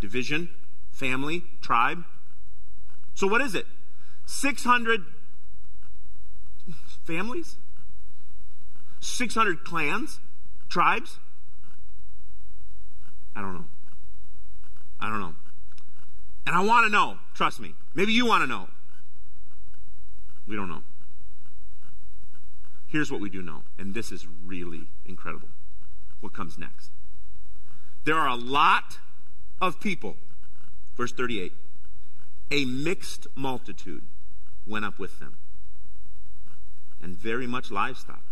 division, 0.00 0.50
family, 0.92 1.44
tribe. 1.60 2.04
So 3.14 3.26
what 3.26 3.40
is 3.40 3.54
it? 3.54 3.66
600 4.26 5.04
families? 7.04 7.56
600 9.00 9.64
clans? 9.64 10.20
Tribes? 10.68 11.18
I 13.34 13.40
don't 13.40 13.54
know. 13.54 13.66
I 15.00 15.08
don't 15.08 15.20
know. 15.20 15.34
And 16.46 16.54
I 16.54 16.64
want 16.64 16.86
to 16.86 16.92
know. 16.92 17.18
Trust 17.34 17.60
me. 17.60 17.74
Maybe 17.94 18.12
you 18.12 18.26
want 18.26 18.42
to 18.42 18.46
know. 18.46 18.68
We 20.46 20.56
don't 20.56 20.68
know. 20.68 20.82
Here's 22.86 23.10
what 23.10 23.20
we 23.20 23.28
do 23.28 23.42
know, 23.42 23.62
and 23.78 23.94
this 23.94 24.12
is 24.12 24.26
really 24.44 24.88
incredible. 25.04 25.48
What 26.20 26.32
comes 26.32 26.56
next? 26.56 26.90
There 28.04 28.16
are 28.16 28.28
a 28.28 28.36
lot 28.36 28.98
of 29.60 29.80
people. 29.80 30.16
Verse 30.96 31.12
38 31.12 31.52
A 32.52 32.64
mixed 32.64 33.26
multitude 33.34 34.04
went 34.66 34.84
up 34.84 34.98
with 34.98 35.18
them, 35.18 35.36
and 37.02 37.16
very 37.16 37.46
much 37.46 37.70
livestock, 37.70 38.24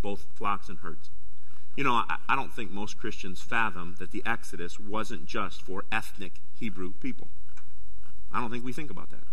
both 0.00 0.26
flocks 0.34 0.68
and 0.68 0.78
herds. 0.78 1.10
You 1.76 1.84
know, 1.84 1.92
I, 1.92 2.16
I 2.28 2.36
don't 2.36 2.52
think 2.52 2.70
most 2.70 2.98
Christians 2.98 3.40
fathom 3.40 3.96
that 3.98 4.10
the 4.10 4.22
Exodus 4.26 4.78
wasn't 4.78 5.26
just 5.26 5.62
for 5.62 5.84
ethnic 5.90 6.34
Hebrew 6.58 6.92
people. 7.00 7.28
I 8.32 8.40
don't 8.40 8.50
think 8.50 8.64
we 8.64 8.72
think 8.72 8.90
about 8.90 9.10
that. 9.10 9.24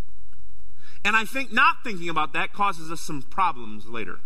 And 1.04 1.16
I 1.16 1.26
think 1.26 1.54
not 1.54 1.84
thinking 1.84 2.10
about 2.10 2.34
that 2.34 2.54
causes 2.54 2.92
us 2.92 3.02
some 3.02 3.22
problems 3.22 3.86
later. 3.86 4.20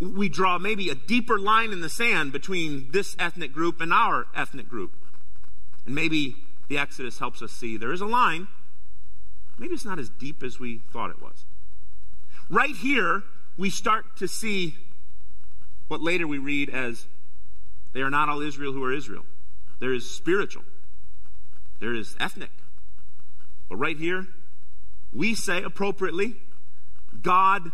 We 0.00 0.28
draw 0.28 0.58
maybe 0.58 0.88
a 0.88 0.94
deeper 0.94 1.38
line 1.38 1.72
in 1.72 1.80
the 1.80 1.88
sand 1.88 2.32
between 2.32 2.90
this 2.90 3.14
ethnic 3.18 3.52
group 3.52 3.80
and 3.80 3.92
our 3.92 4.26
ethnic 4.34 4.68
group. 4.68 4.92
And 5.86 5.94
maybe 5.94 6.36
the 6.68 6.78
Exodus 6.78 7.18
helps 7.18 7.42
us 7.42 7.52
see 7.52 7.76
there 7.76 7.92
is 7.92 8.00
a 8.00 8.06
line. 8.06 8.48
Maybe 9.58 9.74
it's 9.74 9.84
not 9.84 9.98
as 9.98 10.08
deep 10.08 10.42
as 10.42 10.58
we 10.58 10.80
thought 10.90 11.10
it 11.10 11.22
was. 11.22 11.44
Right 12.50 12.74
here, 12.74 13.22
we 13.56 13.70
start 13.70 14.16
to 14.16 14.26
see 14.26 14.76
what 15.88 16.00
later 16.00 16.26
we 16.26 16.38
read 16.38 16.70
as 16.70 17.06
they 17.92 18.00
are 18.00 18.10
not 18.10 18.28
all 18.28 18.40
Israel 18.40 18.72
who 18.72 18.82
are 18.82 18.92
Israel. 18.92 19.24
There 19.78 19.92
is 19.92 20.10
spiritual, 20.10 20.64
there 21.80 21.94
is 21.94 22.16
ethnic. 22.20 22.50
But 23.68 23.76
right 23.76 23.96
here, 23.96 24.26
we 25.12 25.34
say 25.34 25.62
appropriately, 25.62 26.36
God 27.22 27.72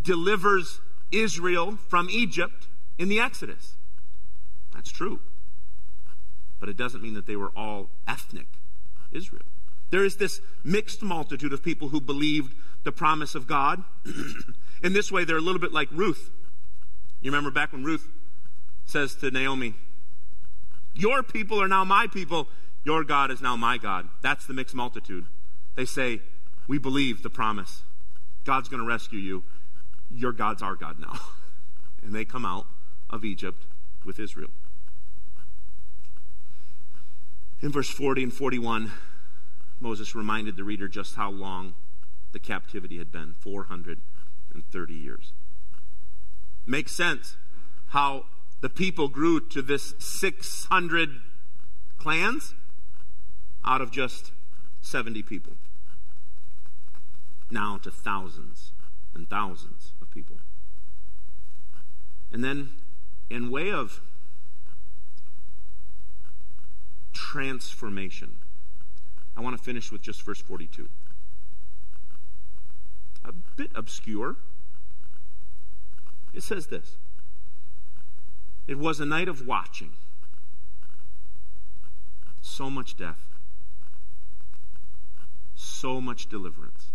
delivers 0.00 0.80
Israel 1.10 1.78
from 1.88 2.08
Egypt 2.10 2.66
in 2.98 3.08
the 3.08 3.20
Exodus. 3.20 3.74
That's 4.74 4.90
true. 4.90 5.20
But 6.60 6.68
it 6.68 6.76
doesn't 6.76 7.02
mean 7.02 7.14
that 7.14 7.26
they 7.26 7.36
were 7.36 7.52
all 7.56 7.90
ethnic 8.06 8.46
Israel. 9.12 9.42
There 9.90 10.04
is 10.04 10.16
this 10.16 10.40
mixed 10.64 11.02
multitude 11.02 11.52
of 11.52 11.62
people 11.62 11.88
who 11.88 12.00
believed 12.00 12.54
the 12.84 12.92
promise 12.92 13.34
of 13.34 13.46
God. 13.46 13.82
in 14.82 14.92
this 14.92 15.10
way, 15.10 15.24
they're 15.24 15.38
a 15.38 15.42
little 15.42 15.60
bit 15.60 15.72
like 15.72 15.88
Ruth. 15.92 16.30
You 17.20 17.30
remember 17.30 17.50
back 17.50 17.72
when 17.72 17.84
Ruth 17.84 18.08
says 18.84 19.14
to 19.16 19.30
Naomi, 19.30 19.74
Your 20.94 21.22
people 21.22 21.60
are 21.60 21.68
now 21.68 21.84
my 21.84 22.06
people, 22.06 22.48
your 22.88 23.04
God 23.04 23.30
is 23.30 23.42
now 23.42 23.54
my 23.54 23.76
God. 23.76 24.08
That's 24.22 24.46
the 24.46 24.54
mixed 24.54 24.74
multitude. 24.74 25.26
They 25.74 25.84
say, 25.84 26.22
We 26.66 26.78
believe 26.78 27.22
the 27.22 27.28
promise. 27.28 27.82
God's 28.46 28.70
going 28.70 28.80
to 28.80 28.88
rescue 28.88 29.18
you. 29.18 29.44
Your 30.10 30.32
God's 30.32 30.62
our 30.62 30.74
God 30.74 30.98
now. 30.98 31.20
and 32.02 32.14
they 32.14 32.24
come 32.24 32.46
out 32.46 32.64
of 33.10 33.26
Egypt 33.26 33.66
with 34.06 34.18
Israel. 34.18 34.48
In 37.60 37.70
verse 37.70 37.90
40 37.90 38.22
and 38.22 38.32
41, 38.32 38.90
Moses 39.80 40.14
reminded 40.14 40.56
the 40.56 40.64
reader 40.64 40.88
just 40.88 41.16
how 41.16 41.30
long 41.30 41.74
the 42.32 42.38
captivity 42.38 42.96
had 42.96 43.12
been 43.12 43.34
430 43.38 44.94
years. 44.94 45.32
Makes 46.64 46.92
sense 46.92 47.36
how 47.88 48.24
the 48.62 48.70
people 48.70 49.08
grew 49.08 49.46
to 49.48 49.60
this 49.60 49.92
600 49.98 51.20
clans 51.98 52.54
out 53.64 53.80
of 53.80 53.90
just 53.90 54.32
70 54.80 55.22
people. 55.22 55.54
Now 57.50 57.78
to 57.78 57.90
thousands 57.90 58.72
and 59.14 59.28
thousands 59.28 59.92
of 60.00 60.10
people. 60.10 60.36
And 62.30 62.44
then, 62.44 62.70
in 63.30 63.50
way 63.50 63.70
of 63.70 64.00
transformation, 67.12 68.36
I 69.36 69.40
want 69.40 69.56
to 69.56 69.62
finish 69.62 69.90
with 69.90 70.02
just 70.02 70.22
verse 70.22 70.40
42. 70.40 70.88
A 73.24 73.32
bit 73.56 73.70
obscure. 73.74 74.36
It 76.32 76.42
says 76.42 76.66
this 76.66 76.96
It 78.66 78.78
was 78.78 79.00
a 79.00 79.06
night 79.06 79.28
of 79.28 79.46
watching. 79.46 79.92
So 82.40 82.70
much 82.70 82.96
death, 82.96 83.27
so 85.58 86.00
much 86.00 86.28
deliverance. 86.28 86.92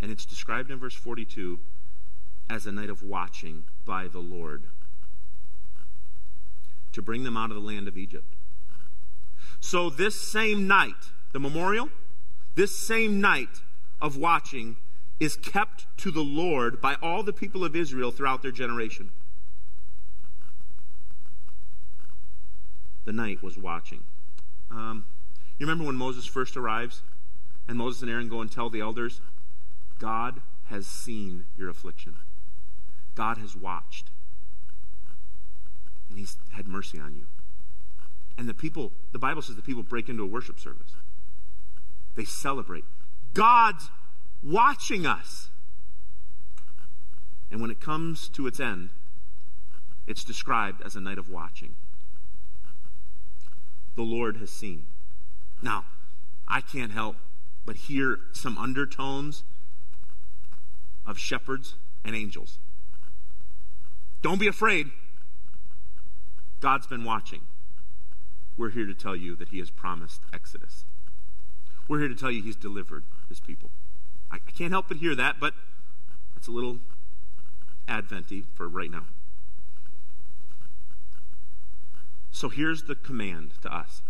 And 0.00 0.10
it's 0.10 0.26
described 0.26 0.70
in 0.70 0.78
verse 0.78 0.94
42 0.94 1.60
as 2.50 2.66
a 2.66 2.72
night 2.72 2.90
of 2.90 3.02
watching 3.02 3.64
by 3.84 4.08
the 4.08 4.18
Lord 4.18 4.64
to 6.92 7.02
bring 7.02 7.22
them 7.22 7.36
out 7.36 7.50
of 7.50 7.56
the 7.56 7.62
land 7.62 7.86
of 7.86 7.96
Egypt. 7.96 8.34
So, 9.60 9.90
this 9.90 10.20
same 10.20 10.66
night, 10.66 11.10
the 11.32 11.38
memorial, 11.38 11.90
this 12.54 12.76
same 12.76 13.20
night 13.20 13.60
of 14.00 14.16
watching 14.16 14.76
is 15.20 15.36
kept 15.36 15.86
to 15.98 16.10
the 16.10 16.22
Lord 16.22 16.80
by 16.80 16.94
all 17.02 17.22
the 17.22 17.32
people 17.32 17.64
of 17.64 17.74
Israel 17.74 18.10
throughout 18.10 18.42
their 18.42 18.52
generation. 18.52 19.10
The 23.04 23.12
night 23.12 23.42
was 23.42 23.56
watching. 23.56 24.04
Um, 24.70 25.06
you 25.58 25.66
remember 25.66 25.84
when 25.84 25.96
Moses 25.96 26.24
first 26.24 26.56
arrives 26.56 27.02
and 27.68 27.76
Moses 27.76 28.02
and 28.02 28.10
Aaron 28.10 28.28
go 28.28 28.40
and 28.40 28.50
tell 28.50 28.70
the 28.70 28.80
elders, 28.80 29.20
God 29.98 30.40
has 30.70 30.86
seen 30.86 31.44
your 31.56 31.68
affliction. 31.68 32.16
God 33.14 33.36
has 33.38 33.54
watched. 33.54 34.10
And 36.08 36.18
he's 36.18 36.36
had 36.52 36.66
mercy 36.66 36.98
on 36.98 37.14
you. 37.14 37.26
And 38.38 38.48
the 38.48 38.54
people, 38.54 38.92
the 39.12 39.18
Bible 39.18 39.42
says 39.42 39.56
the 39.56 39.62
people 39.62 39.82
break 39.82 40.08
into 40.08 40.22
a 40.22 40.26
worship 40.26 40.58
service. 40.58 40.92
They 42.14 42.24
celebrate. 42.24 42.84
God's 43.34 43.90
watching 44.42 45.04
us. 45.06 45.48
And 47.50 47.60
when 47.60 47.70
it 47.70 47.80
comes 47.80 48.28
to 48.30 48.46
its 48.46 48.60
end, 48.60 48.90
it's 50.06 50.24
described 50.24 50.80
as 50.82 50.96
a 50.96 51.00
night 51.00 51.18
of 51.18 51.28
watching. 51.28 51.74
The 53.94 54.02
Lord 54.02 54.36
has 54.38 54.50
seen. 54.50 54.86
Now, 55.60 55.84
I 56.46 56.60
can't 56.60 56.92
help 56.92 57.16
but 57.68 57.76
hear 57.76 58.20
some 58.32 58.56
undertones 58.56 59.44
of 61.06 61.18
shepherds 61.18 61.74
and 62.02 62.16
angels. 62.16 62.60
Don't 64.22 64.40
be 64.40 64.48
afraid. 64.48 64.90
God's 66.60 66.86
been 66.86 67.04
watching 67.04 67.42
we're 68.56 68.70
here 68.70 68.86
to 68.86 68.94
tell 68.94 69.14
you 69.14 69.36
that 69.36 69.50
he 69.50 69.58
has 69.58 69.68
promised 69.68 70.22
Exodus. 70.32 70.86
We're 71.86 71.98
here 71.98 72.08
to 72.08 72.14
tell 72.14 72.30
you 72.30 72.42
he's 72.42 72.56
delivered 72.56 73.04
his 73.28 73.38
people. 73.38 73.68
I, 74.30 74.36
I 74.36 74.50
can't 74.50 74.72
help 74.72 74.88
but 74.88 74.96
hear 74.96 75.14
that, 75.14 75.38
but 75.38 75.52
that's 76.34 76.48
a 76.48 76.50
little 76.50 76.78
adventy 77.86 78.44
for 78.54 78.66
right 78.66 78.90
now. 78.90 79.04
So 82.30 82.48
here's 82.48 82.84
the 82.84 82.94
command 82.94 83.52
to 83.60 83.70
us. 83.70 84.00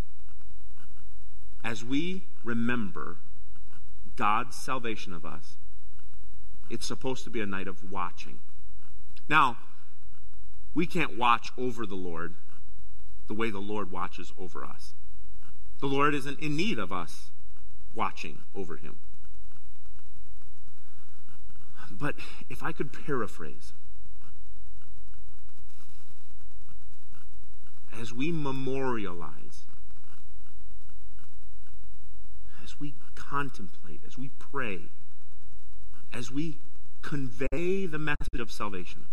As 1.65 1.85
we 1.85 2.23
remember 2.45 3.17
God's 4.19 4.57
salvation 4.57 5.13
of 5.13 5.25
us, 5.25 5.57
it's 6.69 6.87
supposed 6.87 7.23
to 7.23 7.31
be 7.31 7.41
a 7.41 7.47
night 7.47 7.69
of 7.69 7.91
watching. 7.91 8.41
Now, 9.29 9.59
we 10.75 10.87
can't 10.87 11.17
watch 11.17 11.53
over 11.57 11.87
the 11.87 11.95
Lord 11.95 12.35
the 13.29 13.35
way 13.35 13.51
the 13.51 13.61
Lord 13.61 13.93
watches 13.93 14.33
over 14.37 14.65
us. 14.65 14.95
The 15.81 15.87
Lord 15.87 16.15
isn't 16.15 16.41
in 16.41 16.57
need 16.57 16.81
of 16.81 16.93
us 16.93 17.31
watching 17.95 18.39
over 18.57 18.77
him. 18.77 18.97
But 21.91 22.17
if 22.51 22.63
I 22.63 22.73
could 22.73 22.93
paraphrase, 22.93 23.73
as 27.93 28.13
we 28.13 28.33
memorialize, 28.33 29.63
as 32.79 32.81
we 32.81 32.95
contemplate, 33.15 34.01
as 34.07 34.17
we 34.17 34.31
pray, 34.39 34.83
as 36.13 36.31
we 36.31 36.59
convey 37.03 37.87
the 37.87 37.99
message 37.99 38.41
of 38.41 38.51
salvation, 38.53 39.07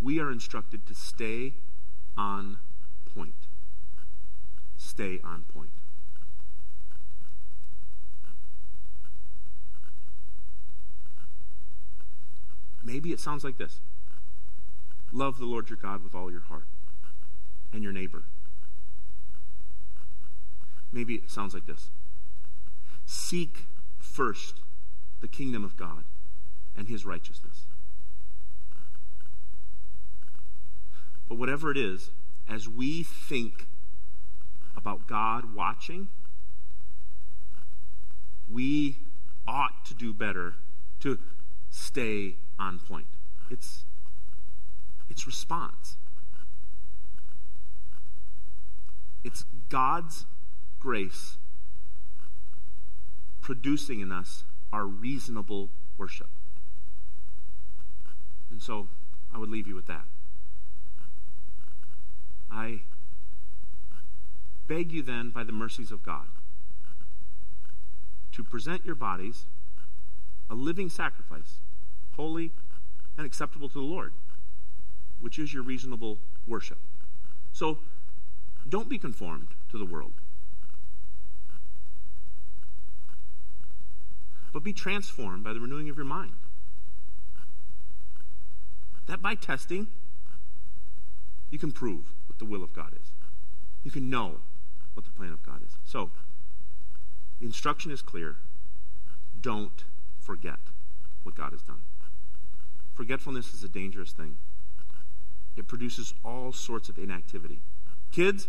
we 0.00 0.20
are 0.20 0.30
instructed 0.30 0.86
to 0.86 0.94
stay 0.94 1.54
on 2.16 2.58
point. 3.14 3.34
Stay 4.76 5.18
on 5.24 5.44
point. 5.52 5.70
Maybe 12.84 13.12
it 13.12 13.20
sounds 13.20 13.44
like 13.44 13.56
this 13.56 13.80
Love 15.10 15.38
the 15.38 15.46
Lord 15.46 15.70
your 15.70 15.78
God 15.80 16.04
with 16.04 16.14
all 16.14 16.30
your 16.30 16.42
heart 16.42 16.66
and 17.72 17.82
your 17.82 17.92
neighbor. 17.92 18.24
Maybe 20.94 21.16
it 21.16 21.28
sounds 21.28 21.54
like 21.54 21.66
this 21.66 21.90
Seek 23.04 23.66
first 23.98 24.60
the 25.20 25.26
kingdom 25.26 25.64
of 25.64 25.76
God 25.76 26.04
and 26.76 26.88
his 26.88 27.04
righteousness. 27.04 27.66
But 31.28 31.36
whatever 31.36 31.70
it 31.70 31.76
is, 31.76 32.10
as 32.48 32.68
we 32.68 33.02
think 33.02 33.66
about 34.76 35.08
God 35.08 35.54
watching, 35.54 36.08
we 38.48 38.98
ought 39.48 39.84
to 39.86 39.94
do 39.94 40.12
better 40.12 40.54
to 41.00 41.18
stay 41.70 42.36
on 42.58 42.78
point. 42.78 43.06
It's, 43.50 43.84
it's 45.10 45.26
response. 45.26 45.96
It's 49.24 49.44
God's 49.70 50.26
grace 50.84 51.38
producing 53.40 54.00
in 54.00 54.12
us 54.12 54.44
our 54.70 54.84
reasonable 54.84 55.70
worship. 55.96 56.28
And 58.50 58.60
so 58.60 58.88
I 59.34 59.38
would 59.38 59.48
leave 59.48 59.66
you 59.66 59.74
with 59.74 59.86
that. 59.86 60.04
I 62.50 62.82
beg 64.66 64.92
you 64.92 65.02
then, 65.02 65.30
by 65.30 65.42
the 65.42 65.52
mercies 65.52 65.90
of 65.90 66.02
God, 66.02 66.26
to 68.32 68.44
present 68.44 68.84
your 68.84 68.94
bodies 68.94 69.46
a 70.50 70.54
living 70.54 70.90
sacrifice, 70.90 71.60
holy 72.14 72.52
and 73.16 73.26
acceptable 73.26 73.70
to 73.70 73.78
the 73.78 73.86
Lord, 73.86 74.12
which 75.18 75.38
is 75.38 75.54
your 75.54 75.62
reasonable 75.62 76.18
worship. 76.46 76.78
So 77.54 77.78
don't 78.68 78.90
be 78.90 78.98
conformed 78.98 79.48
to 79.70 79.78
the 79.78 79.86
world, 79.86 80.12
but 84.54 84.62
be 84.62 84.72
transformed 84.72 85.42
by 85.42 85.52
the 85.52 85.58
renewing 85.58 85.90
of 85.90 85.96
your 85.96 86.06
mind. 86.06 86.32
That 89.06 89.20
by 89.20 89.34
testing, 89.34 89.88
you 91.50 91.58
can 91.58 91.72
prove 91.72 92.12
what 92.28 92.38
the 92.38 92.44
will 92.44 92.62
of 92.62 92.72
God 92.72 92.92
is. 92.94 93.08
You 93.82 93.90
can 93.90 94.08
know 94.08 94.36
what 94.94 95.04
the 95.04 95.10
plan 95.10 95.32
of 95.32 95.42
God 95.44 95.60
is. 95.66 95.76
So, 95.84 96.12
the 97.40 97.46
instruction 97.46 97.90
is 97.90 98.00
clear. 98.00 98.36
Don't 99.38 99.84
forget 100.20 100.60
what 101.24 101.34
God 101.34 101.50
has 101.50 101.62
done. 101.62 101.82
Forgetfulness 102.94 103.52
is 103.54 103.64
a 103.64 103.68
dangerous 103.68 104.12
thing. 104.12 104.36
It 105.56 105.66
produces 105.66 106.14
all 106.24 106.52
sorts 106.52 106.88
of 106.88 106.96
inactivity. 106.96 107.58
Kids, 108.12 108.46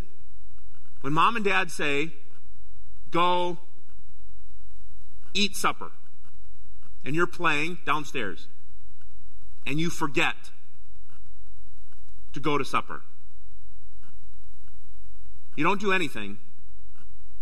when 1.01 1.13
mom 1.13 1.35
and 1.35 1.43
dad 1.43 1.71
say, 1.71 2.11
go 3.09 3.57
eat 5.35 5.55
supper, 5.55 5.91
and 7.03 7.15
you're 7.15 7.27
playing 7.27 7.77
downstairs, 7.85 8.47
and 9.67 9.79
you 9.79 9.89
forget 9.89 10.35
to 12.33 12.39
go 12.39 12.57
to 12.57 12.65
supper, 12.65 13.01
you 15.55 15.63
don't 15.63 15.79
do 15.79 15.91
anything, 15.93 16.37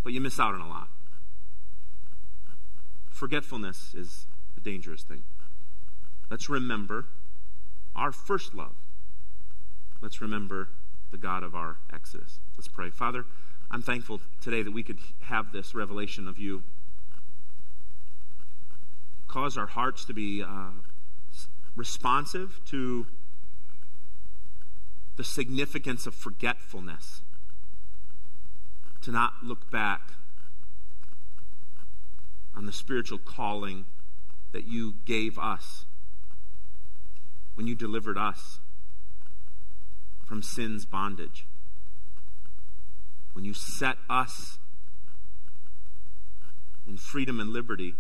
but 0.03 0.13
you 0.13 0.21
miss 0.21 0.39
out 0.39 0.53
on 0.53 0.61
a 0.61 0.67
lot. 0.67 0.89
Forgetfulness 3.09 3.95
is 3.95 4.25
a 4.57 4.59
dangerous 4.59 5.03
thing. 5.03 5.23
Let's 6.29 6.49
remember 6.49 7.05
our 7.95 8.11
first 8.11 8.53
love. 8.53 8.75
Let's 10.01 10.19
remember 10.21 10.69
the 11.11 11.17
God 11.17 11.43
of 11.43 11.55
our 11.55 11.77
Exodus. 11.91 12.39
Let's 12.57 12.67
pray. 12.67 12.89
Father, 12.89 13.25
I'm 13.71 13.81
thankful 13.81 14.19
today 14.41 14.61
that 14.61 14.73
we 14.73 14.83
could 14.83 14.99
have 15.21 15.51
this 15.51 15.73
revelation 15.73 16.27
of 16.27 16.37
you. 16.37 16.63
Cause 19.33 19.57
our 19.57 19.65
hearts 19.65 20.05
to 20.05 20.13
be 20.13 20.43
uh, 20.43 20.69
responsive 21.75 22.61
to 22.65 23.07
the 25.15 25.23
significance 25.23 26.05
of 26.05 26.13
forgetfulness, 26.13 27.23
to 29.01 29.09
not 29.09 29.33
look 29.41 29.71
back 29.71 30.11
on 32.55 32.67
the 32.67 32.71
spiritual 32.71 33.17
calling 33.17 33.85
that 34.51 34.67
you 34.67 34.97
gave 35.03 35.39
us 35.39 35.85
when 37.55 37.65
you 37.65 37.73
delivered 37.73 38.19
us 38.19 38.59
from 40.27 40.43
sin's 40.43 40.85
bondage, 40.85 41.47
when 43.33 43.43
you 43.43 43.55
set 43.55 43.97
us 44.07 44.59
in 46.87 46.97
freedom 46.97 47.39
and 47.39 47.49
liberty 47.49 47.95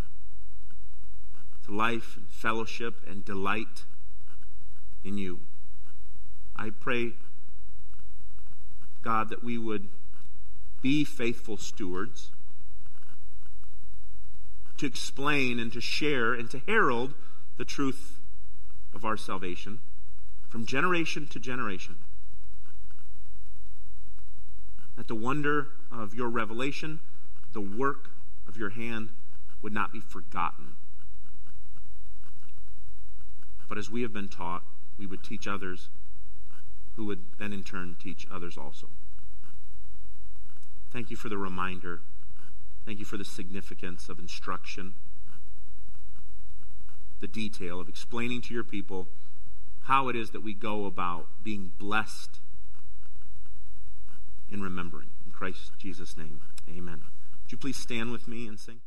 to 1.65 1.75
life 1.75 2.17
and 2.17 2.27
fellowship 2.27 3.01
and 3.07 3.23
delight 3.23 3.85
in 5.03 5.17
you. 5.17 5.39
I 6.55 6.69
pray, 6.69 7.13
God, 9.01 9.29
that 9.29 9.43
we 9.43 9.57
would 9.57 9.87
be 10.81 11.03
faithful 11.03 11.57
stewards 11.57 12.31
to 14.77 14.85
explain 14.85 15.59
and 15.59 15.71
to 15.73 15.81
share 15.81 16.33
and 16.33 16.49
to 16.51 16.59
herald 16.67 17.13
the 17.57 17.65
truth 17.65 18.19
of 18.93 19.05
our 19.05 19.17
salvation 19.17 19.79
from 20.53 20.65
generation 20.65 21.25
to 21.25 21.39
generation. 21.39 21.95
That 24.95 25.07
the 25.07 25.15
wonder 25.15 25.69
of 25.91 26.13
your 26.13 26.29
revelation, 26.29 26.99
the 27.53 27.61
work 27.61 28.11
of 28.47 28.55
your 28.55 28.69
hand, 28.69 29.09
would 29.63 29.73
not 29.73 29.91
be 29.91 29.99
forgotten. 29.99 30.75
But 33.73 33.79
as 33.79 33.89
we 33.89 34.03
have 34.03 34.13
been 34.13 34.27
taught, 34.27 34.61
we 34.99 35.07
would 35.07 35.23
teach 35.23 35.47
others 35.47 35.89
who 36.95 37.05
would 37.05 37.23
then 37.39 37.51
in 37.51 37.63
turn 37.63 37.95
teach 37.99 38.27
others 38.31 38.55
also. 38.55 38.89
Thank 40.91 41.09
you 41.09 41.17
for 41.17 41.27
the 41.27 41.39
reminder. 41.39 42.01
Thank 42.85 42.99
you 42.99 43.05
for 43.05 43.17
the 43.17 43.25
significance 43.25 44.09
of 44.09 44.19
instruction, 44.19 44.93
the 47.19 47.27
detail 47.27 47.79
of 47.79 47.89
explaining 47.89 48.41
to 48.41 48.53
your 48.53 48.63
people 48.63 49.07
how 49.85 50.07
it 50.07 50.15
is 50.15 50.29
that 50.29 50.43
we 50.43 50.53
go 50.53 50.85
about 50.85 51.29
being 51.43 51.71
blessed 51.79 52.41
in 54.51 54.61
remembering. 54.61 55.09
In 55.25 55.31
Christ 55.31 55.71
Jesus' 55.79 56.15
name, 56.15 56.41
amen. 56.69 57.01
Would 57.41 57.51
you 57.51 57.57
please 57.57 57.77
stand 57.77 58.11
with 58.11 58.27
me 58.27 58.47
and 58.47 58.59
sing? 58.59 58.81